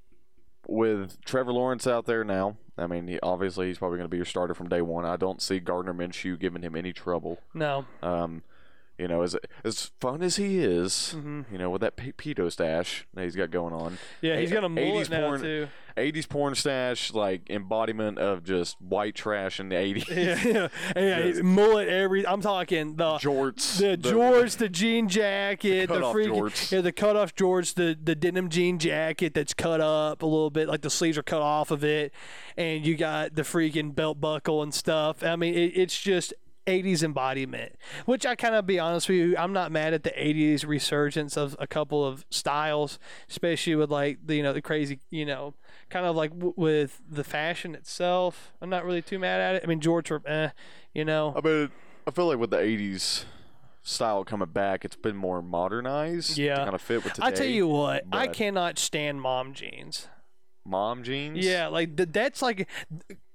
[0.67, 4.19] with Trevor Lawrence out there now, I mean, he, obviously he's probably going to be
[4.19, 5.05] your starter from day one.
[5.05, 7.39] I don't see Gardner Minshew giving him any trouble.
[7.55, 7.87] No.
[8.03, 8.43] Um,
[8.99, 11.43] you know, as as fun as he is, Mm-hmm.
[11.53, 13.99] you know, with that pedo stash that he's got going on.
[14.23, 15.69] Yeah, he's got a mullet 80s now too.
[15.97, 20.09] 80s porn stash, like embodiment of just white trash in the 80s.
[20.09, 21.39] Yeah, yeah, Yes.
[21.43, 21.89] mullet.
[21.89, 23.79] Every I'm talking the Jorts.
[23.79, 26.73] the George, the jean jacket, the, cut-off freaking jorts.
[26.73, 30.51] yeah, the cut off George, the the denim jean jacket that's cut up a little
[30.51, 32.13] bit, like the sleeves are cut off of it,
[32.57, 35.23] and you got the freaking belt buckle and stuff.
[35.23, 36.35] I mean, it, it's just.
[36.67, 40.11] 80s embodiment, which I kind of be honest with you, I'm not mad at the
[40.11, 42.99] 80s resurgence of a couple of styles,
[43.29, 45.55] especially with like the you know the crazy you know
[45.91, 48.53] kind of like w- with the fashion itself.
[48.61, 49.63] I'm not really too mad at it.
[49.65, 50.51] I mean, George, eh,
[50.93, 51.71] you know, I mean,
[52.07, 53.25] I feel like with the 80s
[53.83, 56.37] style coming back, it's been more modernized.
[56.37, 56.57] Yeah.
[56.57, 57.27] To kind of fit with today.
[57.27, 60.09] I tell you what, I cannot stand mom jeans.
[60.65, 61.39] Mom jeans?
[61.47, 62.69] Yeah, like th- that's like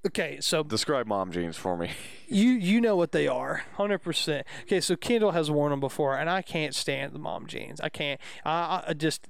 [0.05, 0.39] okay.
[0.41, 1.91] So Describe mom jeans for me.
[2.27, 4.45] you you know what they are, hundred percent.
[4.63, 7.79] Okay, so Kendall has worn them before, and I can't stand the mom jeans.
[7.81, 8.19] I can't.
[8.45, 9.27] I, I- just.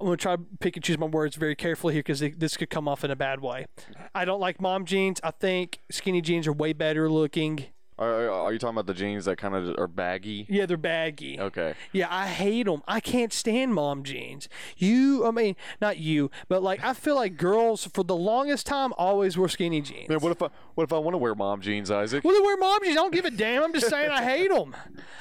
[0.00, 2.68] I'm gonna try to pick and choose my words very carefully here because this could
[2.68, 3.66] come off in a bad way.
[4.12, 5.20] I don't like mom jeans.
[5.22, 7.66] I think skinny jeans are way better looking.
[7.96, 10.46] Are, are you talking about the jeans that kind of are baggy?
[10.48, 11.38] Yeah, they're baggy.
[11.38, 11.74] Okay.
[11.92, 12.82] Yeah, I hate them.
[12.88, 14.48] I can't stand mom jeans.
[14.76, 18.92] You, I mean, not you, but like I feel like girls for the longest time
[18.98, 20.08] always wore skinny jeans.
[20.08, 22.24] Man, what if I what if I want to wear mom jeans, Isaac?
[22.24, 22.96] Well, they wear mom jeans.
[22.96, 23.62] I don't give a damn.
[23.62, 24.74] I'm just saying I hate them.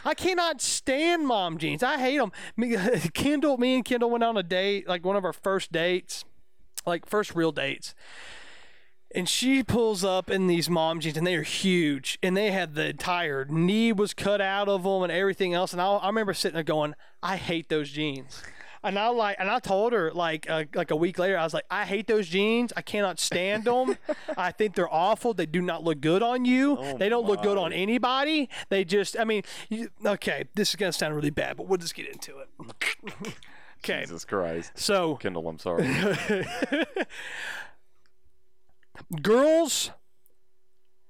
[0.03, 1.83] I cannot stand mom jeans.
[1.83, 2.31] I hate them.
[3.13, 6.25] Kendall, me and Kendall went on a date, like one of our first dates,
[6.87, 7.93] like first real dates.
[9.15, 12.73] And she pulls up in these mom jeans, and they are huge, and they had
[12.73, 15.71] the entire knee was cut out of them and everything else.
[15.71, 18.41] And I, I remember sitting there going, "I hate those jeans."
[18.85, 21.53] And I like, and I told her like uh, like a week later, I was
[21.53, 22.73] like, I hate those jeans.
[22.75, 23.97] I cannot stand them.
[24.37, 25.33] I think they're awful.
[25.33, 26.77] They do not look good on you.
[26.77, 28.49] Oh they don't look good on anybody.
[28.67, 31.95] They just, I mean, you, okay, this is gonna sound really bad, but we'll just
[31.95, 32.49] get into it.
[33.79, 34.73] okay, Jesus Christ.
[34.75, 35.87] so Kendall, I'm sorry.
[39.21, 39.91] girls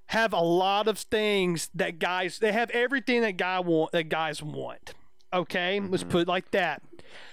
[0.06, 4.42] have a lot of things that guys they have everything that guy want that guys
[4.42, 4.94] want.
[5.32, 6.12] Okay, let's mm-hmm.
[6.12, 6.82] put it like that.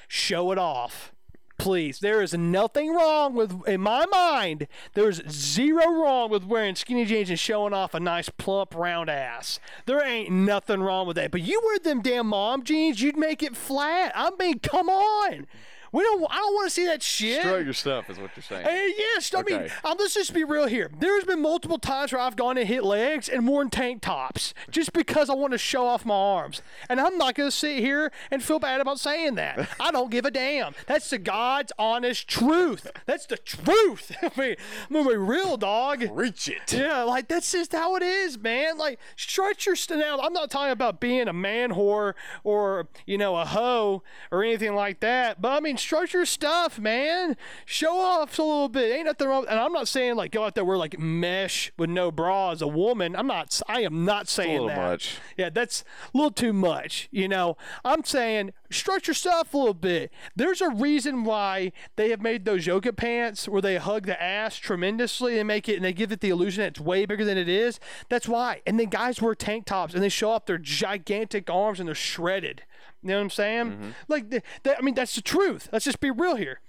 [0.08, 1.14] Show it off.
[1.60, 2.00] Please.
[2.00, 7.30] There is nothing wrong with in my mind, there's zero wrong with wearing skinny jeans
[7.30, 9.60] and showing off a nice plump round ass.
[9.86, 11.30] There ain't nothing wrong with that.
[11.30, 14.12] But you wear them damn mom jeans, you'd make it flat.
[14.16, 15.46] I mean, come on.
[15.92, 17.42] We don't I don't want to see that shit.
[17.42, 18.64] Strut your stuff is what you're saying.
[18.66, 20.90] Hey, yes, I mean, um, let's just be real here.
[20.98, 24.94] There's been multiple times where I've gone and hit legs and worn tank tops just
[24.94, 26.62] because I want to show off my arms.
[26.88, 29.70] And I'm not going to sit here and feel bad about saying that.
[29.80, 30.74] I don't give a damn.
[30.88, 32.88] That's the God's honest truth.
[33.06, 34.12] That's the truth.
[34.22, 34.56] I mean,
[34.90, 36.06] I'm gonna be real, dog.
[36.12, 36.72] Reach it.
[36.72, 38.78] Yeah, like that's just how it is, man.
[38.78, 40.20] Like stretch your st- now.
[40.20, 42.14] I'm not talking about being a man whore
[42.44, 45.42] or you know a hoe or anything like that.
[45.42, 47.36] But I mean, stretch your stuff, man.
[47.66, 48.92] Show off a little bit.
[48.92, 49.46] Ain't nothing wrong.
[49.50, 52.62] And I'm not saying like go out there wear like mesh with no bra as
[52.62, 53.16] a woman.
[53.16, 53.60] I'm not.
[53.68, 54.78] I am not saying little that.
[54.78, 55.18] much.
[55.38, 55.84] Yeah, that's
[56.14, 57.10] a little too much.
[57.12, 60.12] You know, I'm saying stretch your stuff a little bit.
[60.36, 64.56] There's a reason why they have made those yoga pants where they hug the ass
[64.56, 67.38] tremendously and make it and they give it the illusion that it's way bigger than
[67.38, 67.80] it is.
[68.10, 68.62] That's why.
[68.66, 71.96] And then guys wear tank tops and they show off their gigantic arms and they're
[71.96, 72.64] shredded.
[73.04, 73.66] You know what I'm saying?
[73.72, 73.90] Mm-hmm.
[74.08, 75.70] Like, the, that, I mean, that's the truth.
[75.72, 76.60] Let's just be real here.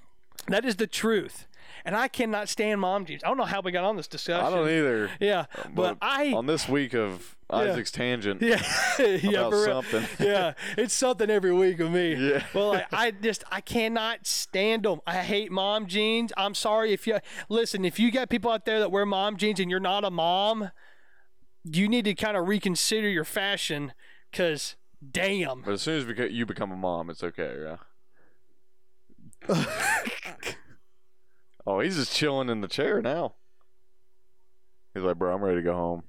[0.49, 1.47] That is the truth.
[1.85, 3.25] And I cannot stand mom jeans.
[3.25, 4.45] I don't know how we got on this discussion.
[4.45, 5.11] I don't either.
[5.21, 8.41] Yeah, uh, but I on this week of Isaac's tangent.
[8.41, 8.63] yeah,
[8.99, 10.07] yeah, something.
[10.21, 12.15] yeah, it's something every week with me.
[12.15, 12.45] Yeah.
[12.55, 15.01] Well, like, I just I cannot stand them.
[15.07, 16.33] I hate mom jeans.
[16.37, 17.19] I'm sorry if you
[17.49, 17.85] listen.
[17.85, 20.71] If you got people out there that wear mom jeans and you're not a mom,
[21.65, 23.93] you need to kind of reconsider your fashion.
[24.33, 24.77] Cause
[25.11, 27.77] damn, But as soon as you become a mom, it's okay, yeah.
[31.67, 33.35] oh, he's just chilling in the chair now.
[34.95, 36.03] He's like, bro, I'm ready to go home.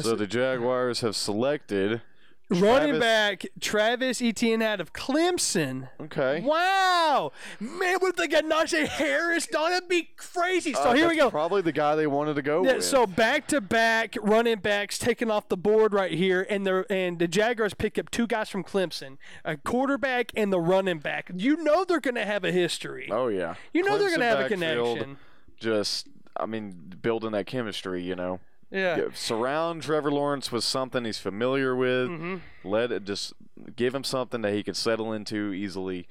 [0.00, 2.02] So the Jaguars have selected.
[2.50, 5.88] Running Travis- back Travis Etienne out of Clemson.
[6.00, 6.40] Okay.
[6.40, 10.72] Wow, man, with like a Najee Harris done, it'd be crazy.
[10.72, 11.30] So Uh, here we that's go.
[11.30, 12.84] Probably the guy they wanted to go Yeah, with.
[12.84, 17.18] so back to back running backs taken off the board right here, and the and
[17.18, 21.30] the Jaguars pick up two guys from Clemson, a quarterback and the running back.
[21.34, 23.08] You know they're going to have a history.
[23.10, 23.54] oh yeah.
[23.72, 25.18] you know they're going to have a backfield, connection.
[25.60, 26.06] Just,
[26.36, 28.40] I mean, building that chemistry, you know.
[28.70, 29.08] Yeah.
[29.14, 32.08] Surround Trevor Lawrence with something he's familiar with.
[32.08, 32.36] Mm-hmm.
[32.64, 33.32] Let it just
[33.76, 36.06] give him something that he can settle into easily.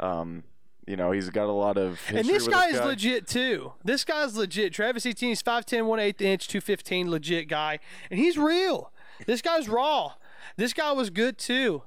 [0.00, 0.44] Um,
[0.86, 2.00] you know, he's got a lot of.
[2.08, 3.74] And this with guy is legit too.
[3.84, 4.72] This guy's legit.
[4.72, 7.78] Travis Etienne's 5'10", 1 8 inch, 215, legit guy.
[8.10, 8.90] And he's real.
[9.26, 10.14] This guy's raw.
[10.56, 11.82] This guy was good too.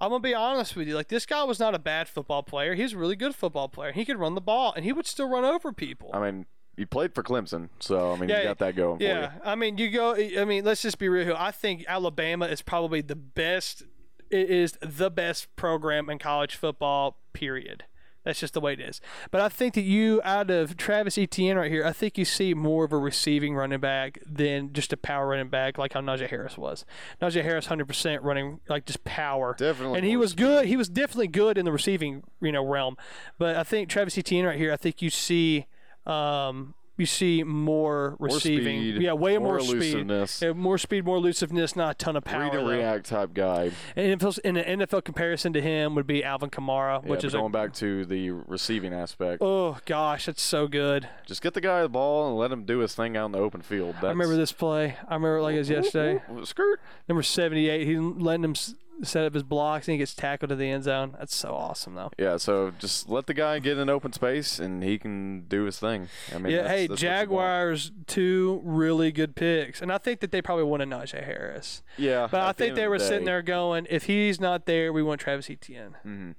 [0.00, 0.94] I'm gonna be honest with you.
[0.94, 2.74] Like this guy was not a bad football player.
[2.74, 3.92] He was a really good football player.
[3.92, 6.10] He could run the ball and he would still run over people.
[6.12, 6.46] I mean,
[6.76, 9.40] he played for Clemson, so I mean, Yeah, you got that going Yeah, for you.
[9.44, 10.14] I mean, you go.
[10.14, 11.36] I mean, let's just be real here.
[11.36, 13.82] I think Alabama is probably the best.
[14.30, 17.18] It is the best program in college football.
[17.32, 17.84] Period.
[18.24, 19.00] That's just the way it is.
[19.30, 22.54] But I think that you, out of Travis Etienne right here, I think you see
[22.54, 26.28] more of a receiving running back than just a power running back like how Najee
[26.28, 26.84] Harris was.
[27.22, 29.54] Najee Harris, hundred percent running like just power.
[29.56, 30.66] Definitely And he was good.
[30.66, 32.96] He was definitely good in the receiving, you know, realm.
[33.38, 35.66] But I think Travis Etienne right here, I think you see.
[36.06, 40.10] Um, you see more receiving, speed, yeah, way more, more speed.
[40.40, 42.44] Yeah, more speed, more elusiveness, not a ton of power.
[42.44, 42.70] Read and though.
[42.70, 43.72] react type guy.
[43.94, 47.34] And NFL, in an NFL comparison to him would be Alvin Kamara, Yeah, which is
[47.34, 49.42] going a, back to the receiving aspect.
[49.42, 51.06] oh gosh, that's so good.
[51.26, 53.38] Just get the guy the ball and let him do his thing out in the
[53.40, 53.96] open field.
[53.96, 54.96] That's, I remember this play.
[55.06, 56.22] I remember it like it was yesterday.
[56.44, 56.80] Skirt.
[57.08, 57.86] Number seventy-eight.
[57.86, 58.54] He letting him
[59.02, 61.14] set up his blocks and he gets tackled to the end zone.
[61.18, 62.10] That's so awesome, though.
[62.18, 65.78] Yeah, so just let the guy get in open space and he can do his
[65.78, 66.08] thing.
[66.34, 67.20] I mean, yeah, that's- hey, that's what you want.
[67.20, 69.82] Jaguars, two really good picks.
[69.82, 71.82] And I think that they probably wanted Najee Harris.
[71.98, 74.66] Yeah, But I at the think they were the sitting there going, if he's not
[74.66, 75.96] there, we want Travis Etienne.
[76.06, 76.30] Mm-hmm.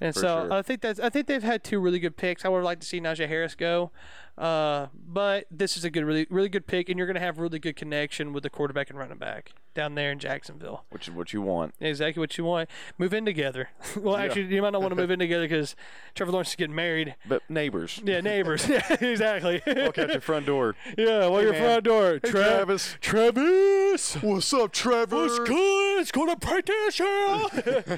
[0.00, 0.52] And For so sure.
[0.52, 2.44] I think that's I think they've had two really good picks.
[2.44, 3.92] I would like to see Najee Harris go,
[4.36, 7.38] uh, but this is a good, really, really good pick, and you're going to have
[7.38, 10.84] really good connection with the quarterback and running back down there in Jacksonville.
[10.90, 11.74] which is what you want.
[11.80, 12.70] Exactly what you want.
[12.98, 13.70] Move in together.
[13.96, 14.24] well, Yeah.
[14.24, 15.74] actually, you might not want to move in together because
[16.14, 17.14] Trevor Lawrence is getting married.
[17.28, 18.68] But neighbors, Yeah, neighbors.
[18.68, 19.60] yeah, exactly.
[19.66, 20.76] walk out your front door.
[20.96, 21.62] yeah, well, your man.
[21.62, 22.12] front door.
[22.12, 22.96] Hey, Tra- Travis.
[23.00, 24.14] Travis.
[24.22, 25.16] What's up, Trevor?
[25.16, 26.00] What's good?
[26.00, 27.96] It's going to practice, yeah.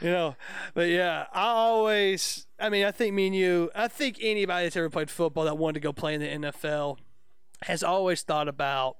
[0.00, 0.36] you know,
[0.74, 4.76] but yeah, I always, I mean, I think me and you, I think anybody that's
[4.76, 6.98] ever played football that wanted to go play in the NFL
[7.62, 8.96] has always thought about,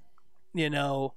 [0.52, 1.14] you know,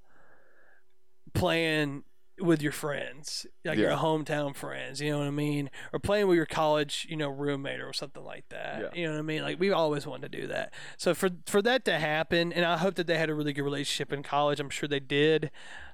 [1.37, 2.03] playing
[2.39, 5.71] with your friends, like your hometown friends, you know what I mean?
[5.91, 8.79] Or playing with your college, you know, roommate or something like that.
[8.79, 9.01] Yeah.
[9.01, 9.41] You know what I mean?
[9.41, 10.73] Like we always wanted to do that.
[10.97, 13.63] So for for that to happen, and I hope that they had a really good
[13.63, 14.59] relationship in college.
[14.59, 15.49] I'm sure they did.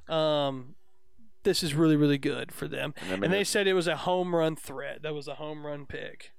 [0.10, 0.76] Um,
[1.44, 2.94] this is really really good for them.
[3.02, 5.02] And I mean, And they said it was a home run threat.
[5.02, 6.32] That was a home run pick.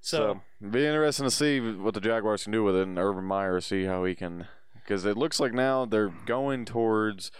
[0.00, 2.98] So, So, it'd be interesting to see what the Jaguars can do with it, and
[2.98, 7.32] Urban Meyer see how he can, because it looks like now they're going towards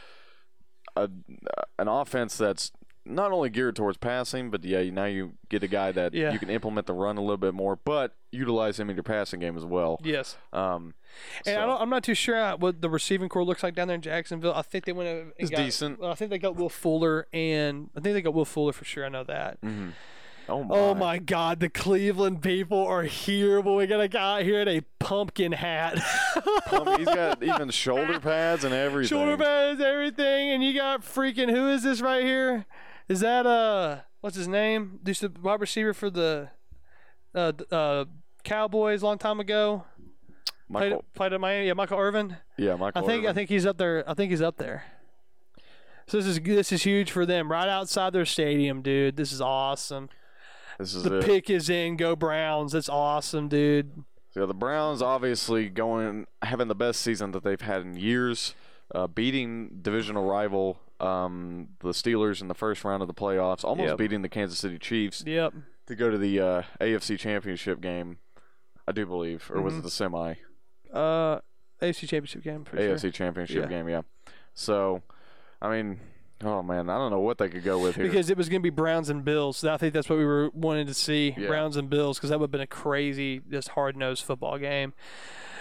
[1.05, 1.11] a
[1.79, 2.73] an offense that's
[3.05, 6.31] not only geared towards passing, but yeah, now you get a guy that Yeah.
[6.31, 9.41] you can implement the run a little bit more, but utilize him in your passing
[9.41, 9.99] game as well.
[10.05, 10.37] yes.
[10.53, 10.93] Um,
[11.47, 13.89] And I so- don't, I'm not too sure what the receiving corps looks like down
[13.89, 14.53] there in Jacksonville.
[14.55, 16.03] I think they went It's got, decent.
[16.03, 19.07] I think they got Will Fuller, and I think they got Will Fuller for sure.
[19.07, 19.59] I know that.
[19.63, 19.93] mhm.
[20.49, 20.75] Oh my!
[20.75, 24.69] Oh my God, the Cleveland people are here, but we got a guy here in
[24.69, 25.99] a pumpkin hat,
[26.67, 29.09] Pump- He's got even shoulder pads and everything.
[29.17, 32.67] shoulder pads, everything, and you got freaking who is this right here?
[33.09, 35.01] Is that uh, what's his name?
[35.03, 36.51] This the wide receiver for the
[37.35, 38.05] uh, uh
[38.45, 39.85] Cowboys a long time ago.
[40.71, 41.67] Played, Michael, played at Miami.
[41.67, 42.37] Yeah, Michael Irvin.
[42.57, 43.03] yeah, Michael.
[43.03, 44.09] I think I think he's up there.
[44.09, 44.85] I think he's up there.
[46.07, 49.17] So this is this is huge for them, right outside their stadium, dude.
[49.17, 50.09] This is awesome.
[50.79, 51.25] This is The it.
[51.25, 51.97] pick is in.
[51.97, 52.73] Go Browns.
[52.73, 54.05] That's awesome, dude.
[54.31, 58.55] So the Browns obviously going having the best season that they've had in years,
[58.95, 63.91] uh, beating divisional rival um, the Steelers in the first round of the playoffs, almost
[63.91, 63.99] Yep.
[63.99, 65.55] beating the Kansas City Chiefs Yep.
[65.87, 68.19] to go to the uh, AFC Championship game.
[68.87, 69.79] I do believe, or was Mhm.
[69.79, 70.35] it the semi
[70.93, 71.39] Uh,
[71.81, 72.65] AFC Championship game.
[72.73, 73.11] AFC sure.
[73.13, 73.69] Championship Yeah.
[73.69, 73.89] game?
[73.89, 74.03] Yeah.
[74.55, 75.03] So,
[75.63, 76.01] I mean,
[76.45, 78.05] oh man, I don't know what they could go with here.
[78.07, 79.59] Because it was going to be Browns and Bills.
[79.59, 81.35] So I think that's what we were wanting to see.
[81.37, 81.49] Yeah.
[81.49, 84.95] Browns and Bills, because that would have been a crazy, just hard nosed football game.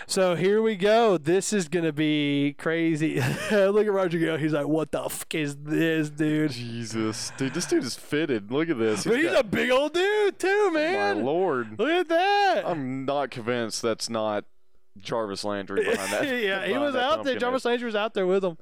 [0.09, 1.17] So here we go.
[1.17, 3.19] This is going to be crazy.
[3.51, 4.37] Look at Roger go.
[4.37, 6.51] He's like, what the fuck is this, dude?
[6.51, 8.49] Jesus, dude, this dude is fitted.
[8.49, 9.03] Look at this.
[9.03, 11.17] But he's got- a big old dude, too, man.
[11.17, 11.77] my lord.
[11.77, 12.63] Look at that.
[12.65, 14.45] I'm not convinced that's not
[14.97, 16.23] Jarvis Landry behind that.
[16.41, 17.37] yeah, he was out there.
[17.37, 18.57] Jarvis Landry was out there with him.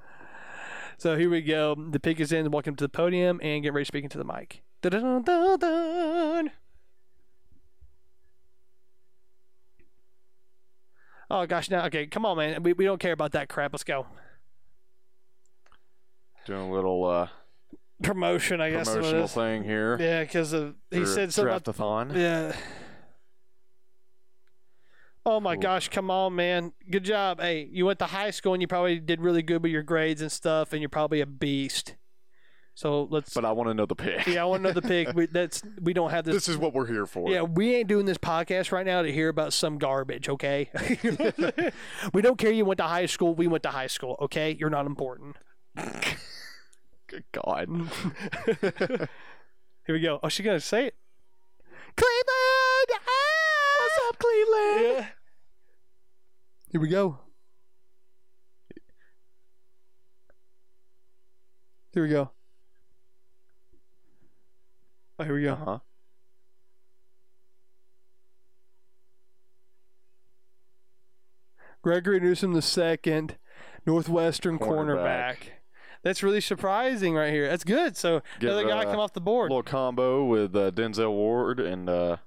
[0.98, 1.76] So here we go.
[1.76, 2.50] The pick is in.
[2.52, 4.64] Welcome to the podium and get ready to speak into the mic.
[4.82, 6.52] Dun-dun-dun-dun.
[11.30, 12.64] Oh gosh, now okay, come on, man.
[12.64, 13.74] We, we don't care about that crap.
[13.74, 14.06] Let's go.
[16.46, 17.28] Doing a little uh,
[18.04, 18.88] Promotion, I guess.
[18.88, 19.98] promotional thing here.
[20.00, 21.52] Yeah, because he said something.
[21.52, 22.16] About, Draftathon.
[22.16, 22.56] yeah.
[25.28, 26.72] Oh my gosh, come on, man.
[26.90, 27.42] Good job.
[27.42, 30.22] Hey, you went to high school and you probably did really good with your grades
[30.22, 31.96] and stuff, and you're probably a beast.
[32.76, 33.34] So let's.
[33.34, 34.28] But I want to know the pick.
[34.28, 35.16] yeah, I want to know the pick.
[35.16, 36.36] We, that's we don't have this.
[36.36, 37.32] This is what we're here for.
[37.32, 40.70] yeah, we ain't doing this podcast right now to hear about some garbage, okay?
[42.14, 43.34] we don't care you went to high school.
[43.34, 44.56] We went to high school, okay?
[44.60, 45.38] You're not important.
[47.08, 47.70] Good God.
[49.86, 50.20] Here we go.
[50.22, 50.96] Oh, she's gonna say it.
[51.96, 53.02] Cleveland.
[54.16, 54.82] Up, Cleveland?
[54.82, 55.08] Yeah.
[56.72, 57.20] Here we go.
[61.94, 62.32] Here we go.
[65.20, 65.54] Oh, here we go.
[65.54, 65.80] Uh-huh.
[71.82, 73.38] Gregory Newsome the second,
[73.86, 74.66] Northwestern cornerback.
[74.66, 75.38] Cornerback.
[76.04, 77.48] That's really surprising right here.
[77.48, 77.96] That's good.
[77.96, 79.52] So Get, another guy uh, come off the board.
[79.52, 82.18] little combo with uh, Denzel Ward and uh,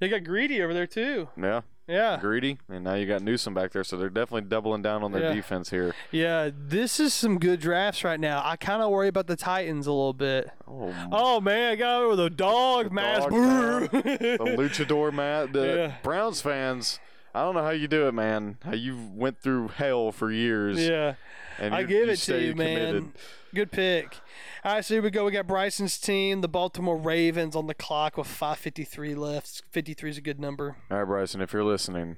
[0.00, 1.28] They got greedy over there too.
[1.36, 2.18] yeah, Yeah.
[2.20, 5.22] Greedy, and now you got Newsome back there, so they're definitely doubling down on their
[5.22, 5.34] Yeah.
[5.34, 5.94] defense here.
[6.12, 8.40] Yeah, this is some good drafts right now.
[8.44, 10.50] I kind of worry about the Titans a little bit.
[10.68, 13.28] Oh, Oh man, I got over the dog The mask.
[13.28, 13.32] dog
[13.90, 15.52] the luchador mat.
[15.52, 15.92] The Yeah.
[16.02, 17.00] Browns fans.
[17.34, 18.56] I don't know how you do it, man.
[18.64, 20.86] How you went through hell for years.
[20.88, 21.14] Yeah.
[21.58, 22.76] And I give you it to you, man.
[22.76, 23.12] committed.
[23.54, 24.16] Good pick.
[24.64, 25.24] All right, so here we go.
[25.24, 29.62] We got Bryson's team, the Baltimore Ravens, on the clock with 5:53 left.
[29.70, 30.76] 53 is a good number.
[30.90, 32.16] All right, Bryson, if you're listening,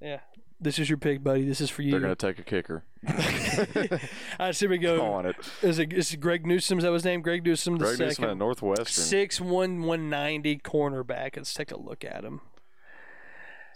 [0.00, 0.20] Yeah.
[0.58, 1.44] This is your pick, buddy.
[1.46, 1.90] This is for you.
[1.90, 2.82] they're gonna take a kicker.
[3.06, 3.14] All
[4.40, 5.36] right, so here we Go on it.
[5.62, 6.78] Is it is it Greg Newsome?
[6.78, 7.20] Is that his name?
[7.20, 8.38] Greg Newsome the Greg Newsome at second.
[8.38, 8.86] Northwestern.
[8.86, 11.36] Six one one ninety cornerback.
[11.36, 12.40] Let's take a look at him.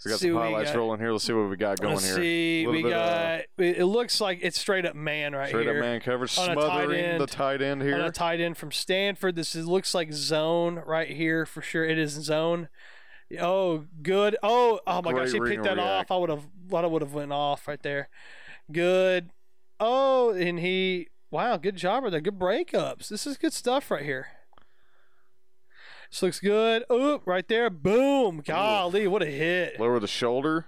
[0.01, 0.79] So we got some highlights got.
[0.79, 1.13] rolling here.
[1.13, 2.15] Let's see what we got going Let's here.
[2.17, 2.67] see.
[2.67, 3.41] We bit of, got.
[3.59, 5.75] It looks like it's straight up man right Straight here.
[5.75, 8.01] Straight up man coverage, On a tight smothering the tight end on here.
[8.07, 9.37] a tight end from Stanford.
[9.37, 11.85] This is, looks like zone right here for sure.
[11.85, 12.71] It is zone.
[13.39, 14.39] Oh, good.
[14.43, 16.11] Oh, oh my Great gosh, he picked that react.
[16.11, 16.17] off.
[16.17, 18.09] I would have, I would have went off right there.
[18.73, 19.31] Good.
[19.79, 21.09] Oh, and he.
[21.31, 22.23] Wow, good job with that.
[22.23, 23.09] Good breakups.
[23.09, 24.29] This is good stuff right here.
[26.11, 26.85] This looks good.
[26.93, 27.71] Oop, right there.
[27.71, 28.43] Boom.
[28.45, 29.79] Golly, what a hit.
[29.79, 30.67] Lower the shoulder.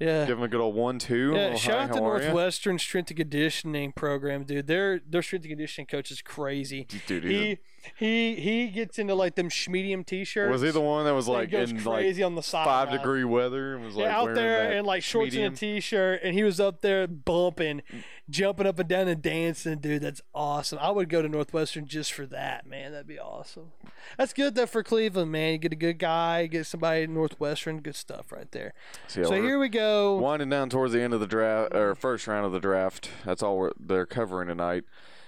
[0.00, 0.24] Yeah.
[0.26, 1.32] Give him a good old one-two.
[1.34, 2.00] Yeah, Oh, shout hi, out to?
[2.00, 4.66] Northwestern Strength and Conditioning program, dude.
[4.66, 6.86] Their their strength and conditioning coach is crazy.
[7.06, 7.58] Dude, He
[7.96, 10.50] he he gets into like them medium t-shirts.
[10.52, 12.90] was he the one that was like goes in like crazy on the side five
[12.90, 15.48] degree weather and was like yeah, out there in like shorts medium?
[15.48, 17.82] and a t-shirt, and he was up there bumping,
[18.28, 19.78] jumping up and down and dancing.
[19.78, 20.78] Dude, that's awesome.
[20.80, 22.92] I would go to Northwestern just for that, man.
[22.92, 23.72] That'd be awesome.
[24.18, 25.52] That's good though for Cleveland, man.
[25.52, 28.74] You get a good guy, get somebody in Northwestern, good stuff right there.
[29.08, 30.16] So, so here we go.
[30.16, 33.10] winding down towards the end of the draft or first round of the draft.
[33.24, 34.84] That's all we're, they're covering tonight.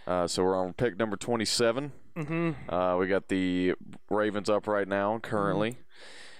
[0.06, 1.92] Uh, so we're on pick number 27.
[2.16, 2.72] Mm-hmm.
[2.72, 3.74] Uh, we got the
[4.10, 5.76] Ravens up right now currently.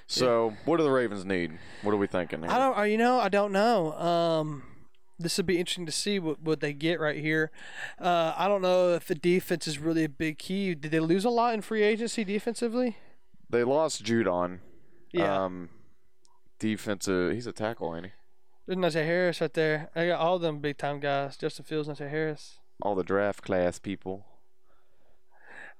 [0.07, 1.59] So what do the Ravens need?
[1.82, 2.43] What are we thinking?
[2.43, 2.51] Here?
[2.51, 2.77] I don't.
[2.78, 3.93] uh, You know, I don't know.
[3.94, 4.65] Um,
[5.19, 7.51] this would be interesting to see what, what they get right here.
[7.99, 10.74] Uh, I don't know if the defense is really a big key.
[10.74, 12.97] Did they lose a lot in free agency defensively?
[13.49, 14.59] They lost Judon.
[15.12, 15.44] Yeah.
[15.44, 15.70] Um,
[16.59, 17.32] defensive.
[17.32, 18.12] He's a tackle, ain't he?
[18.66, 19.90] There's Najee Harris right there.
[19.94, 21.36] I got all them big time guys.
[21.36, 22.59] Justin Fields, Najee Harris.
[22.81, 24.27] All the draft class people.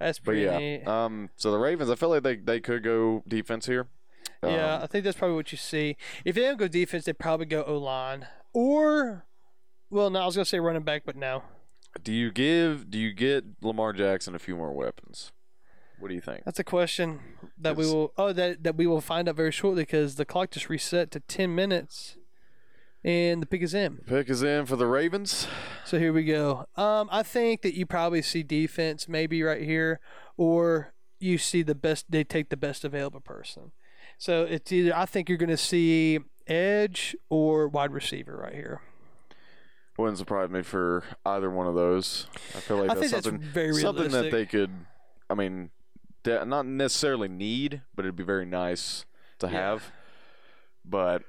[0.03, 0.59] That's But pretty yeah.
[0.59, 0.87] neat.
[0.87, 1.31] Um.
[1.37, 3.89] So the Ravens, I feel like they they could go defense here.
[4.43, 5.97] yeah, Um, I think that's probably what you see.
[6.25, 9.25] If they don't go defense, they probably go O line or,
[9.91, 11.43] well, no, I was gonna say running back, but no.
[12.03, 12.91] Do you give?
[12.91, 15.33] Do you get Lamar Jackson a few more weapons?
[15.99, 16.43] What do you think?
[16.45, 17.21] That's a question
[17.59, 18.13] that we will.
[18.17, 21.21] Oh, that that we will find out very shortly because the clock just reset to
[21.21, 22.17] ten minutes,
[23.05, 23.99] and the pick is in.
[24.07, 25.47] Pick is in for the Ravens.
[25.85, 26.67] So here we go.
[26.77, 30.01] Um, I think that you probably see defense maybe right here,
[30.37, 32.07] or you see the best.
[32.11, 33.73] They take the best available person.
[34.19, 38.81] So it's either I think you're going to see edge or wide receiver right here.
[39.99, 42.27] Wouldn't surprise me for either one of those.
[42.57, 44.71] I feel like I that's that's something very something that they could.
[45.29, 45.71] I mean,
[46.23, 49.05] de- not necessarily need, but it'd be very nice
[49.41, 49.53] to Yeah.
[49.53, 49.93] have.
[50.85, 51.23] But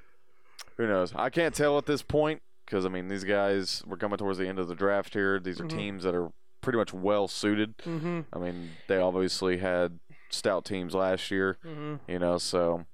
[0.76, 1.12] who knows?
[1.14, 3.82] I can't tell at this point because I mean these guys.
[3.86, 5.38] We're coming towards the end of the draft here.
[5.40, 5.70] These are Mhm.
[5.76, 6.30] teams that are
[6.60, 7.76] pretty much well suited.
[7.78, 8.20] Mm-hmm.
[8.32, 9.98] I mean, they obviously had
[10.30, 11.58] stout teams last year.
[11.64, 12.10] Mm-hmm.
[12.10, 12.86] You know, so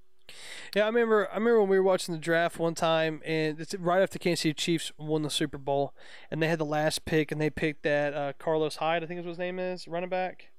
[0.75, 1.29] Yeah, I remember.
[1.31, 4.19] I remember when we were watching the draft one time, and it's right after the
[4.21, 5.93] Kansas City Chiefs won the Super Bowl,
[6.31, 9.19] and they had the last pick, and they picked that uh, Carlos Hyde, I think
[9.21, 10.51] is what his name is, running back.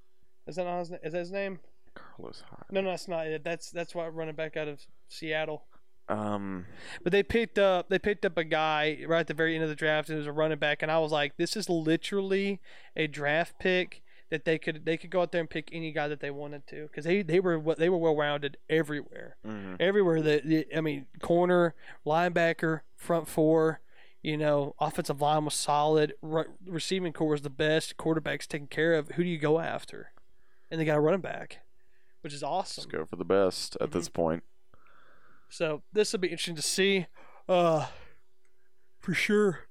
[0.48, 1.60] Is that not his, is that his name?
[1.96, 2.66] Carlos Hyde.
[2.72, 3.44] No, no, that's not it.
[3.46, 5.64] That's that's why running back out of Seattle.
[6.12, 6.66] Um,
[7.04, 9.70] But they picked up they picked up a guy right at the very end of
[9.70, 12.60] the draft, and it was a running back, and I was like, this is literally
[12.96, 16.08] a draft pick that they could they could go out there and pick any guy
[16.08, 19.38] that they wanted to because they they were what they were well rounded everywhere.
[19.46, 19.76] mhm.
[19.80, 21.76] everywhere that I mean, corner,
[22.06, 23.80] linebacker, front four,
[24.22, 26.14] you know, offensive line was solid.
[26.22, 27.98] Re- receiving corps was the best.
[27.98, 29.10] Quarterbacks taken care of.
[29.12, 30.12] Who do you go after?
[30.70, 31.60] And they got a running back,
[32.22, 32.84] which is awesome.
[32.84, 34.44] let's go for the best at this point.
[35.52, 37.08] So this will be interesting to see,
[37.50, 37.88] uh,
[39.00, 39.68] for sure.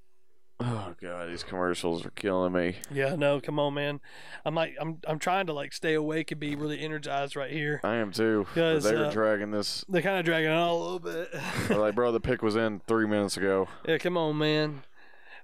[0.62, 2.76] Oh god, these commercials are killing me.
[2.92, 3.98] Yeah, no, come on, man.
[4.44, 7.80] I'm like, I'm, I'm trying to like stay awake and be really energized right here.
[7.82, 8.46] I am too.
[8.54, 9.86] but 'Cause, they're uh, dragging this.
[9.88, 11.30] They're kind of dragging it on a little bit.
[11.70, 13.68] Like, bro, the pick was in three minutes ago.
[13.88, 14.82] Yeah, come on, man.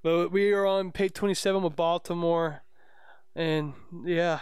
[0.02, 2.60] But we are on page 27 with Baltimore.
[3.34, 3.72] And
[4.04, 4.40] yeah,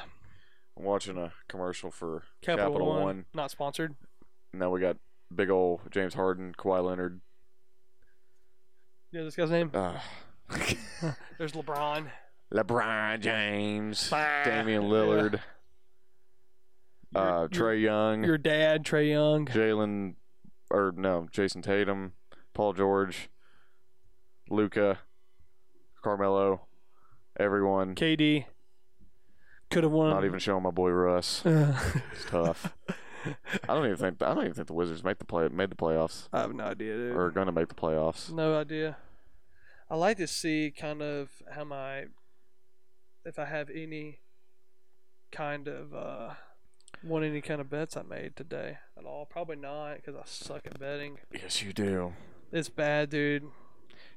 [0.76, 3.24] I'm watching a commercial for Capital, Capital, One, One.
[3.32, 3.94] Not sponsored.
[4.52, 4.96] Now we got
[5.32, 7.20] big old James Harden, Kawhi Leonard.
[9.12, 9.70] Yeah, this guy's name?
[9.72, 9.98] Uh,
[11.38, 12.06] There's LeBron.
[12.52, 14.44] LeBron James, Bah.
[14.44, 14.88] Damian Yeah.
[14.88, 15.40] Lillard,
[17.14, 19.46] uh, Your- Trae Young, Your dad, Trae Young.
[19.46, 20.14] Jalen,
[20.70, 22.12] or no, Jayson Tatum,
[22.52, 23.28] Paul George,
[24.50, 24.98] Luka,
[26.02, 26.66] Carmelo,
[27.38, 27.94] everyone.
[27.94, 28.46] KD.
[29.70, 30.10] Could have won.
[30.10, 31.44] Not even showing my boy Russ.
[31.44, 31.76] Uh,
[32.12, 32.72] It's tough.
[33.24, 35.76] I don't even think I don't even think the Wizards make the play made the
[35.76, 37.16] playoffs I have no idea, dude.
[37.16, 38.30] or are going to make the playoffs.
[38.30, 38.96] No idea.
[39.90, 42.04] I like to see kind of how my
[43.24, 44.20] if I have any
[45.32, 46.30] kind of uh
[47.02, 49.26] want any kind of bets I made today at all.
[49.26, 51.18] Probably not because I suck at betting.
[51.32, 52.14] Yes, you do.
[52.52, 53.44] It's bad, dude.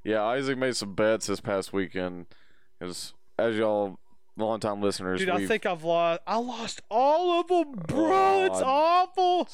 [0.03, 2.27] Yeah, Isaac made some bets this past weekend.
[2.79, 3.99] Because as y'all
[4.37, 6.21] longtime listeners, Dude, I we've- think I've lost.
[6.27, 8.11] I lost all of them, bro.
[8.13, 9.49] Oh, it's awful.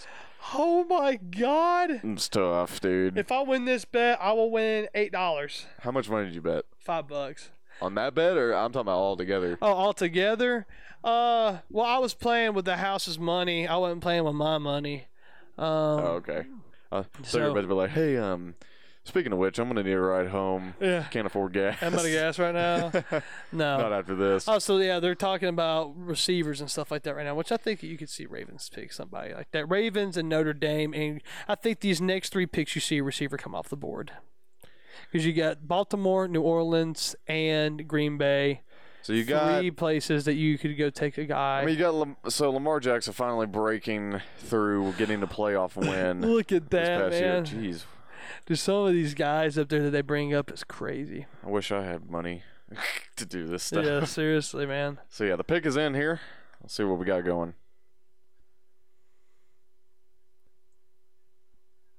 [0.53, 2.01] Oh my god.
[2.03, 3.17] it's tough, dude.
[3.17, 6.41] If I win this bet, I will win eight dollars, How much money did you
[6.41, 7.49] bet five bucks.
[7.81, 9.57] on that bet, or I'm talking about all together?
[9.61, 10.65] Oh, all together?
[11.03, 13.67] Uh, well, I was playing with the house's money.
[13.67, 15.07] I wasn't playing with my money.
[15.57, 16.45] Um, Oh, okay.
[16.91, 18.55] Uh, so, So- to be like, hey, um,
[19.05, 20.73] speaking of which, I'm gonna need a ride home.
[20.79, 21.03] yeah.
[21.11, 21.77] Can't afford gas.
[21.81, 22.91] I'm out of gas right now.
[23.51, 23.77] No.
[23.77, 24.47] Not after this.
[24.47, 27.57] Oh, so yeah, they're talking about receivers and stuff like that right now, which I
[27.57, 29.69] think you could see Ravens pick somebody like that.
[29.69, 33.37] Ravens and Notre Dame, and I think these next three picks you see a receiver
[33.37, 34.11] come off the board
[35.11, 38.61] because you got Baltimore, New Orleans, and Green Bay.
[39.03, 39.59] so you got.
[39.59, 41.61] three places that you could go take a guy.
[41.61, 46.21] I mean, you got Lam- so Lamar Jackson finally breaking through, getting the playoff win
[46.21, 47.63] Look at this that, past man.
[47.63, 47.73] year.
[47.73, 47.83] Jeez,
[48.45, 51.25] There's some of these guys up there that they bring up is crazy.
[51.45, 52.43] I wish I had money
[53.15, 53.85] to do this stuff.
[53.85, 54.99] Yeah, seriously, man.
[55.09, 56.19] So yeah, the pick is in here.
[56.61, 57.53] Let's see what we got going.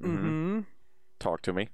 [0.00, 0.60] hmm Mm-hmm.
[1.18, 1.68] Talk to me.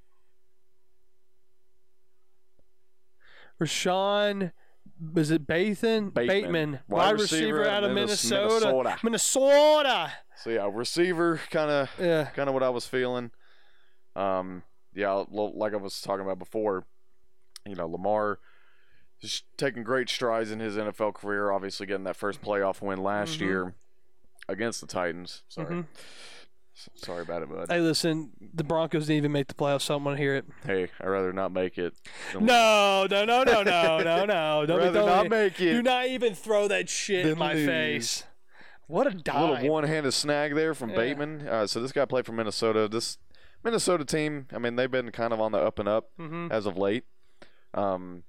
[3.61, 4.53] Rashawn,
[5.13, 6.11] was it Bathan?
[6.15, 6.81] Bateman.
[6.89, 8.67] wide, receiver, out of Minnesota.
[8.67, 8.99] Minnesota.
[9.03, 10.13] Minnesota.
[10.37, 12.25] So yeah, receiver, kind of, Yeah.
[12.35, 13.31] kind of what I was feeling.
[14.17, 14.63] Um,
[14.95, 16.85] yeah, like I was talking about before.
[17.67, 18.39] You know, Lamar
[19.21, 21.51] is taking great strides in his NFL career.
[21.51, 23.41] Obviously, getting that first playoff win last Mhm.
[23.41, 23.75] year
[24.49, 25.43] against the Titans.
[25.49, 25.87] Sorry, Mhm.
[26.95, 27.67] Sorry about it, bud.
[27.71, 30.47] Hey, listen, the Broncos didn't even make the playoffs, so I'm gonna hear it.
[30.65, 31.93] Hey, I'd rather not make it.
[32.35, 34.65] No, no, no, no, no, no, no.
[34.67, 35.73] Don't rather not it- make it.
[35.73, 37.67] Do not even throw that shit in my lose.
[37.67, 38.25] face.
[38.87, 40.97] What a A little one-handed snag there from Yeah.
[40.97, 41.47] Bateman.
[41.47, 42.89] Uh, so this guy played for Minnesota.
[42.89, 43.19] This
[43.63, 46.67] Minnesota team, I mean, they've been kind of on the up and up hmm as
[46.67, 47.05] of late.
[47.75, 48.25] Um,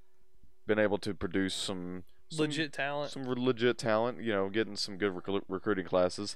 [0.67, 3.11] been able to produce some, some Legit talent.
[3.11, 4.21] some legit talent.
[4.21, 6.35] You know, getting some good recru- recruiting classes.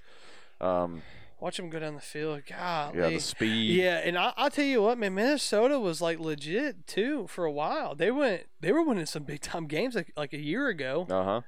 [0.62, 1.02] Um,
[1.40, 2.42] Watch them go down the field.
[2.48, 2.98] Golly.
[2.98, 3.76] yeah, the speed.
[3.76, 7.52] Yeah, and I, I'll tell you what, man, Minnesota was like legit too for a
[7.52, 7.94] while.
[7.94, 11.24] They went, they were winning some big time games like like a year ago, Uh
[11.24, 11.42] huh.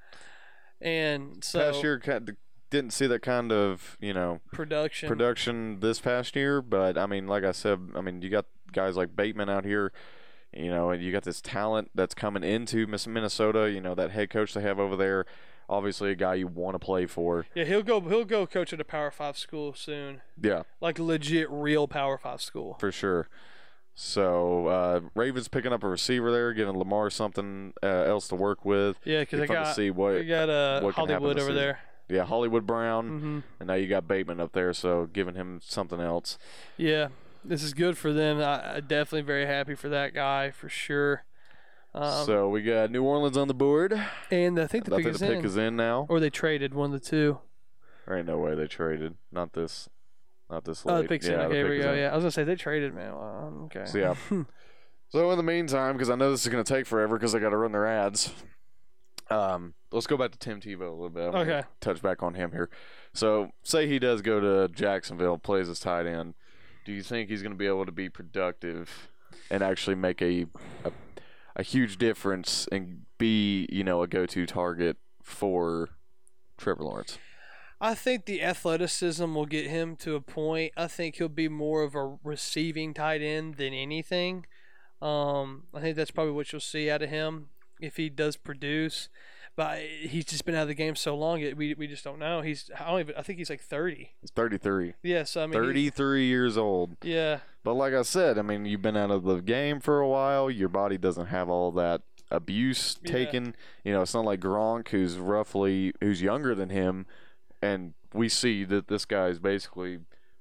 [0.82, 2.36] and so Past year kind
[2.70, 5.08] didn't see that kind of you know production.
[5.10, 8.96] production this past year, but I mean, like I said, I mean, you got guys
[8.98, 9.92] like Bateman out here,
[10.54, 13.72] you know, and you got this talent that's coming into Miss Minnesota.
[13.72, 15.26] You know, that head coach they have over there,
[15.70, 17.46] obviously a guy you want to play for.
[17.56, 18.02] yeah, he'll go.
[18.02, 22.42] He'll go coach at a Power Five school soon, Yeah, like legit, real Power Five
[22.42, 22.76] school.
[22.80, 23.28] for sure.
[24.00, 28.64] So uh, Ravens picking up a receiver there, giving Lamar something uh, else to work
[28.64, 29.00] with.
[29.04, 30.12] Yeah, because Be they fun to got see what.
[30.14, 31.80] they got uh, Hollywood over there.
[32.10, 36.00] Yeah, Hollywood Brown, hmm and now you got Bateman up there, so giving him something
[36.00, 36.38] else.
[36.78, 37.10] Yeah,
[37.44, 38.40] this is good for them.
[38.40, 41.26] I, I definitely very happy for that guy for sure.
[41.94, 44.00] Um, so we got New Orleans on the board.
[44.32, 45.46] and I think the I pick, think is, the pick in.
[45.46, 46.06] is in now.
[46.10, 47.40] or they traded one of the two.
[48.06, 49.16] There ain't no way they traded.
[49.32, 49.90] Not this.
[50.50, 50.94] Not this late.
[50.94, 51.40] Oh, the pick's yeah, in.
[51.48, 51.92] Okay, here we go.
[51.92, 52.00] in.
[52.00, 53.14] Yeah, I was gonna say they traded, man.
[53.14, 53.86] Well, okay.
[53.86, 54.16] So yeah.
[55.10, 57.40] So in the meantime, because I know this is going to take forever, because they
[57.40, 58.34] got to run their ads.
[59.30, 61.30] Um, let's go back to Tim Tebow a little bit.
[61.30, 61.64] I'm Okay.
[61.82, 62.70] Touch back on him here.
[63.14, 66.36] So say he does go to Jacksonville, plays as tight end.
[66.86, 69.10] Do you think he's going to be able to be productive
[69.50, 70.46] and actually make a
[70.86, 70.92] a,
[71.56, 75.90] a huge difference and be you know a go-to target for
[76.58, 77.18] Trevor Lawrence?
[77.80, 80.74] I think the athleticism will get him to a point.
[80.76, 84.48] I think he'll be more of a receiving tight end than anything.
[85.00, 87.50] Um, I think that's probably what you'll see out of him
[87.80, 89.10] if he does produce.
[89.56, 92.20] But he's just been out of the game so long, it, we, we just don't
[92.20, 92.42] know.
[92.42, 94.12] He's I don't even I think he's like thirty.
[94.22, 94.94] He's 33.
[95.02, 96.96] Yeah, so I mean, 33 years old.
[97.02, 100.08] yeah, But like I said, I mean, you've been out of the game for a
[100.08, 100.52] while.
[100.52, 103.12] Your body doesn't have all that abuse Yeah.
[103.12, 103.56] taken.
[103.84, 107.08] You know, it's not like Gronk, who's roughly who's younger than him,
[107.60, 110.00] and we see that this guy is basically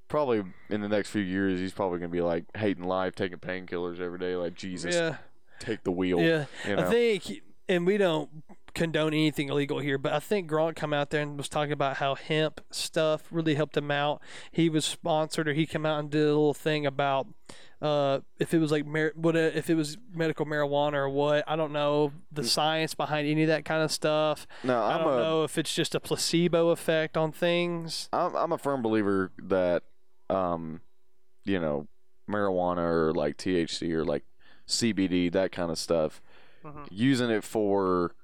[0.08, 3.98] probably in the next few years he's probably gonna be like hating life, taking painkillers
[3.98, 4.36] every day.
[4.36, 5.16] Like Jesus, yeah,
[5.58, 6.20] take the wheel.
[6.20, 6.46] yeah.
[6.66, 8.30] You know, I think, and we don't
[8.74, 11.96] condone anything illegal here, but I think Gronk come out there and was talking about
[11.96, 14.20] how hemp stuff really helped him out.
[14.52, 17.26] He was sponsored, or he came out and did a little thing about
[17.80, 21.44] uh, if it was like mar- what uh, if it was medical marijuana or what.
[21.46, 24.46] I don't know the science behind any of that kind of stuff.
[24.62, 28.08] No, I I'm don't a know if it's just a placebo effect on things.
[28.12, 29.82] I'm I'm a firm believer that
[30.28, 30.80] um
[31.44, 31.86] you know
[32.30, 34.24] marijuana or like THC or like
[34.66, 36.20] CBD that kind of stuff
[36.64, 36.86] Mhm.
[36.90, 38.14] using it for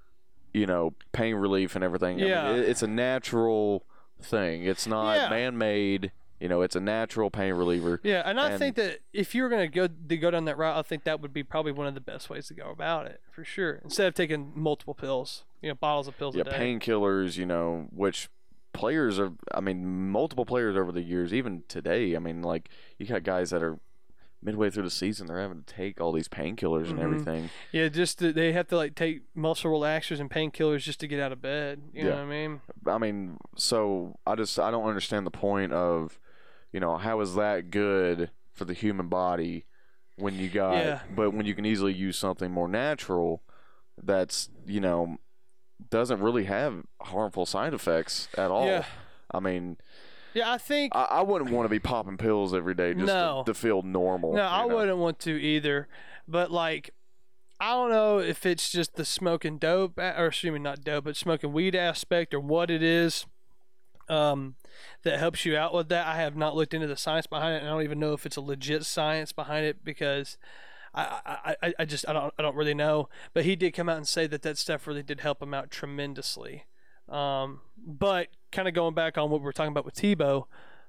[0.52, 2.16] you know pain relief and everything.
[2.18, 2.52] I mean, Yeah.
[2.52, 3.84] it- it's a natural
[4.20, 4.64] thing.
[4.64, 5.30] It's not Yeah.
[5.30, 6.12] man-made.
[6.40, 8.00] You know, it's a natural pain reliever.
[8.02, 10.44] Yeah, and I And- think that if you were going to go to go down
[10.46, 12.70] that route, I think that would be probably one of the best ways to go
[12.70, 13.74] about it for sure.
[13.84, 17.36] Instead of taking multiple pills, you know, bottles of pills Yeah, painkillers.
[17.38, 18.28] You know, which
[18.72, 19.32] players are.
[19.54, 22.16] I mean, multiple players over the years, even today.
[22.16, 23.78] I mean, like you got guys that are
[24.42, 27.02] midway through the season, they're having to take all these painkillers and Mhm.
[27.04, 27.50] everything.
[27.70, 31.20] Yeah, just to, they have to like take muscle relaxers and painkillers just to get
[31.20, 31.82] out of bed.
[31.92, 32.14] You know Yeah.
[32.16, 32.60] what I mean?
[32.86, 36.18] I mean, so I just I don't understand the point of,
[36.72, 39.66] you know, how is that good for the human body
[40.16, 41.00] when you got, Yeah.
[41.14, 43.42] but when you can easily use something more natural,
[44.02, 45.18] that's you know,
[45.90, 48.66] doesn't really have harmful side effects at all.
[48.66, 48.84] Yeah.
[49.30, 49.76] I mean,
[50.34, 53.42] Yeah, I think I, I wouldn't want to be popping pills every day just No.
[53.46, 54.34] to, to feel normal.
[54.34, 54.74] no, I know?
[54.76, 55.88] wouldn't want to either.
[56.26, 56.90] But like,
[57.60, 61.16] I don't know if it's just the smoking dope, or excuse me, not dope, but
[61.16, 63.26] smoking weed aspect, or what it is.
[64.08, 64.56] Um,
[65.04, 66.06] that helps you out with that.
[66.06, 68.26] I have not looked into the science behind it, and I don't even know if
[68.26, 70.36] it's a legit science behind it because
[70.94, 73.08] I, I, I, just I don't I don't really know.
[73.32, 75.70] But he did come out and say that that stuff really did help him out
[75.70, 76.64] tremendously.
[77.08, 80.44] Um, but kind of going back on what we were talking about with Tebow,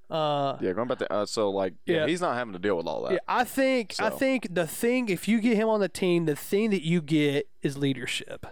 [0.09, 2.07] uh, Yeah, going back to uh, so like yeah, Yeah.
[2.07, 3.13] he's not having to deal with all that.
[3.13, 6.35] yeah, I think I think the thing if you get him on the team, the
[6.35, 8.45] thing that you get is leadership.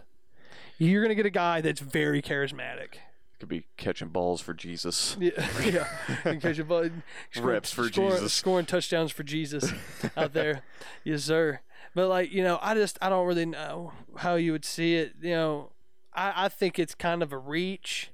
[0.78, 2.96] You're gonna get a guy that's very charismatic.
[3.40, 5.18] Could be catching balls for Jesus.
[5.20, 5.32] Yeah,
[5.66, 5.88] yeah.
[6.26, 6.92] In case you're bu-
[7.32, 8.34] scoring- Reps for scoring, Jesus.
[8.34, 9.72] scoring touchdowns for Jesus
[10.16, 10.62] out there,
[11.04, 11.60] yes sir.
[11.94, 15.14] But like you know, I just I don't really know how you would see it.
[15.22, 15.72] You know,
[16.14, 18.12] I I think it's kind of a reach.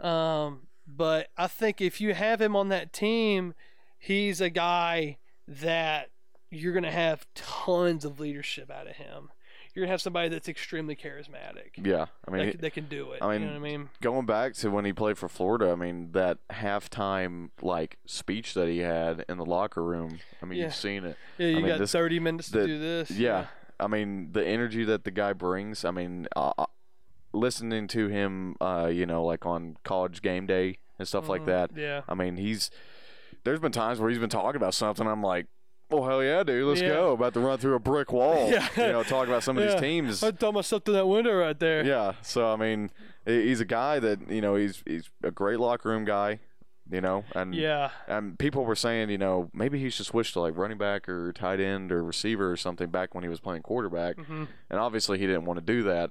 [0.00, 3.54] Um, but I think if you have him on that team,
[3.98, 6.10] he's a guy that
[6.50, 9.30] you're gonna have tons of leadership out of him.
[9.72, 11.76] You're gonna have somebody that's extremely charismatic.
[11.76, 13.22] Yeah, I mean, that, he- can- that can do it.
[13.22, 13.88] I you mean, know what I mean?
[14.00, 18.66] going back to when he played for Florida, I mean that halftime like speech that
[18.68, 20.18] he had in the locker room.
[20.42, 20.64] I mean, Yeah.
[20.66, 21.16] you've seen it.
[21.38, 23.10] Yeah, you mean, got this- 30 minutes to the- do this.
[23.12, 23.46] Yeah,
[23.78, 25.84] I mean the energy that the guy brings.
[25.84, 26.66] I mean, uh, uh,
[27.32, 31.46] listening to him, uh, you know, like on college game day and stuff like Mhm.
[31.46, 31.70] that.
[31.76, 32.02] Yeah.
[32.08, 32.70] I mean, he's
[33.44, 35.06] there's been times where he's been talking about something.
[35.06, 35.46] I'm like.
[35.92, 36.64] Oh hell yeah, dude!
[36.68, 36.90] Let's Yeah.
[36.90, 37.12] go.
[37.14, 38.48] About to run through a brick wall.
[38.52, 38.68] Yeah.
[38.76, 39.72] You know, talk about some of Yeah.
[39.72, 40.22] these teams.
[40.22, 41.84] I throw myself through that window right there.
[41.84, 42.12] Yeah.
[42.22, 42.92] So I mean,
[43.26, 46.38] he's a guy that you know he's he's a great locker room guy.
[46.88, 47.90] You know, and Yeah.
[48.06, 51.32] and people were saying, you know, maybe he should switch to like running back or
[51.32, 54.16] tight end or receiver or something back when he was playing quarterback.
[54.16, 56.10] hmm And obviously he didn't want to do that.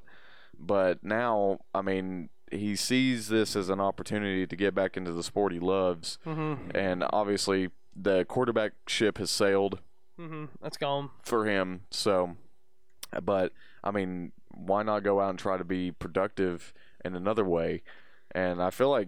[0.60, 5.24] But now, I mean, he sees this as an opportunity to get back into the
[5.24, 6.18] sport he loves.
[6.24, 9.80] hmm And obviously the quarterback ship has sailed
[10.20, 10.46] Mm-hmm.
[10.62, 11.12] That's gone.
[11.24, 11.84] for him.
[11.92, 12.36] So,
[13.24, 13.54] but
[13.84, 16.74] I mean, why not go out and try to be productive
[17.06, 17.84] in another way?
[18.32, 19.08] And I feel like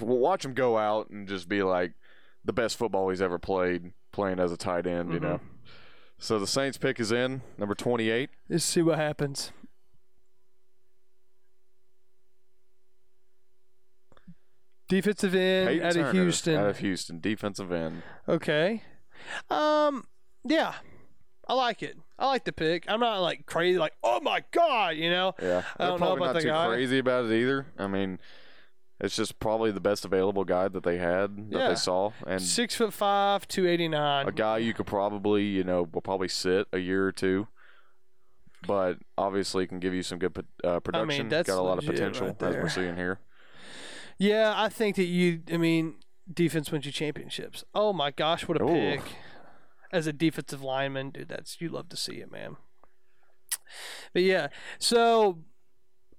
[0.00, 1.94] we'll watch him go out and just be like
[2.44, 5.12] the best football he's ever played, playing as a tight end.
[5.12, 5.22] You Mhm.
[5.22, 5.40] know.
[6.18, 8.30] So the Saints pick is in number twenty-eight.
[8.48, 9.50] Let's see what happens.
[14.88, 16.54] Defensive end Payton out Turner of Houston.
[16.56, 18.02] Out of Houston, defensive end.
[18.28, 18.82] Okay.
[19.50, 20.06] Um.
[20.44, 20.74] Yeah,
[21.48, 21.96] I like it.
[22.18, 22.84] I like the pick.
[22.88, 25.34] I'm not like crazy, like oh my god, you know.
[25.42, 26.68] Yeah, I don't know about not the too guy.
[26.68, 27.66] crazy about it either.
[27.78, 28.20] I mean,
[29.00, 31.68] it's just probably the best available guy that they had that Yeah.
[31.70, 34.28] they saw, and Six foot five, two eighty nine.
[34.28, 37.48] a guy you could probably, you know, will probably sit a year or two,
[38.66, 40.32] but obviously can give you some good
[40.62, 41.28] uh, production.
[41.28, 43.18] that's Got a lot of potential right as we're seeing here.
[44.18, 45.42] Yeah, I think that you.
[45.52, 45.96] I mean,
[46.32, 47.64] defense wins you championships.
[47.74, 48.68] Oh my gosh, what a Ooh.
[48.68, 49.02] pick!
[49.92, 52.56] As a defensive lineman, dude, that's you love to see it, man.
[54.12, 54.48] But yeah,
[54.78, 55.38] so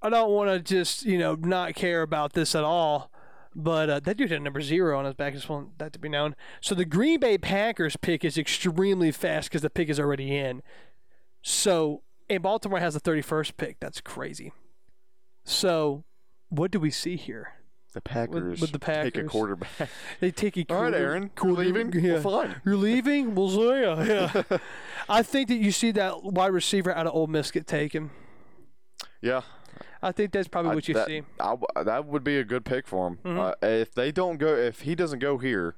[0.02, 3.12] I don't want to just you know not care about this at all.
[3.56, 5.34] But uh, that dude had number zero on his back.
[5.34, 6.36] I just want that to be known.
[6.62, 10.62] So the Green Bay Packers pick is extremely fast because the pick is already in.
[11.42, 13.80] So and Baltimore has the 31st pick.
[13.80, 14.52] That's crazy.
[15.44, 16.04] So
[16.50, 17.54] what do we see here?
[17.98, 19.70] The Packers, with the Packers, take a quarterback.
[20.20, 21.92] They take a All right, Aaron, you're leaving.
[21.94, 22.20] Yeah.
[22.20, 22.62] Well, fine.
[22.64, 23.34] You're leaving?
[23.34, 24.02] We'll see ya.
[24.04, 24.44] Yeah.
[25.10, 28.12] I think that you see that wide receiver out of Ole Miss get taken.
[29.20, 29.42] Yeah,
[30.02, 31.24] I think that's probably I- what you that, see.
[31.40, 33.18] I that would be a good pick for him.
[33.26, 33.40] Mhm.
[33.40, 35.76] Uh, if they don't go, if he doesn't go here,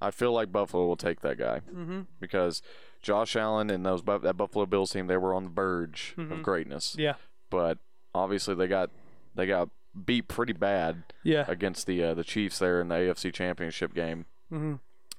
[0.00, 2.00] I feel like Buffalo will take that guy Mm-hmm.
[2.20, 2.62] because
[3.02, 6.30] Josh Allen and those that Buffalo Bills team they were on the verge Mhm.
[6.32, 7.16] of greatness, Yeah.
[7.50, 7.76] but
[8.14, 8.90] obviously they got
[9.34, 9.68] they got
[10.04, 11.44] beat pretty bad Yeah.
[11.48, 14.74] against the uh, the Chiefs there in the AFC Championship game, Mm-hmm.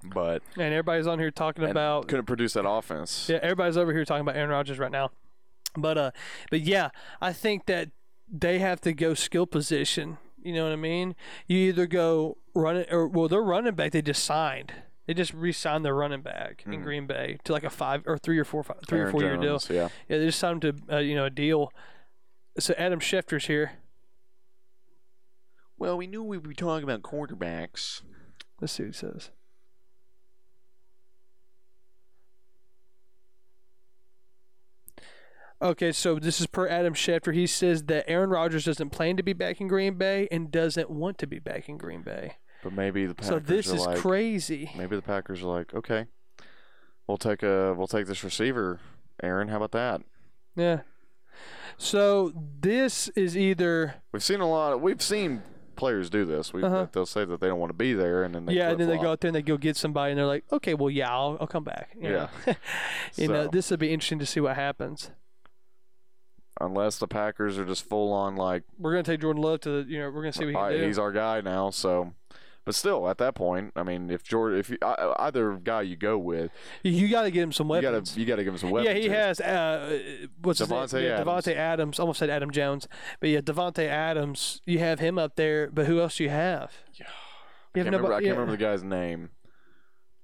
[0.10, 3.28] but And everybody's on here talking about couldn't produce that offense.
[3.30, 5.12] Yeah, everybody's over here talking about Aaron Rodgers right now.
[5.76, 6.12] But uh
[6.50, 6.90] but yeah,
[7.22, 7.90] I think that
[8.32, 10.18] they have to go skill position.
[10.42, 11.16] You know what I mean?
[11.48, 14.74] You either go run it or well their running back they just signed.
[15.08, 16.84] They just re-signed their running back in Mhm.
[16.84, 19.22] Green Bay to like a five or three or four five, three or Aaron four
[19.22, 19.60] year deal.
[19.60, 19.90] Jones, Yeah.
[20.08, 21.72] Yeah, they just signed to uh, you know a deal.
[22.60, 23.74] So Adam Schefter's here.
[25.82, 28.04] Well, we knew we'd be talking about quarterbacks.
[28.60, 29.32] Let's see what he says.
[35.60, 37.34] Okay, so this is per Adam Schefter.
[37.34, 40.92] He says that Aaron Rodgers doesn't plan to be back in Green Bay and doesn't
[40.92, 42.36] want to be back in Green Bay.
[42.62, 44.70] But maybe the Packers so this are is like, crazy.
[44.78, 46.06] maybe the Packers are like, okay,
[47.08, 48.80] we'll take a we'll take this receiver,
[49.24, 49.48] Aaron.
[49.48, 50.04] How about that?
[50.56, 50.82] Yeah.
[51.80, 54.74] So this is either We've seen a lot.
[54.74, 55.42] Of, we've seen
[55.82, 56.54] players do this.
[56.54, 56.86] We Uh-huh.
[56.92, 58.88] they'll say that they don't want to be there, and then they yeah, and then
[58.88, 61.12] they go out there and they go get somebody and they're like, okay, well, yeah,
[61.12, 61.90] I'll, I'll come back.
[62.00, 62.28] You Yeah.
[62.46, 62.54] know?
[63.16, 65.10] you know, this would be interesting to see what happens.
[66.60, 69.92] Unless the Packers are just full on like, We're gonna take Jordan Love to the,
[69.92, 70.86] you know, we're gonna see what he right, do.
[70.86, 71.72] he's our guy now.
[71.72, 72.14] So,
[72.66, 75.96] but still, at that point, I mean, if Jordan, if you, I- either guy you
[75.96, 76.52] go with,
[76.84, 78.10] You got to get him some you weapons.
[78.12, 78.94] gotta you gotta give him some weapons.
[78.96, 79.18] yeah, he here.
[79.20, 79.40] has.
[79.40, 80.00] Uh,
[80.42, 80.80] what's his name?
[80.80, 81.28] Yeah, Adams.
[81.28, 82.00] Davante Adams.
[82.00, 82.88] Almost said Adam Jones,
[83.20, 84.62] but yeah, Davante Adams.
[84.66, 86.72] You have him up there, but who else do you have?
[86.94, 87.06] Yeah.
[87.74, 88.40] You I have can't, remember, I nobody- can't yeah.
[88.42, 89.30] remember the guy's name.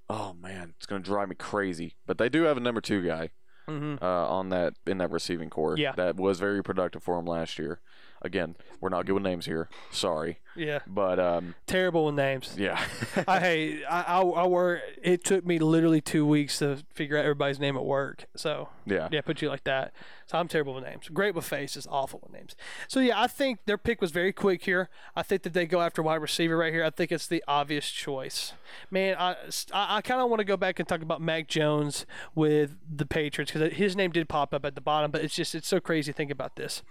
[0.09, 1.95] Oh man, it's gonna drive me crazy.
[2.05, 3.31] But they do have a number two guy
[3.68, 4.01] Mhm.
[4.01, 5.77] uh, on that in that receiving corps.
[5.77, 5.91] Yeah.
[5.97, 7.81] that was very productive for him last year.
[8.22, 9.69] Again, we're not giving names here.
[9.91, 12.56] Sorry, Yeah, but um, terrible with names.
[12.57, 12.84] yeah.
[13.27, 14.81] I hey, I, I I work.
[15.03, 18.26] It took me literally two weeks to figure out everybody's name at work.
[18.35, 19.07] So yeah.
[19.11, 19.94] yeah, put you like that.
[20.26, 21.10] So I'm terrible with names.
[21.10, 22.56] Great with faces, awful with names.
[22.88, 24.89] So yeah, I think their pick was very quick here.
[25.15, 26.84] I think that they go after wide receiver right here.
[26.84, 28.53] I think it's the obvious choice.
[28.89, 29.35] Man, I
[29.72, 33.06] I, I kind of want to go back and talk about Mac Jones with the
[33.06, 35.80] Patriots because his name did pop up at the bottom, but it's just it's so
[35.80, 36.81] crazy to think about this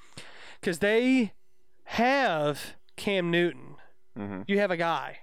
[0.66, 1.32] because they
[1.84, 3.76] have Cam Newton.
[4.16, 5.18] hmm You have a guy.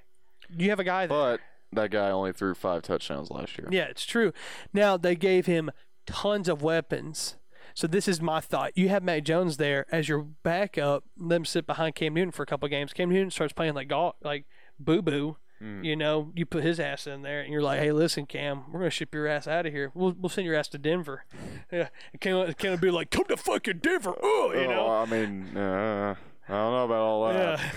[0.50, 1.18] You have a guy there.
[1.18, 1.40] But
[1.74, 3.68] that guy only threw five touchdowns last year.
[3.70, 4.32] Yeah, it's true.
[4.72, 5.70] Now they gave him
[6.08, 7.36] tons of weapons.
[7.74, 8.72] So this is my thought.
[8.78, 11.04] You have Mac Jones there as your backup.
[11.18, 12.94] Let him sit behind Cam Newton for a couple games.
[12.94, 14.46] Cam Newton starts playing like golf, like
[14.80, 15.36] boo boo.
[15.64, 15.86] Mm.
[15.86, 18.80] You know, you put his ass in there, and you're like, "Hey, listen, Cam, we're
[18.80, 19.92] gonna ship your ass out of here.
[19.94, 21.24] We'll, we'll send your ass to Denver."
[21.72, 24.88] Yeah, and Cam, Cam would be like, "Come to fucking Denver," oh, you Oh, know.
[24.90, 26.16] I mean, uh,
[26.50, 27.60] I don't know about all that.
[27.60, 27.72] Yeah.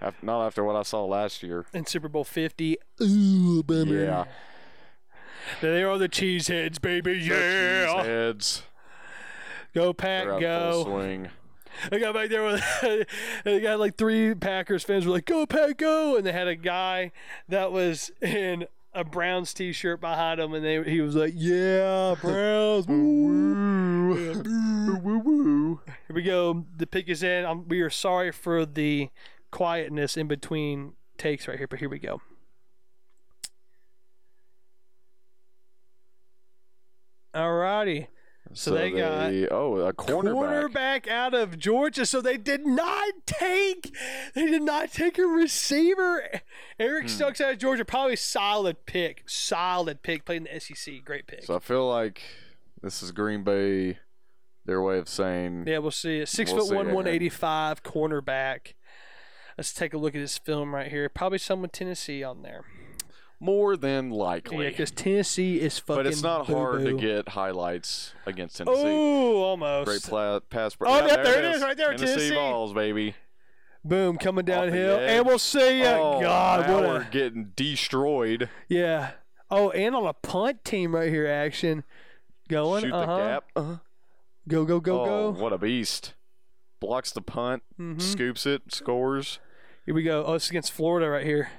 [0.08, 1.64] Af- Not after what I saw last year.
[1.72, 4.04] In Super Bowl Fifty, ooh, bummer.
[4.04, 4.24] Yeah.
[5.60, 7.14] They are the cheeseheads, baby.
[7.14, 8.62] Yeah, Heads.
[9.74, 10.84] go pack, go.
[10.84, 11.28] full swing.
[11.90, 12.62] I got back there with
[13.44, 16.56] they got like three Packers fans were like, "Go Pack, go!" And they had a
[16.56, 17.12] guy
[17.48, 22.86] that was in a Browns T-shirt behind him, and they he was like, "Yeah, Browns,
[22.86, 26.66] woo, boo, woo, woo." Here we go.
[26.76, 27.44] The pick is in.
[27.44, 29.10] Um we are sorry for the
[29.50, 32.20] quietness in between takes right here, but here we go.
[37.34, 38.08] Alrighty.
[38.54, 40.72] So they got oh a cornerback.
[40.74, 42.04] cornerback out of Georgia.
[42.04, 43.94] So they did not take
[44.34, 46.42] they did not take a receiver.
[46.78, 47.08] Eric Hmm.
[47.08, 49.22] Stokes out of Georgia, probably solid pick.
[49.26, 50.24] Solid pick.
[50.26, 51.02] Played in the SEC.
[51.04, 51.44] Great pick.
[51.44, 52.20] So I feel like
[52.82, 53.98] this is Green Bay,
[54.66, 56.28] their way of saying yeah, we'll see it.
[56.28, 58.74] Six We'll foot one, one eighty five cornerback.
[59.56, 61.08] Let's take a look at his film right here.
[61.08, 62.64] Probably someone Tennessee on there.
[63.42, 64.64] More than likely.
[64.64, 66.04] Yeah, because Tennessee is fucking.
[66.04, 68.82] but it's not hard to get highlights against Tennessee.
[68.84, 69.86] Oh, almost.
[69.86, 70.76] Great pla- pass.
[70.80, 72.34] Oh, yeah, yep, there it is, right there, Tennessee, Tennessee.
[72.36, 73.16] balls, baby.
[73.84, 75.98] Boom, coming downhill, and we'll see ya.
[75.98, 78.48] oh, God, what we're a getting destroyed.
[78.68, 79.10] Yeah.
[79.50, 81.82] Oh, and on a punt team right here, action.
[82.48, 82.84] Going.
[82.84, 83.16] Shoot uh-huh.
[83.16, 83.44] the gap.
[83.56, 83.76] Uh-huh.
[84.46, 85.40] Go, go, go, oh, go.
[85.42, 86.14] what a beast!
[86.78, 88.00] Blocks the punt, Mhm.
[88.00, 89.40] scoops it, scores.
[89.84, 90.24] Here we go.
[90.24, 91.50] Oh, it's against Florida right here.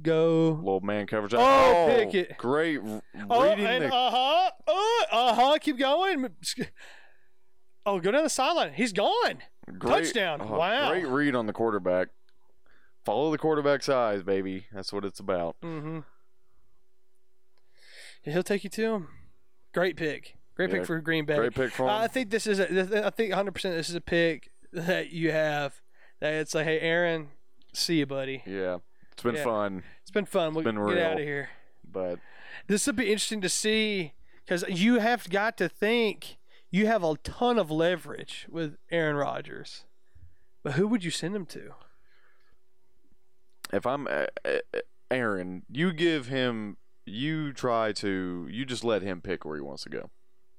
[0.00, 0.52] Go.
[0.52, 1.34] Little man coverage.
[1.36, 2.38] Oh, pick it.
[2.38, 2.80] Great
[3.28, 4.50] Oh, reading and the uh-huh.
[4.66, 5.58] Oh, uh-huh.
[5.60, 6.28] Keep going.
[7.84, 8.72] Oh, go down the sideline.
[8.72, 9.42] He's gone.
[9.78, 10.40] great, touchdown.
[10.42, 10.90] oh, Wow.
[10.90, 12.08] Great read on the quarterback.
[13.04, 14.66] Follow the quarterback's eyes, baby.
[14.72, 15.56] That's what it's about.
[15.62, 16.00] Mm-hmm.
[18.24, 19.08] Yeah, he'll take you to him.
[19.74, 20.36] Great pick.
[20.54, 21.36] Great Yeah, pick for Green Bay.
[21.36, 21.90] Great pick for him.
[21.90, 25.80] I think this is a, I think 100% this is a pick that you have
[26.20, 27.28] that it's like, hey, Aaron,
[27.72, 28.42] see you, buddy.
[28.46, 28.78] yeah.
[29.22, 29.44] It's been Yeah.
[29.44, 30.52] fun, It's been fun.
[30.54, 31.04] We'll been get real.
[31.04, 31.50] out of here.
[31.84, 32.18] but
[32.66, 36.38] This will be interesting to see because you have got to think
[36.70, 39.84] you have a ton of leverage with Aaron Rodgers.
[40.64, 41.74] But who would you send him to?
[43.72, 44.58] if I'm uh, uh,
[45.10, 46.76] Aaron, you give him,
[47.06, 50.10] you try to, you just let him pick where he wants to go.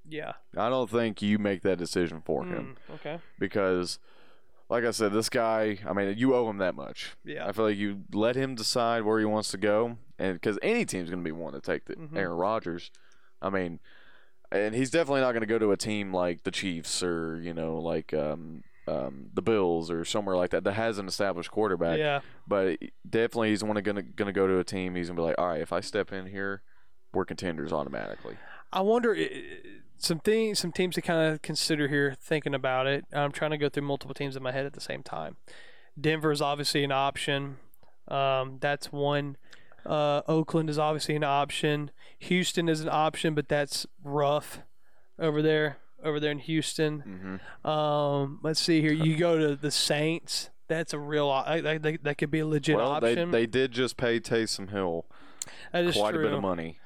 [0.07, 0.33] Yeah.
[0.57, 3.19] I don't think you make that decision for him Mm, okay.
[3.39, 3.99] because,
[4.73, 5.77] like I said, this guy.
[5.87, 7.15] I mean, you owe him that much.
[7.23, 7.47] Yeah.
[7.47, 10.83] I feel like you let him decide where he wants to go, and because any
[10.83, 12.17] team's going to be one to take the Mhm.
[12.17, 12.89] Aaron Rodgers.
[13.41, 13.79] I mean,
[14.51, 17.53] and he's definitely not going to go to a team like the Chiefs or you
[17.53, 21.99] know like um, um, the Bills or somewhere like that that has an established quarterback.
[21.99, 22.21] Yeah.
[22.47, 24.95] But definitely, he's one going to going to go to a team.
[24.95, 26.63] He's going to be like, all right, if I step in here,
[27.13, 28.37] we're contenders automatically.
[28.73, 29.15] I wonder
[29.97, 32.15] some things, some teams to kind of consider here.
[32.19, 34.81] Thinking about it, I'm trying to go through multiple teams in my head at the
[34.81, 35.37] same time.
[35.99, 37.57] Denver is obviously an option.
[38.07, 39.37] Um, that's one.
[39.85, 41.91] Uh, Oakland is obviously an option.
[42.19, 44.59] Houston is an option, but that's rough
[45.19, 45.77] over there.
[46.03, 47.39] Over there in Houston.
[47.63, 47.69] Mm-hmm.
[47.69, 48.91] Um, let's see here.
[48.91, 50.49] You go to the Saints.
[50.67, 51.29] That's a real.
[51.29, 54.69] I- I- That, that could be a legit Well, they they did just pay Taysom
[54.71, 55.05] Hill
[55.71, 56.25] that is quite true.
[56.25, 56.79] a bit of money,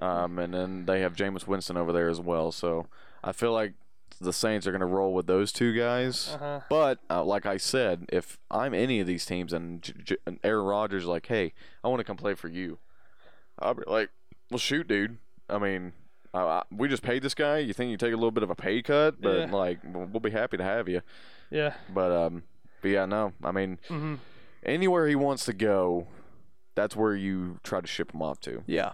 [0.00, 2.50] um, and then they have Jameis Winston over there as well.
[2.50, 2.86] So
[3.22, 3.74] I feel like
[4.20, 6.30] the Saints are going to roll with those two guys.
[6.34, 6.60] Uh-huh.
[6.68, 10.38] But uh, like I said, if I'm any of these teams and, J- J- and
[10.44, 11.52] Aaron Rodgers is like, hey,
[11.84, 12.78] I want to come play for you,
[13.58, 14.10] I'll be like,
[14.50, 15.16] well, shoot, dude.
[15.48, 15.92] I mean,
[16.34, 17.58] I, I, we just paid this guy.
[17.58, 19.54] You think you take a little bit of a pay cut, but Yeah.
[19.56, 21.02] like, we'll, we'll be happy to have you.
[21.50, 21.74] Yeah.
[21.92, 22.42] But um,
[22.82, 23.32] but yeah, no.
[23.42, 24.16] I mean, hmm
[24.62, 26.06] anywhere he wants to go,
[26.74, 28.62] that's where you try to ship him off to.
[28.66, 28.92] Yeah.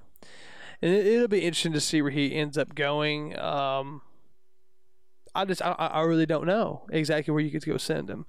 [0.83, 3.39] And it, it'll be interesting to see where he ends up going.
[3.39, 4.03] Um,
[5.35, 8.25] I just, I, I really don't know exactly where you could go send him.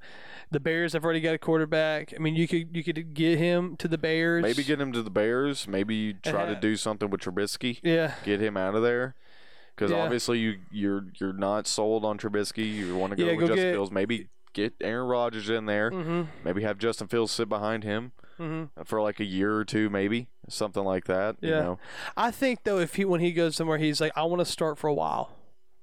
[0.52, 2.14] The Bears have already got a quarterback.
[2.16, 4.44] I mean, you could, you could get him to the Bears.
[4.44, 5.68] Maybe get him to the Bears.
[5.68, 6.60] Maybe you try to Uh-huh.
[6.60, 7.80] do something with Trubisky.
[7.84, 8.16] Yeah.
[8.26, 9.16] Get him out of there.
[9.76, 10.00] Because Yeah.
[10.04, 12.74] obviously you you're you're not sold on Trubisky.
[12.74, 13.92] You want to go Yeah, with go Justin get- Fields.
[13.92, 15.92] Maybe get Aaron Rodgers in there.
[15.92, 16.22] Mm-hmm.
[16.44, 18.84] Maybe have Justin Fields sit behind him Mm-hmm.
[18.84, 21.38] for like a year or two, maybe something like that.
[21.42, 21.62] You Yeah.
[21.62, 21.80] know?
[22.16, 24.78] I think though, if he when he goes somewhere, he's like, I want to start
[24.78, 25.32] for a while.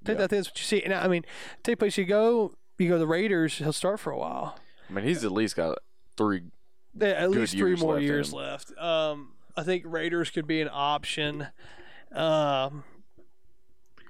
[0.02, 0.26] I think Yeah.
[0.28, 0.82] that is what you see.
[0.82, 1.24] And I mean,
[1.62, 4.56] take place you go, you go to the Raiders, he'll start for a while.
[4.89, 5.78] I mean, he's at least got
[6.16, 6.43] three.
[6.97, 8.39] Yeah, at least three more left years him.
[8.39, 8.76] left.
[8.78, 11.48] Um, I think Raiders could be an option.
[12.12, 12.85] Um,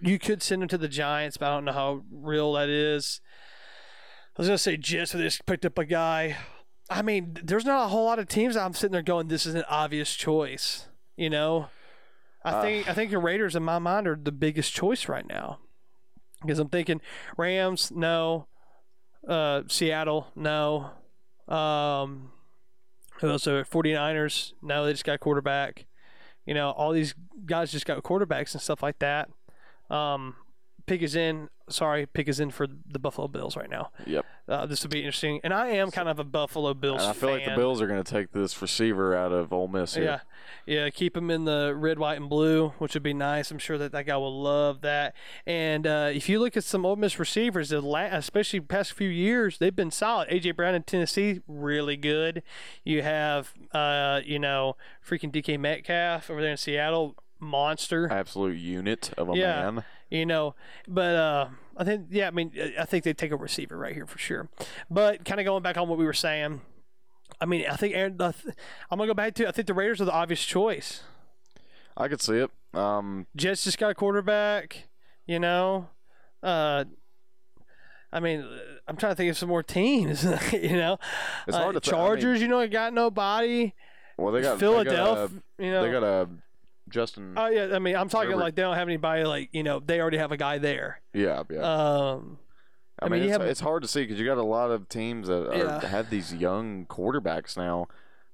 [0.03, 3.21] you could send him to the Giants, but I don't know how real that is.
[4.37, 6.37] I was gonna say Jets, but they just picked up a guy.
[6.91, 9.55] I mean, there's not a whole lot of teams I'm sitting there going, "This is
[9.55, 10.87] an obvious choice."
[11.17, 11.69] You know,
[12.45, 15.27] I Uh, think I think the Raiders in my mind are the biggest choice right
[15.27, 15.61] now
[16.43, 17.01] because I'm thinking
[17.39, 18.49] Rams, no,
[19.27, 20.91] uh, Seattle, no,
[21.49, 22.33] um,
[23.21, 23.47] who else?
[23.47, 25.87] are 49ers, no, they just got quarterback.
[26.45, 27.15] You know, all these
[27.47, 29.31] guys just got quarterbacks and stuff like that.
[29.89, 30.37] Um,
[30.87, 31.49] pick is in.
[31.69, 33.91] Sorry, pick is in for the Buffalo Bills right now.
[34.07, 34.27] Yep.
[34.47, 37.13] Uh, this will be interesting, and I am kind of a Buffalo Bills And I
[37.15, 37.39] feel fan.
[37.39, 40.05] like the Bills are going to take this receiver out of Ole Miss here.
[40.05, 40.21] Yeah,
[40.85, 40.91] yeah.
[40.91, 43.51] Keep him in the red, white, and blue, which would be nice.
[43.51, 45.15] I'm sure that that guy will love that.
[45.47, 49.75] And uh, if you look at some Ole Miss receivers, especially past few years, they've
[49.75, 50.29] been solid.
[50.29, 52.43] AJ Brown in Tennessee, really good.
[52.85, 54.77] You have, uh, you know,
[55.07, 58.09] freaking DK Metcalf over there in Seattle, monster.
[58.11, 59.71] Absolute unit of a Yeah.
[59.71, 59.85] man.
[60.15, 60.55] You know.
[60.89, 64.07] But uh, I think, yeah, I mean, I think they take a receiver right here
[64.07, 64.49] for sure.
[64.91, 66.61] But kind of going back on what we were saying,
[67.41, 68.17] I mean, I think Aaron.
[68.21, 68.33] I'm
[68.99, 69.49] gonna go back to.
[69.49, 71.03] I think the Raiders are the obvious choice.
[71.97, 72.51] I could see it.
[72.73, 74.89] Um, Jets just got a quarterback.
[75.27, 75.89] You know,
[76.43, 76.85] uh,
[78.13, 78.47] I mean,
[78.87, 80.23] I'm trying to think of some more teams.
[80.53, 80.99] you know,
[81.49, 82.43] It's Uh, hard to th- I mean- Chargers.
[82.43, 83.73] you know, got nobody.
[84.19, 85.41] well, they got Philadelphia.
[85.59, 85.83] They you know.
[85.85, 86.29] they got a
[86.95, 87.35] Justin.
[87.37, 88.43] Oh yeah, I mean, I'm talking Herbert.
[88.45, 91.01] like they don't have anybody like you know they already have a guy there.
[91.13, 91.59] yeah, yeah.
[91.61, 92.39] Um,
[93.01, 94.71] I, I mean, mean, it's, have- it's hard to see because you got a lot
[94.71, 95.87] of teams that are, Yeah.
[95.87, 97.89] have these young quarterbacks now,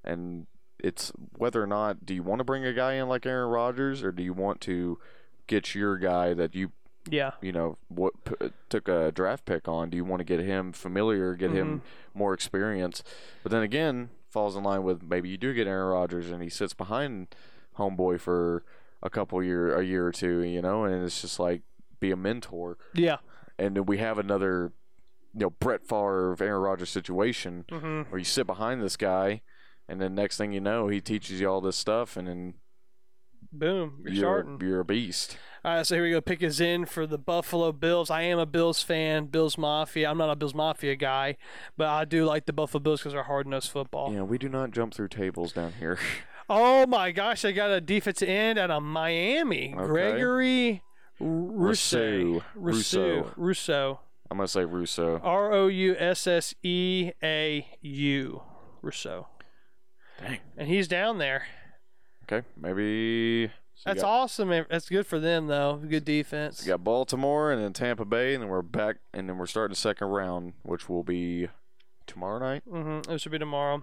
[0.04, 0.46] and
[0.78, 4.02] it's whether or not do you want to bring a guy in like Aaron Rodgers
[4.02, 4.98] or do you want to
[5.46, 6.72] get your guy that you
[7.10, 9.88] yeah, you know what p- took a draft pick on?
[9.90, 12.18] Do you want to get him familiar, get him Mm-hmm.
[12.18, 13.02] more experience?
[13.42, 16.50] But then again, falls in line with maybe you do get Aaron Rodgers and he
[16.50, 17.34] sits behind
[17.80, 18.64] homeboy for
[19.02, 21.62] a couple year a year or two, you know, and it's just like
[21.98, 23.16] be a mentor yeah.
[23.58, 24.72] and then we have another,
[25.34, 29.42] you know, Brett Favre, Aaron Rodgers situation hmm where you sit behind this guy,
[29.88, 32.54] and then next thing you know, he teaches you all this stuff, and then
[33.52, 34.60] boom, you're, you're, starting.
[34.60, 35.38] you're a beast.
[35.62, 36.22] All right, so here we go.
[36.22, 38.10] Pick is in for the Buffalo Bills.
[38.10, 40.10] I am a Bills fan, Bills Mafia.
[40.10, 41.36] I'm not a Bills Mafia guy,
[41.76, 44.12] but I do like the Buffalo Bills because they're hard nosed football.
[44.12, 45.98] Yeah, we do not jump through tables down here.
[46.52, 49.86] Oh my gosh, I got a defensive end out of Miami, Okay.
[49.86, 50.82] Gregory
[51.20, 52.42] Rousseau.
[52.54, 53.22] Rousseau.
[53.24, 53.32] Rousseau.
[53.36, 54.00] Rousseau.
[54.30, 55.20] I'm gonna say Russo.
[55.22, 58.42] R O U S S E A U.
[58.82, 59.26] Rousseau.
[60.20, 60.38] Dang.
[60.56, 61.46] And he's down there.
[62.24, 63.48] Okay, maybe.
[63.74, 64.48] so That's got, awesome.
[64.50, 64.66] man.
[64.70, 65.76] That's good for them, though.
[65.76, 66.62] Good defense.
[66.64, 69.72] We got Baltimore and then Tampa Bay, and then we're back, and then we're starting
[69.72, 71.48] the second round, which will be
[72.06, 72.62] tomorrow night.
[72.68, 73.10] Mm-hmm.
[73.12, 73.82] It should be tomorrow.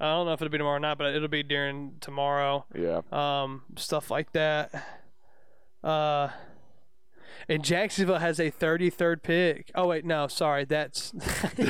[0.00, 2.64] I don't know if it'll be tomorrow or not, but it'll be during tomorrow.
[2.74, 3.00] Yeah.
[3.10, 4.70] Um, stuff like that.
[5.82, 6.28] Uh,
[7.48, 9.70] and Jacksonville has a 33rd pick.
[9.74, 11.12] Oh wait, no, sorry, that's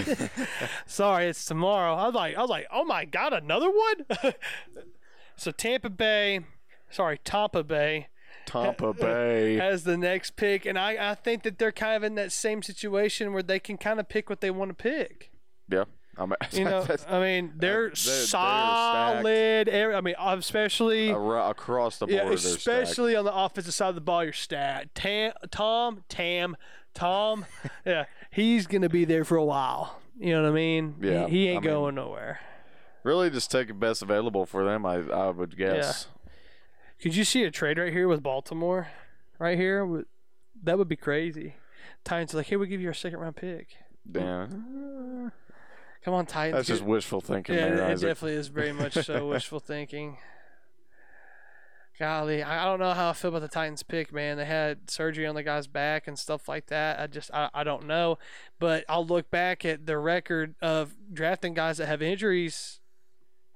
[0.87, 1.95] sorry, it's tomorrow.
[1.95, 4.33] I was like, I was like, oh my god, another one.
[5.37, 6.41] so Tampa Bay,
[6.91, 8.09] sorry, Tampa Bay
[8.49, 9.57] Tampa Bay.
[9.57, 12.63] has the next pick, and I, I think that they're kind of in that same
[12.63, 15.31] situation where they can kind of pick what they want to pick.
[15.71, 15.85] Yeah.
[16.19, 19.69] I'm, You know, I mean, they're, they're solid.
[19.69, 22.17] every- I mean, especially ar- across the board.
[22.17, 24.25] yeah, especially on the offensive side of the ball.
[24.25, 24.95] You're stat.
[24.95, 26.57] Tam, Tom, Tam,
[26.95, 27.47] Tom.
[27.87, 30.01] yeah, he's gonna be there for a while.
[30.19, 30.97] You know what I mean?
[31.01, 32.41] He- Yeah, he, I ain't mean- going nowhere.
[33.05, 34.85] Really, just take the best available for them.
[34.85, 36.09] I I would guess.
[36.09, 36.31] Yeah.
[37.01, 38.89] Could you see a trade right here with Baltimore?
[39.39, 40.05] Right here,
[40.65, 41.55] that would be crazy.
[42.03, 43.69] Titans are like, hey, we'll give you our second round pick.
[44.11, 44.49] Damn.
[46.05, 46.55] Come on, Titans.
[46.57, 48.09] That's just wishful thinking Yeah, there, it Isaac.
[48.11, 50.19] definitely is very much so wishful thinking.
[51.99, 54.37] Golly, I don't know how I feel about the Titans pick, man.
[54.37, 57.01] They had surgery on the guy's back and stuff like that.
[57.01, 58.19] I just, I, I don't know.
[58.61, 62.79] But I'll look back at the record of drafting guys that have injuries.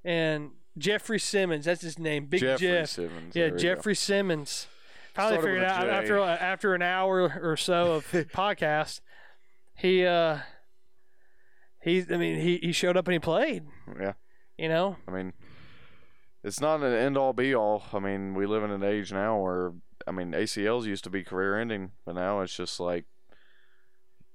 [0.04, 2.88] And Jeffrey Simmons, that's his name, Big Jeffrey Jeff.
[2.88, 3.36] Simmons.
[3.36, 3.56] Yeah, we go.
[3.58, 4.66] Jeffrey Simmons.
[5.14, 9.00] Finally Started figured with it a out after after an hour or so of podcast.
[9.76, 10.38] He uh
[11.82, 13.64] he I mean he, he showed up and he played,
[14.00, 14.12] Yeah.
[14.56, 14.96] you know?
[15.06, 15.32] I mean,
[16.44, 17.82] it's not an end all be all.
[17.92, 19.72] I mean, we live in an age now where,
[20.06, 23.04] I mean, ACLs used to be career ending, but now it's just like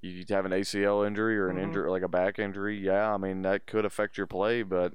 [0.02, 1.64] you have an ACL injury or an Mhm.
[1.64, 2.78] injury, like a back injury.
[2.78, 4.94] Yeah, I mean, that could affect your play, but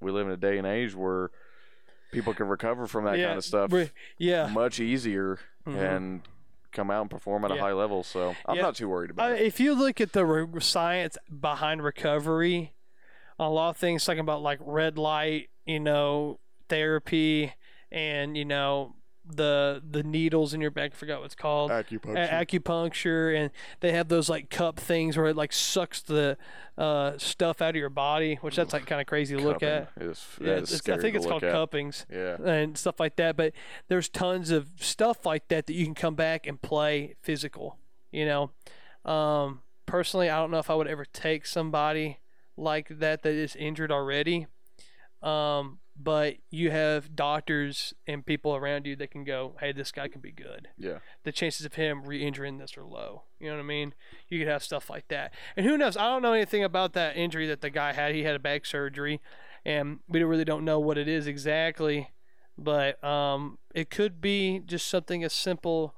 [0.00, 1.30] we live in a day and age where
[2.12, 3.72] people can recover from that yeah, kind of stuff
[4.18, 4.46] Yeah.
[4.48, 5.76] much easier Mhm.
[5.76, 6.28] and
[6.74, 8.02] come out and perform at a high level.
[8.02, 8.62] So I'm Yeah.
[8.62, 9.42] not too worried about Uh, it.
[9.42, 12.74] if you look at the re- science behind recovery,
[13.38, 17.54] a lot of things talking about like red light, you know, therapy,
[17.90, 18.96] and you know
[19.26, 20.92] the the needles in your back.
[20.92, 21.70] I forgot what it's called.
[21.70, 22.40] Acupuncture.
[22.40, 26.36] a- acupuncture and they have those like cup things where it like sucks the
[26.76, 29.90] uh, stuff out of your body which that's like kind of crazy to look at
[30.00, 31.52] is, yeah, that is it's- I think it's called at.
[31.52, 32.36] cuppings Yeah.
[32.44, 33.52] and stuff like that but
[33.88, 37.78] there's tons of stuff like that that you can come back and play physical
[38.10, 38.50] you know
[39.10, 42.18] um, personally i don't know if i would ever take somebody
[42.56, 44.48] like that that is injured already
[45.22, 50.08] um, but you have doctors and people around you that can go hey this guy
[50.08, 50.98] can be good Yeah.
[51.22, 53.22] the chances of him re-injuring this are low.
[53.38, 53.94] You know what I mean?
[54.28, 55.32] You could have stuff like that.
[55.56, 55.96] And who knows?
[55.96, 58.14] I don't know anything about that injury that the guy had.
[58.14, 59.20] He had a back surgery,
[59.64, 62.10] and we really don't know what it is exactly.
[62.56, 65.94] But um, it could be just something as simple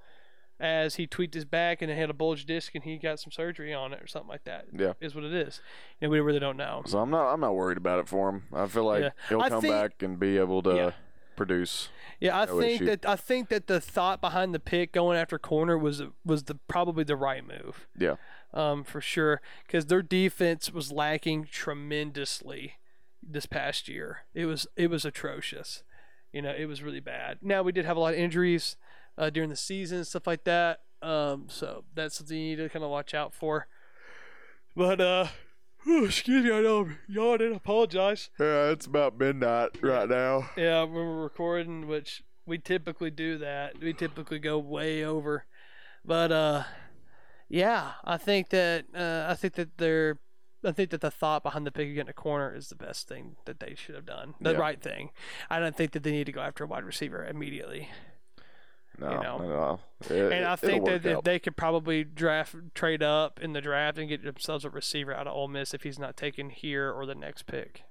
[0.58, 3.30] as he tweaked his back and it had a bulge disc and he got some
[3.30, 4.66] surgery on it or something like that.
[4.72, 4.94] Yeah.
[5.00, 5.60] Is what it is.
[6.00, 6.82] And we really don't know.
[6.86, 8.44] So I'm not I'm not worried about it for him.
[8.52, 9.10] I feel like Yeah.
[9.28, 10.90] he'll I come think- back and be able to Yeah.
[11.36, 11.90] produce.
[12.18, 12.86] Yeah, I No think issue.
[12.86, 16.54] that I think that the thought behind the pick going after corner was was the
[16.54, 17.86] probably the right move.
[17.98, 18.16] Yeah.
[18.54, 22.74] um, for sure, because their defense was lacking tremendously
[23.22, 24.20] this past year.
[24.32, 25.82] It was it was atrocious.
[26.32, 27.38] You know, it was really bad.
[27.42, 28.76] Now we did have a lot of injuries
[29.18, 30.80] uh, during the season, and stuff like that.
[31.02, 33.66] Um, so that's something you need to kind of watch out for.
[34.74, 35.26] But uh,
[35.86, 37.54] excuse me, I know I'm yawning.
[37.54, 38.30] Apologize.
[38.38, 40.50] Yeah, it's about midnight right now.
[40.56, 43.80] Yeah, when we're recording, which we typically do that.
[43.80, 45.46] We typically go way over.
[46.04, 46.62] But uh
[47.48, 50.18] yeah, I think that uh, I think that they're
[50.64, 53.36] I think that the thought behind the pick getting a corner is the best thing
[53.44, 54.34] that they should have done.
[54.40, 54.58] The Yeah.
[54.58, 55.10] right thing.
[55.50, 57.88] I don't think that they need to go after a wide receiver immediately.
[58.98, 59.38] No, You know.
[59.38, 59.80] no.
[60.14, 61.24] It, And I think that out.
[61.24, 65.26] they could probably draft trade up in the draft and get themselves a receiver out
[65.26, 67.82] of Ole Miss if he's not taken here or the next pick.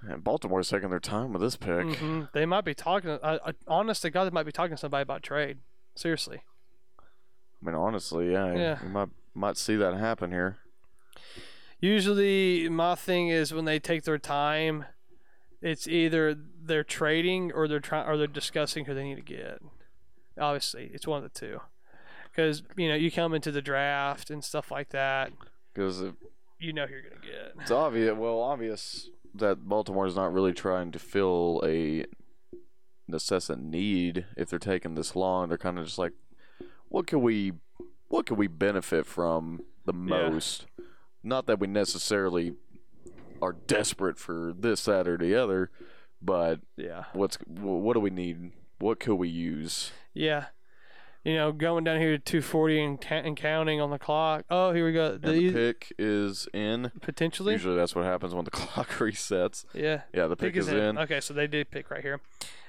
[0.00, 1.96] And Baltimore's taking their time with this pick.
[1.96, 3.18] hmm They might be talking.
[3.22, 5.58] I, I, honest to God, they might be talking to somebody about trade.
[5.94, 6.42] Seriously.
[7.00, 8.78] I mean, honestly, yeah, Yeah.
[8.82, 10.58] you might might see that happen here.
[11.80, 14.84] Usually, my thing is when they take their time
[15.62, 19.62] it's either they're trading or they're trying or they're discussing who they need to get.
[20.38, 21.60] Obviously, it's one of the two.
[22.30, 25.30] Because you know you come into the draft and stuff like that,
[25.74, 26.02] Because
[26.58, 27.52] you know who you're gonna get.
[27.60, 28.14] it's obvious.
[28.16, 32.04] Well, obvious that Baltimore's not really trying to fill a
[33.08, 35.48] necessity need if they're taking this long.
[35.48, 36.12] They're kind of just like,
[36.88, 37.52] what can we,
[38.08, 40.30] what can we benefit from the Yeah.
[40.30, 40.66] most?
[41.22, 42.54] Not that we necessarily
[43.42, 45.70] are desperate for this, that, or the other,
[46.22, 47.04] but Yeah.
[47.12, 48.52] what's what do we need?
[48.78, 49.90] What could we use?
[50.14, 50.46] Yeah.
[51.24, 54.44] You know, going down here to 240 and, ca- and counting on the clock.
[54.50, 55.12] Oh, here we go.
[55.12, 56.90] And the pick is in.
[57.00, 57.52] potentially.
[57.52, 59.64] Usually that's what happens when the clock resets.
[59.72, 60.02] Yeah.
[60.12, 60.98] Yeah, the pick, is, in.
[60.98, 62.20] Okay, so they did pick right here.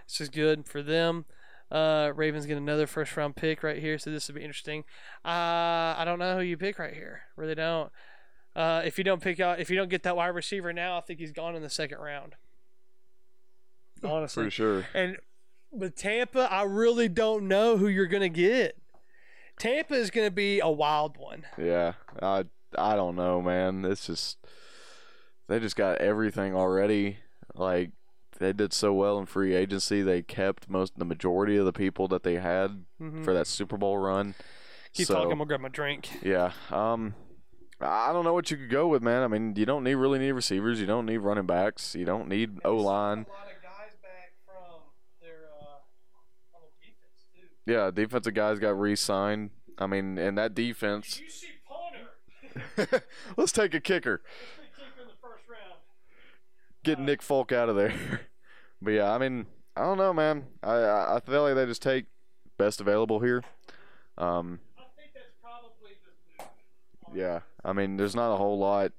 [0.07, 1.25] This is good for them.
[1.71, 4.83] Uh, Ravens get another first round pick right here, so this will be interesting.
[5.25, 7.21] Uh, I don't know who you pick right here.
[7.35, 7.91] Really don't.
[8.55, 11.01] Uh, if you don't pick out, if you don't get that wide receiver now, I
[11.01, 12.35] think he's gone in the second round.
[14.03, 14.85] Honestly, For sure.
[14.93, 15.17] and
[15.71, 18.77] with Tampa, I really don't know who you're gonna get.
[19.57, 21.45] Tampa is gonna be a wild one.
[21.57, 22.45] Yeah, I
[22.77, 23.85] I don't know, man.
[23.85, 24.38] It's just
[25.47, 27.17] they just got everything already.
[27.55, 27.91] Like
[28.39, 30.01] they did so well in free agency.
[30.01, 33.23] They kept most the majority of the people that they had Mhm.
[33.23, 34.35] for that Super Bowl run.
[34.93, 35.31] Keep so, talking.
[35.31, 36.09] I'm gonna grab my drink.
[36.23, 36.51] Yeah.
[36.71, 37.15] Um
[37.81, 39.23] I don't know what you could go with, man.
[39.23, 40.79] I mean, you don't need really need receivers.
[40.79, 41.95] You don't need running backs.
[41.95, 43.25] You don't need O line.
[43.27, 44.81] A lot of guys back from
[45.21, 47.71] their uh, on the defense too.
[47.71, 49.49] Yeah, defensive guys got re-signed.
[49.77, 51.19] I mean, and that defense.
[51.19, 53.03] you see punter?
[53.37, 54.21] Let's take a kicker.
[54.75, 55.79] kicker in the first round.
[56.83, 57.93] get Nick Folk out of there.
[58.81, 60.45] but yeah, I mean, I don't know, man.
[60.61, 62.05] I I feel like they just take
[62.57, 63.43] best available here.
[64.17, 67.17] Um, I think that's probably the move.
[67.17, 68.91] yeah, I mean, there's not a whole lot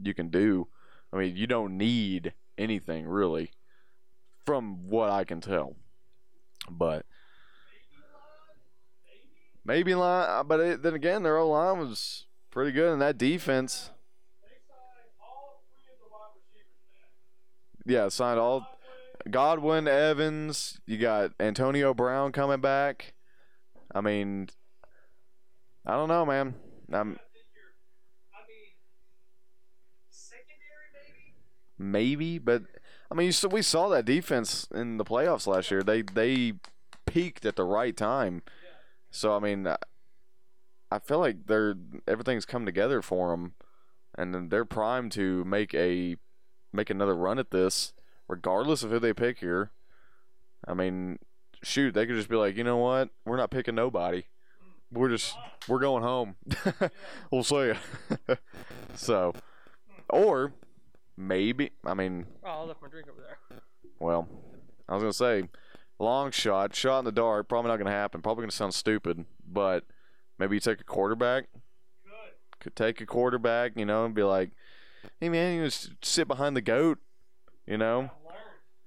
[0.00, 0.68] you can do.
[1.12, 3.50] I mean, you don't need anything really,
[4.44, 5.76] from what I can tell.
[6.70, 7.06] But
[9.64, 13.90] maybe line, but it, then again, their O line was pretty good, and that defense.
[17.84, 18.66] Yeah, signed all
[19.30, 20.80] Godwin, Evans.
[20.86, 23.14] You got Antonio Brown coming back.
[23.94, 24.48] I mean,
[25.84, 26.54] I don't know, man.
[26.92, 27.18] I'm
[31.78, 32.62] maybe, but
[33.10, 35.82] I mean, saw, we saw that defense in the playoffs last year.
[35.82, 36.54] They they
[37.06, 38.42] peaked at the right time.
[39.10, 41.74] So I mean, I- feel like they're
[42.08, 43.54] everything's come together for them,
[44.16, 46.16] and they're primed to make a
[46.72, 47.92] make another run at this,
[48.28, 49.70] regardless of who they pick here.
[50.66, 51.18] I mean,
[51.62, 54.24] shoot, they could just be like, you know what, we're not picking nobody.
[54.90, 55.36] We're just
[55.68, 56.36] we're going home.
[57.30, 57.72] we'll see
[58.94, 59.34] so,
[60.08, 60.52] or
[61.16, 63.60] maybe I mean, Oh, I left my drink over there.
[63.98, 64.28] well,
[64.88, 65.48] I was gonna say,
[65.98, 68.22] long shot, shot in the dark, probably not gonna happen.
[68.22, 69.84] Probably gonna sound stupid, but
[70.38, 71.46] maybe you take a quarterback.
[72.60, 74.50] Could take a quarterback, you know, and be like,
[75.20, 76.98] "Hey man, you just sit behind the goat,"
[77.66, 78.10] you know.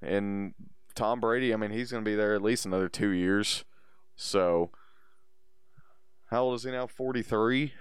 [0.02, 0.54] And
[0.96, 3.64] Tom Brady, I mean, he's gonna be there at least another two years.
[4.16, 4.72] So,
[6.32, 6.88] how old is he now?
[6.88, 7.74] Forty three.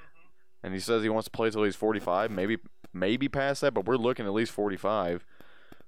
[0.63, 2.31] And he says he wants to play till he's forty five.
[2.31, 2.59] Maybe,
[2.93, 5.25] maybe past that, but we're looking at least forty five.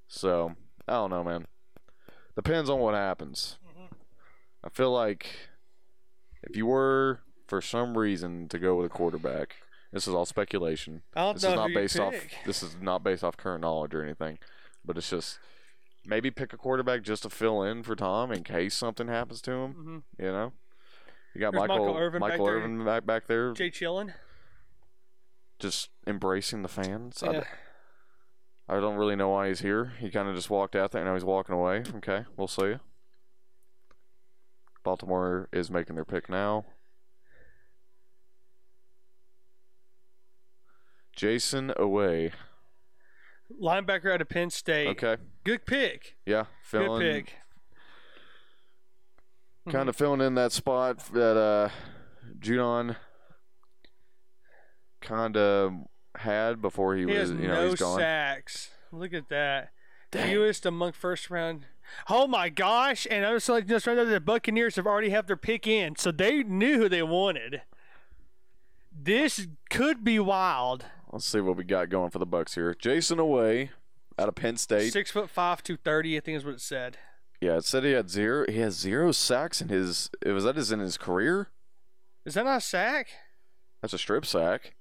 [0.06, 0.54] So
[0.86, 1.46] I don't know, man.
[2.36, 3.56] Depends on what happens.
[4.62, 5.26] I feel like
[6.42, 9.56] if you were for some reason to go with a quarterback,
[9.92, 11.02] this is all speculation.
[11.16, 12.14] I don't This is not based off.
[12.46, 14.38] This is not based off current knowledge or anything,
[14.84, 15.38] but it's just
[16.06, 19.50] maybe pick a quarterback just to fill in for Tom in case something happens to
[19.52, 19.74] him.
[20.18, 20.24] Mhm.
[20.24, 20.52] You know,
[21.34, 22.56] you got There's Michael Michael Irvin back Michael there.
[22.56, 24.14] Irvin back back there, Jay Chillin.
[25.60, 27.22] Just embracing the fans.
[27.22, 27.44] I- Yeah.
[28.68, 29.94] I don't really know why he's here.
[29.98, 31.82] He kind of just walked out there and now he's walking away.
[31.96, 32.80] Okay, we'll see you.
[34.84, 36.64] Baltimore is making their pick now.
[41.16, 42.32] Jayson Oweh.
[43.60, 44.88] Linebacker out of Penn State.
[44.88, 45.16] Okay.
[45.44, 46.16] Good pick.
[46.24, 47.34] Yeah, Good pick.
[49.68, 51.68] kind of filling in that spot that uh
[52.38, 52.96] Judon
[55.00, 55.74] kind of
[56.16, 57.98] had before he, He was, you know, no he's gone.
[57.98, 58.70] sacks.
[58.92, 59.70] Look at that.
[60.10, 60.28] Dang.
[60.30, 61.66] Fewest among first round.
[62.08, 63.06] Oh my gosh!
[63.10, 65.96] And I was like, just right now, the Buccaneers have already have their pick in,
[65.96, 67.62] so they knew who they wanted.
[68.92, 70.84] This could be wild.
[71.12, 72.74] Let's see what we got going for the Bucks here.
[72.74, 73.70] Jayson Oweh
[74.18, 74.92] out of Penn State.
[74.92, 76.16] Six foot five, two thirty.
[76.16, 76.98] I think is what it said.
[77.40, 78.44] Yeah, it said he had zero.
[78.48, 80.10] He has zero sacks in his.
[80.24, 81.48] Was that his in his career?
[82.24, 83.08] Is that not a sack?
[83.80, 84.74] That's a strip sack.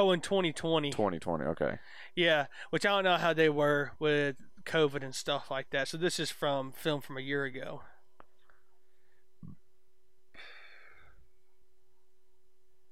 [0.00, 0.92] Oh, in 2020.
[0.92, 1.44] 2020.
[1.44, 1.78] Okay.
[2.14, 5.88] Yeah, which I don't know how they were with COVID and stuff like that.
[5.88, 7.82] So this is from film from a year ago.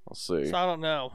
[0.07, 0.49] I'll see.
[0.49, 1.13] So I don't know.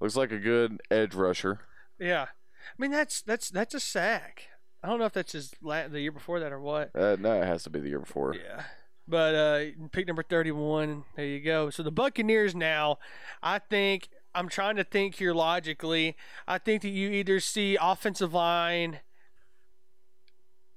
[0.00, 1.60] Looks like a good edge rusher.
[1.98, 4.44] Yeah, I mean that's that's that's a sack.
[4.84, 6.94] I don't know if that's his la- the year before that or what.
[6.94, 8.34] Uh, no, it has to be the year before.
[8.34, 8.62] Yeah.
[9.10, 11.04] But uh, pick number 31.
[11.16, 11.68] There you go.
[11.70, 12.98] So the Buccaneers now,
[13.42, 16.16] I think, I'm trying to think here logically.
[16.46, 19.00] I think that you either see offensive line.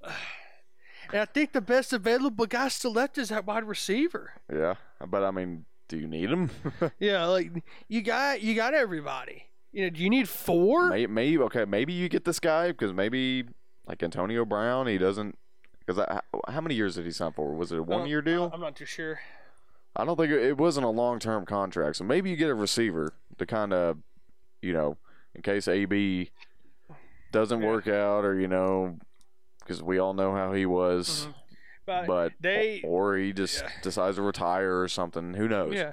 [1.11, 4.31] And I think the best available guy still left is that wide receiver.
[4.51, 6.49] Yeah, but I mean, do you need him?
[6.99, 7.51] Yeah, like
[7.87, 9.43] you got you got everybody.
[9.71, 10.89] You know, do you need four?
[10.89, 13.43] maybe, maybe okay, maybe you get this guy because maybe
[13.85, 15.37] like Antonio Brown, he doesn't.
[15.85, 16.05] Because
[16.47, 17.53] how many years did he sign for?
[17.53, 18.49] Was it a one year deal?
[18.53, 19.19] I'm not too sure.
[19.95, 21.97] I don't think it, it wasn't a long term contract.
[21.97, 23.97] So maybe you get a receiver to kind of,
[24.61, 24.97] you know,
[25.35, 26.31] in case AB
[27.31, 27.67] doesn't Yeah.
[27.67, 28.97] work out or, you know,
[29.59, 31.27] because we all know how he was.
[31.27, 31.35] Mhm.
[31.85, 33.69] But, But they or he just Yeah.
[33.81, 35.33] decides to retire or something.
[35.33, 35.73] Who knows?
[35.75, 35.91] Yeah.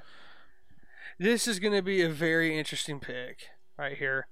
[1.19, 4.27] This is going to be a very interesting pick right here.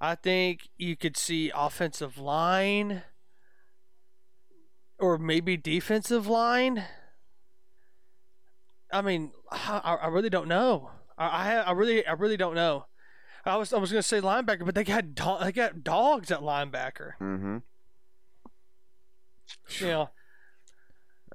[0.00, 3.02] I think you could see offensive line
[4.98, 6.84] or maybe defensive line.
[8.92, 10.90] I mean, I, I really don't know.
[11.18, 12.86] I, I I really I really don't know.
[13.44, 16.30] I was I was going to say linebacker, but they got do- they got dogs
[16.30, 17.12] at linebacker.
[17.20, 17.58] Mm-hmm.
[19.80, 20.10] You know,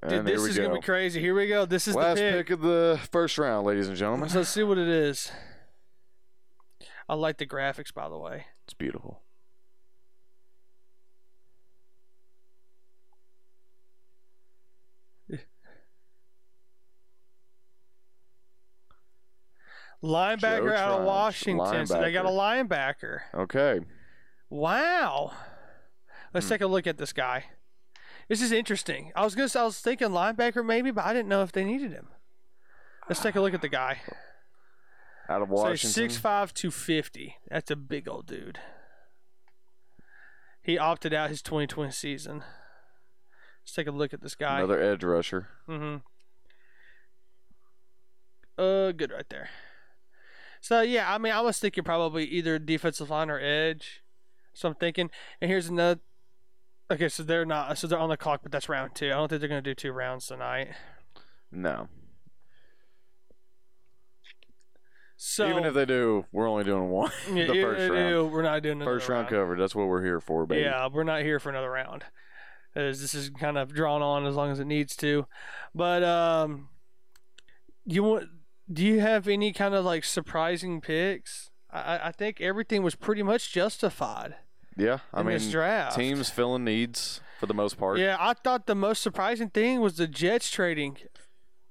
[0.01, 0.63] And dude, this is go.
[0.63, 1.19] going to be crazy.
[1.21, 1.65] Here we go.
[1.65, 2.47] This is Last the pick.
[2.47, 2.49] pick.
[2.51, 4.27] of the first round, ladies and gentlemen.
[4.29, 5.31] So let's see what it is.
[7.07, 8.45] I like the graphics, by the way.
[8.65, 9.21] It's beautiful.
[20.03, 21.85] Linebacker out of Washington.
[21.85, 23.19] So they got a linebacker.
[23.33, 23.81] Okay.
[24.49, 25.31] Wow.
[26.33, 26.53] Let's Hmm.
[26.53, 27.45] take a look at this guy.
[28.27, 29.11] This is interesting.
[29.15, 29.49] I was gonna.
[29.55, 32.07] I was thinking linebacker maybe, but I didn't know if they needed him.
[33.09, 34.01] Let's take a look at the guy.
[35.29, 35.89] Out of So Washington.
[35.89, 37.37] six five two fifty.
[37.49, 38.59] That's a big old dude.
[40.63, 42.43] He opted out his 2020 season.
[43.63, 44.57] Let's take a look at this guy.
[44.59, 45.47] Another edge rusher.
[45.67, 45.97] Mm-hmm.
[48.61, 49.49] Uh, good right there.
[50.61, 54.01] So yeah, I mean, I was thinking probably either defensive line or edge.
[54.53, 55.09] So I'm thinking,
[55.41, 55.99] and here's another.
[56.91, 57.77] Okay, so they're not.
[57.77, 59.07] So they're on the clock, but that's round two.
[59.07, 60.69] I don't think they're gonna do two rounds tonight.
[61.51, 61.87] No.
[65.23, 67.11] So Even if they do, we're only doing one.
[67.31, 68.31] yeah, the first round.
[68.31, 69.59] we're not doing another First round coverage.
[69.59, 70.61] That's what we're here for, baby.
[70.61, 72.03] Yeah, we're not here for another round.
[72.75, 75.27] As this is kind of drawn on as long as it needs to.
[75.75, 76.69] But um
[77.85, 78.29] you want
[78.71, 81.49] do you have any kind of like surprising picks?
[81.71, 84.35] I, I- think everything was pretty much justified
[84.77, 84.99] Yeah.
[85.13, 85.95] I in mean, this draft.
[85.95, 87.97] teams filling needs for the most part.
[87.99, 90.97] Yeah, I thought the most surprising thing was the Jets trading.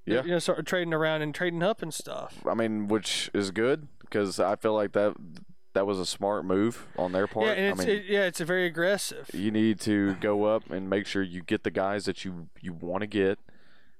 [0.05, 0.23] Yeah.
[0.23, 2.39] You know, sort of trading around and trading up and stuff.
[2.49, 5.13] I mean, which is good because I feel like that
[5.73, 7.45] that was a smart move on their part.
[7.45, 9.29] yeah, and it's I mean, it, yeah, it's a very aggressive.
[9.33, 12.73] you need to go up and make sure you get the guys that you you
[12.73, 13.37] want to get,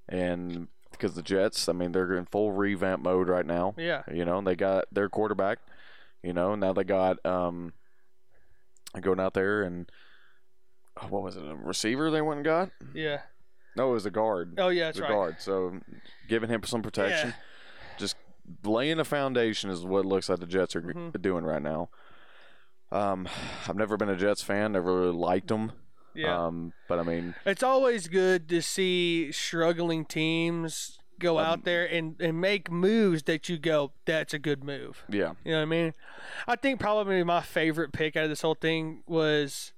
[0.09, 3.73] and because the Jets, I mean, they're in full revamp mode right now.
[3.77, 4.03] Yeah.
[4.11, 5.59] You know, they got their quarterback.
[6.23, 7.73] You know, now they got um
[8.99, 9.89] going out there and
[11.01, 11.43] oh, what was it?
[11.43, 12.69] A receiver they went and got?
[12.93, 13.21] Yeah.
[13.75, 14.55] No, it was a guard.
[14.57, 15.11] Oh yeah, that's the right.
[15.11, 15.35] guard.
[15.39, 15.79] So
[16.27, 17.35] giving him some protection, Yeah.
[17.97, 18.15] just
[18.65, 21.21] laying a foundation is what looks like the Jets are Mhm.
[21.21, 21.89] doing right now.
[22.91, 23.29] Um,
[23.69, 24.73] I've never been a Jets fan.
[24.73, 25.71] Never really liked them.
[26.13, 26.45] Yeah.
[26.45, 31.85] Um, but I mean, It's always good to see struggling teams go Um, out there
[31.85, 35.03] and, and make moves that you go, that's a good move.
[35.07, 35.93] yeah, You know what I mean?
[36.47, 39.71] I think probably my favorite pick out of this whole thing was,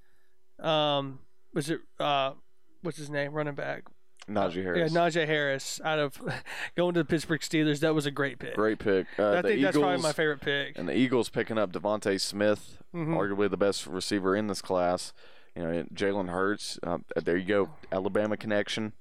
[0.60, 1.19] um,
[1.53, 2.34] was it uh,
[2.81, 3.84] what's his name, running back?
[4.30, 4.93] Najee Harris.
[4.93, 6.18] Yeah, Najee Harris out of
[6.77, 7.81] going to the Pittsburgh Steelers.
[7.81, 8.55] That was a great pick.
[8.55, 9.05] Great pick.
[9.19, 10.77] Uh, I think that's probably my favorite pick.
[10.77, 13.18] And the Eagles picking up DeVonta Smith, Mhm.
[13.18, 15.11] arguably the best receiver in this class.
[15.55, 16.80] You know, Jalen Hurts.
[16.81, 18.93] Uh, there you go, Alabama connection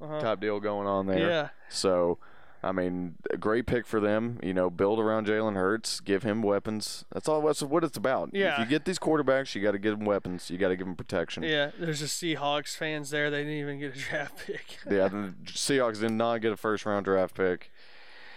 [0.00, 0.20] Uh-huh.
[0.20, 1.18] type deal going on there.
[1.28, 2.18] Yeah, So,
[2.62, 4.38] I mean, a great pick for them.
[4.42, 7.04] You know, build around Jalen Hurts, give him weapons.
[7.12, 7.40] That's all.
[7.42, 8.30] That's what it's about.
[8.32, 8.54] Yeah.
[8.54, 10.50] If you get these quarterbacks, you got to give them weapons.
[10.50, 11.42] You got to give them protection.
[11.44, 11.70] yeah.
[11.78, 13.30] There's a Seahawks fans there.
[13.30, 14.78] They didn't even get a draft pick.
[14.90, 17.70] Yeah, the Seahawks did not get a first round draft pick.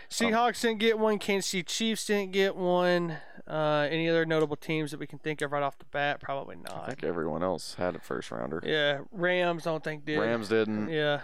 [0.09, 1.17] Seahawks didn't get one.
[1.19, 3.17] Kansas City Chiefs didn't get one.
[3.51, 6.21] Uh, any other notable teams that we can think of right off the bat?
[6.21, 6.83] Probably not.
[6.83, 8.63] I think everyone else had a first rounder.
[8.65, 9.63] Yeah, Rams.
[9.63, 10.19] Don't think did.
[10.19, 10.87] Rams didn't.
[10.89, 11.19] Yeah.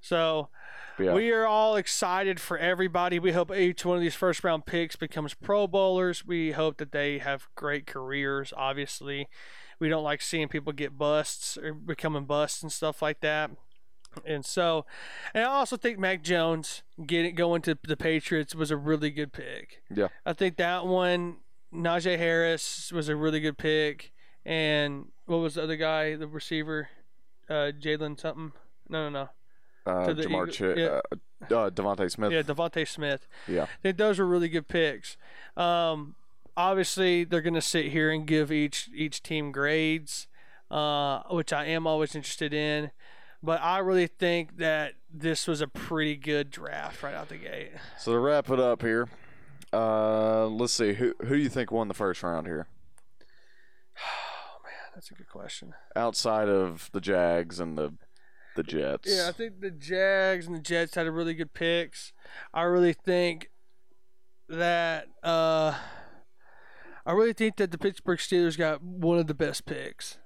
[0.00, 0.48] So,
[0.98, 1.14] Yeah.
[1.14, 3.18] We are all excited for everybody.
[3.20, 6.26] We hope each one of these first round picks becomes Pro Bowlers.
[6.26, 9.28] We hope that they have great careers, obviously.
[9.78, 13.50] We don't like seeing people get busts or becoming busts and stuff like that.
[14.26, 14.84] And so,
[15.34, 19.32] and I also think Mac Jones getting going to the Patriots was a really good
[19.32, 19.82] pick.
[19.94, 20.08] Yeah.
[20.26, 21.36] I think that one,
[21.72, 24.12] Najee Harris was a really good pick.
[24.44, 26.88] And what was the other guy, the receiver,
[27.48, 28.52] uh, Jalen something?
[28.88, 29.28] No, no,
[29.86, 29.90] no.
[29.92, 31.00] Uh, to the Ja'Marr Eagle- Ch- yeah.
[31.50, 32.32] uh, uh, DeVonta Smith.
[32.32, 33.26] Yeah, DeVonta Smith.
[33.46, 33.62] Yeah.
[33.64, 35.16] I think those were really good picks.
[35.56, 36.16] Um,
[36.56, 40.26] obviously, they're going to sit here and give each each team grades,
[40.70, 42.90] uh, which I am always interested in.
[43.42, 47.70] But I really think that this was a pretty good draft right out the gate.
[47.98, 49.08] So to wrap it up here,
[49.72, 52.66] uh, let's see who who do you think won the first round here,
[53.96, 55.74] Oh man, That's a good question.
[55.96, 57.94] outside of the Jags and the
[58.56, 59.08] the Jets.
[59.08, 62.12] Yeah, I think the Jags and the Jets had a really good picks.
[62.52, 63.48] I really think
[64.48, 65.74] that uh,
[67.06, 70.18] I really think that the Pittsburgh Steelers got one of the best picks,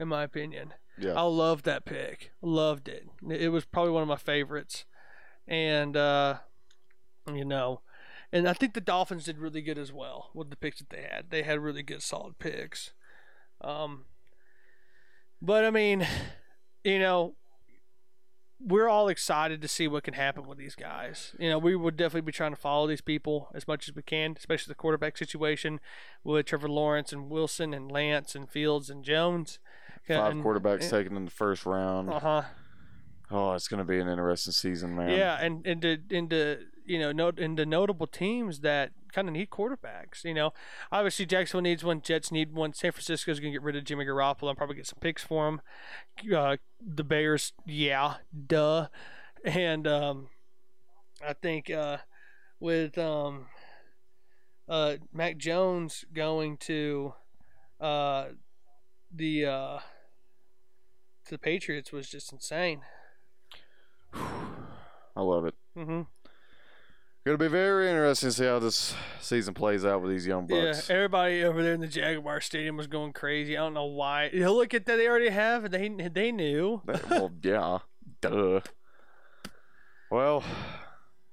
[0.00, 0.72] in my opinion.
[0.98, 1.14] Yeah.
[1.14, 2.32] I loved that pick.
[2.42, 3.08] Loved it.
[3.28, 4.84] It was probably one of my favorites.
[5.46, 6.38] And uh
[7.32, 7.82] you know,
[8.32, 11.02] and I think the Dolphins did really good as well with the picks that they
[11.02, 11.30] had.
[11.30, 12.92] They had really good solid picks.
[13.60, 14.04] Um
[15.40, 16.06] but I mean,
[16.84, 17.34] you know,
[18.60, 21.34] we're all excited to see what can happen with these guys.
[21.38, 24.02] You know, we would definitely be trying to follow these people as much as we
[24.02, 25.78] can, especially the quarterback situation
[26.24, 29.60] with Trevor Lawrence and Wilson and Lance and Fields and Jones.
[30.16, 32.10] Five And- quarterbacks taken in the first round.
[32.10, 32.42] uh huh.
[33.30, 35.10] Oh, it's going to be an interesting season, man.
[35.10, 39.50] Yeah, and and to into you know note into notable teams that kind of need
[39.50, 40.24] quarterbacks.
[40.24, 40.54] You know,
[40.90, 42.72] obviously Jacksonville needs one, Jets need one.
[42.72, 45.60] San Francisco's gonna get rid of Jimmy Garoppolo and probably get some picks for him.
[46.34, 48.14] Uh, the Bears, yeah,
[48.46, 48.86] duh,
[49.44, 50.28] and um,
[51.22, 51.98] I think uh,
[52.60, 53.48] with um,
[54.70, 57.12] uh, Mac Jones going to
[57.78, 58.28] uh,
[59.14, 59.78] the uh,
[61.28, 62.80] to the Patriots was just insane.
[64.14, 65.54] I love it.
[65.76, 66.02] Mm-hmm.
[67.26, 70.88] To be very interesting to see how this season plays out with these young bucks.
[70.88, 73.54] Yeah, everybody over there in the Jaguar Stadium was going crazy.
[73.54, 74.30] I don't know why.
[74.32, 74.96] You look at that.
[74.96, 75.70] They already have.
[75.70, 76.80] They they knew.
[77.10, 77.80] well, yeah,
[78.22, 78.60] duh.
[80.10, 80.42] Well,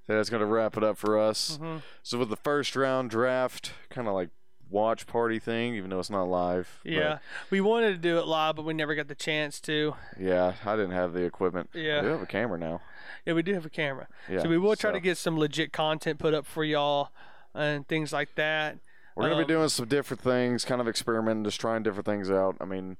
[0.05, 1.57] that's going to wrap it up for us.
[1.61, 1.81] Mhm.
[2.03, 4.31] So with the first round draft, kind of like
[4.75, 6.79] watch party thing, even though it's not live.
[6.83, 7.17] but Yeah,
[7.49, 9.95] we wanted to do it live, but we never got the chance to.
[10.19, 11.69] yeah, I didn't have the equipment.
[11.73, 12.01] Yeah.
[12.03, 12.81] We have a camera now.
[13.25, 14.41] Yeah, we do have a camera, Yeah.
[14.41, 17.09] so we will try so to get some legit content put up for y'all
[17.53, 18.77] and things like that.
[19.15, 22.29] We're gonna um, be doing some different things, kind of experimenting, just trying different things
[22.29, 22.57] out.
[22.59, 22.97] I mean,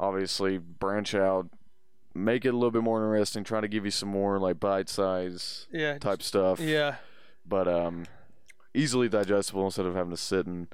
[0.00, 1.48] obviously branch out,
[2.14, 4.88] make it a little bit more interesting, try to give you some more like bite
[4.88, 5.98] size Yeah.
[5.98, 6.58] type stuff.
[6.58, 6.96] Yeah.
[7.46, 8.04] but um,
[8.74, 10.68] easily digestible instead of having to sit and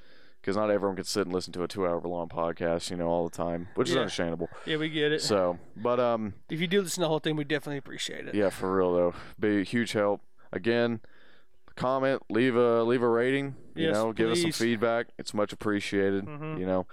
[0.45, 3.27] because not everyone can sit and listen to a two-hour long podcast, you know, all
[3.27, 4.03] the time, which is Yeah.
[4.03, 4.51] understandable.
[4.67, 5.23] Yeah, we get it.
[5.23, 8.35] So, but um, if you do listen to the whole thing, we definitely appreciate it.
[8.35, 10.21] yeah, for real though, be a huge help.
[10.53, 11.01] Again,
[11.77, 13.55] comment, leave a leave a rating.
[13.75, 14.59] You Yes, know, give us some please.
[14.59, 15.07] feedback.
[15.19, 16.27] It's much appreciated.
[16.27, 16.59] Mhm.
[16.59, 16.87] You know.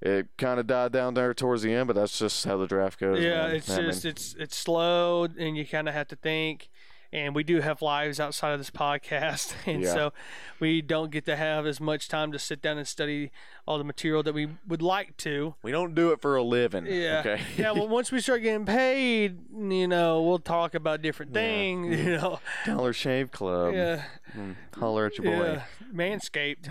[0.00, 3.00] It kind of died down there towards the end, but that's just how the draft
[3.00, 3.18] goes.
[3.18, 3.56] Yeah, man.
[3.56, 6.68] it's I mean, just it's it's slow, and you kind of have to think.
[7.10, 9.92] And we do have lives outside of this podcast, and Yeah.
[9.94, 10.12] so
[10.60, 13.30] we don't get to have as much time to sit down and study
[13.66, 15.54] all the material that we would like to.
[15.62, 16.84] we don't do it for a living.
[16.86, 17.40] Yeah, Okay.
[17.56, 17.70] yeah.
[17.70, 21.40] Well, once we start getting paid, you know, we'll talk about different Yeah.
[21.40, 21.98] things.
[21.98, 23.72] You know, Dollar Shave Club.
[23.74, 24.02] yeah,
[24.36, 25.44] Mm, Holler at your boy.
[25.54, 25.62] yeah,
[25.94, 26.68] manscaped.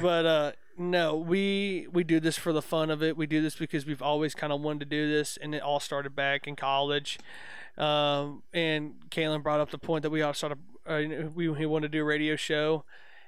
[0.00, 3.16] but uh, no, we we do this for the fun of it.
[3.18, 5.78] We do this because we've always kind of wanted to do this, and it all
[5.80, 7.18] started back in college.
[7.76, 10.58] Um, and Kalen brought up the point that we all started.
[10.86, 11.02] Uh,
[11.34, 12.84] we we wanted to do a radio show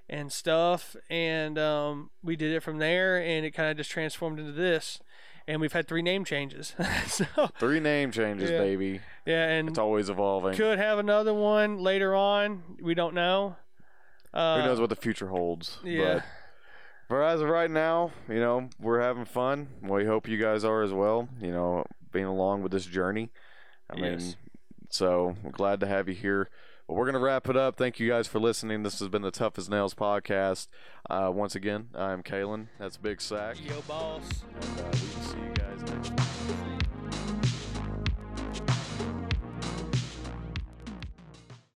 [0.09, 4.39] and stuff, and um, we did it from there, and it kind of just transformed
[4.39, 5.01] into this.
[5.49, 6.75] And we've had three name changes,
[7.07, 7.25] so
[7.61, 8.59] Three name changes, Yeah.
[8.59, 9.01] baby.
[9.25, 10.55] yeah, and It's always evolving.
[10.57, 12.63] could have another one later on.
[12.83, 13.55] We don't know.
[14.35, 15.79] Uh, Who knows what the future holds?
[15.85, 16.15] Yeah.
[16.15, 16.25] But
[17.09, 19.69] for as of right now, you know, we're having fun.
[19.83, 21.29] We hope you guys are as well.
[21.41, 23.31] You know, being along with this journey.
[23.91, 24.37] I mean, Yes.
[24.91, 26.49] so we're glad to have you here.
[26.89, 27.77] But we're gonna wrap it up.
[27.77, 28.85] Thank you guys for listening.
[28.85, 30.69] This has been the Tough as Nails podcast.
[31.11, 32.69] Uh, once again, I'm Kalen.
[32.79, 34.45] That's Big Sack, Yo, boss.
[34.61, 36.17] and uh, we will see you guys next.
[36.17, 36.26] time.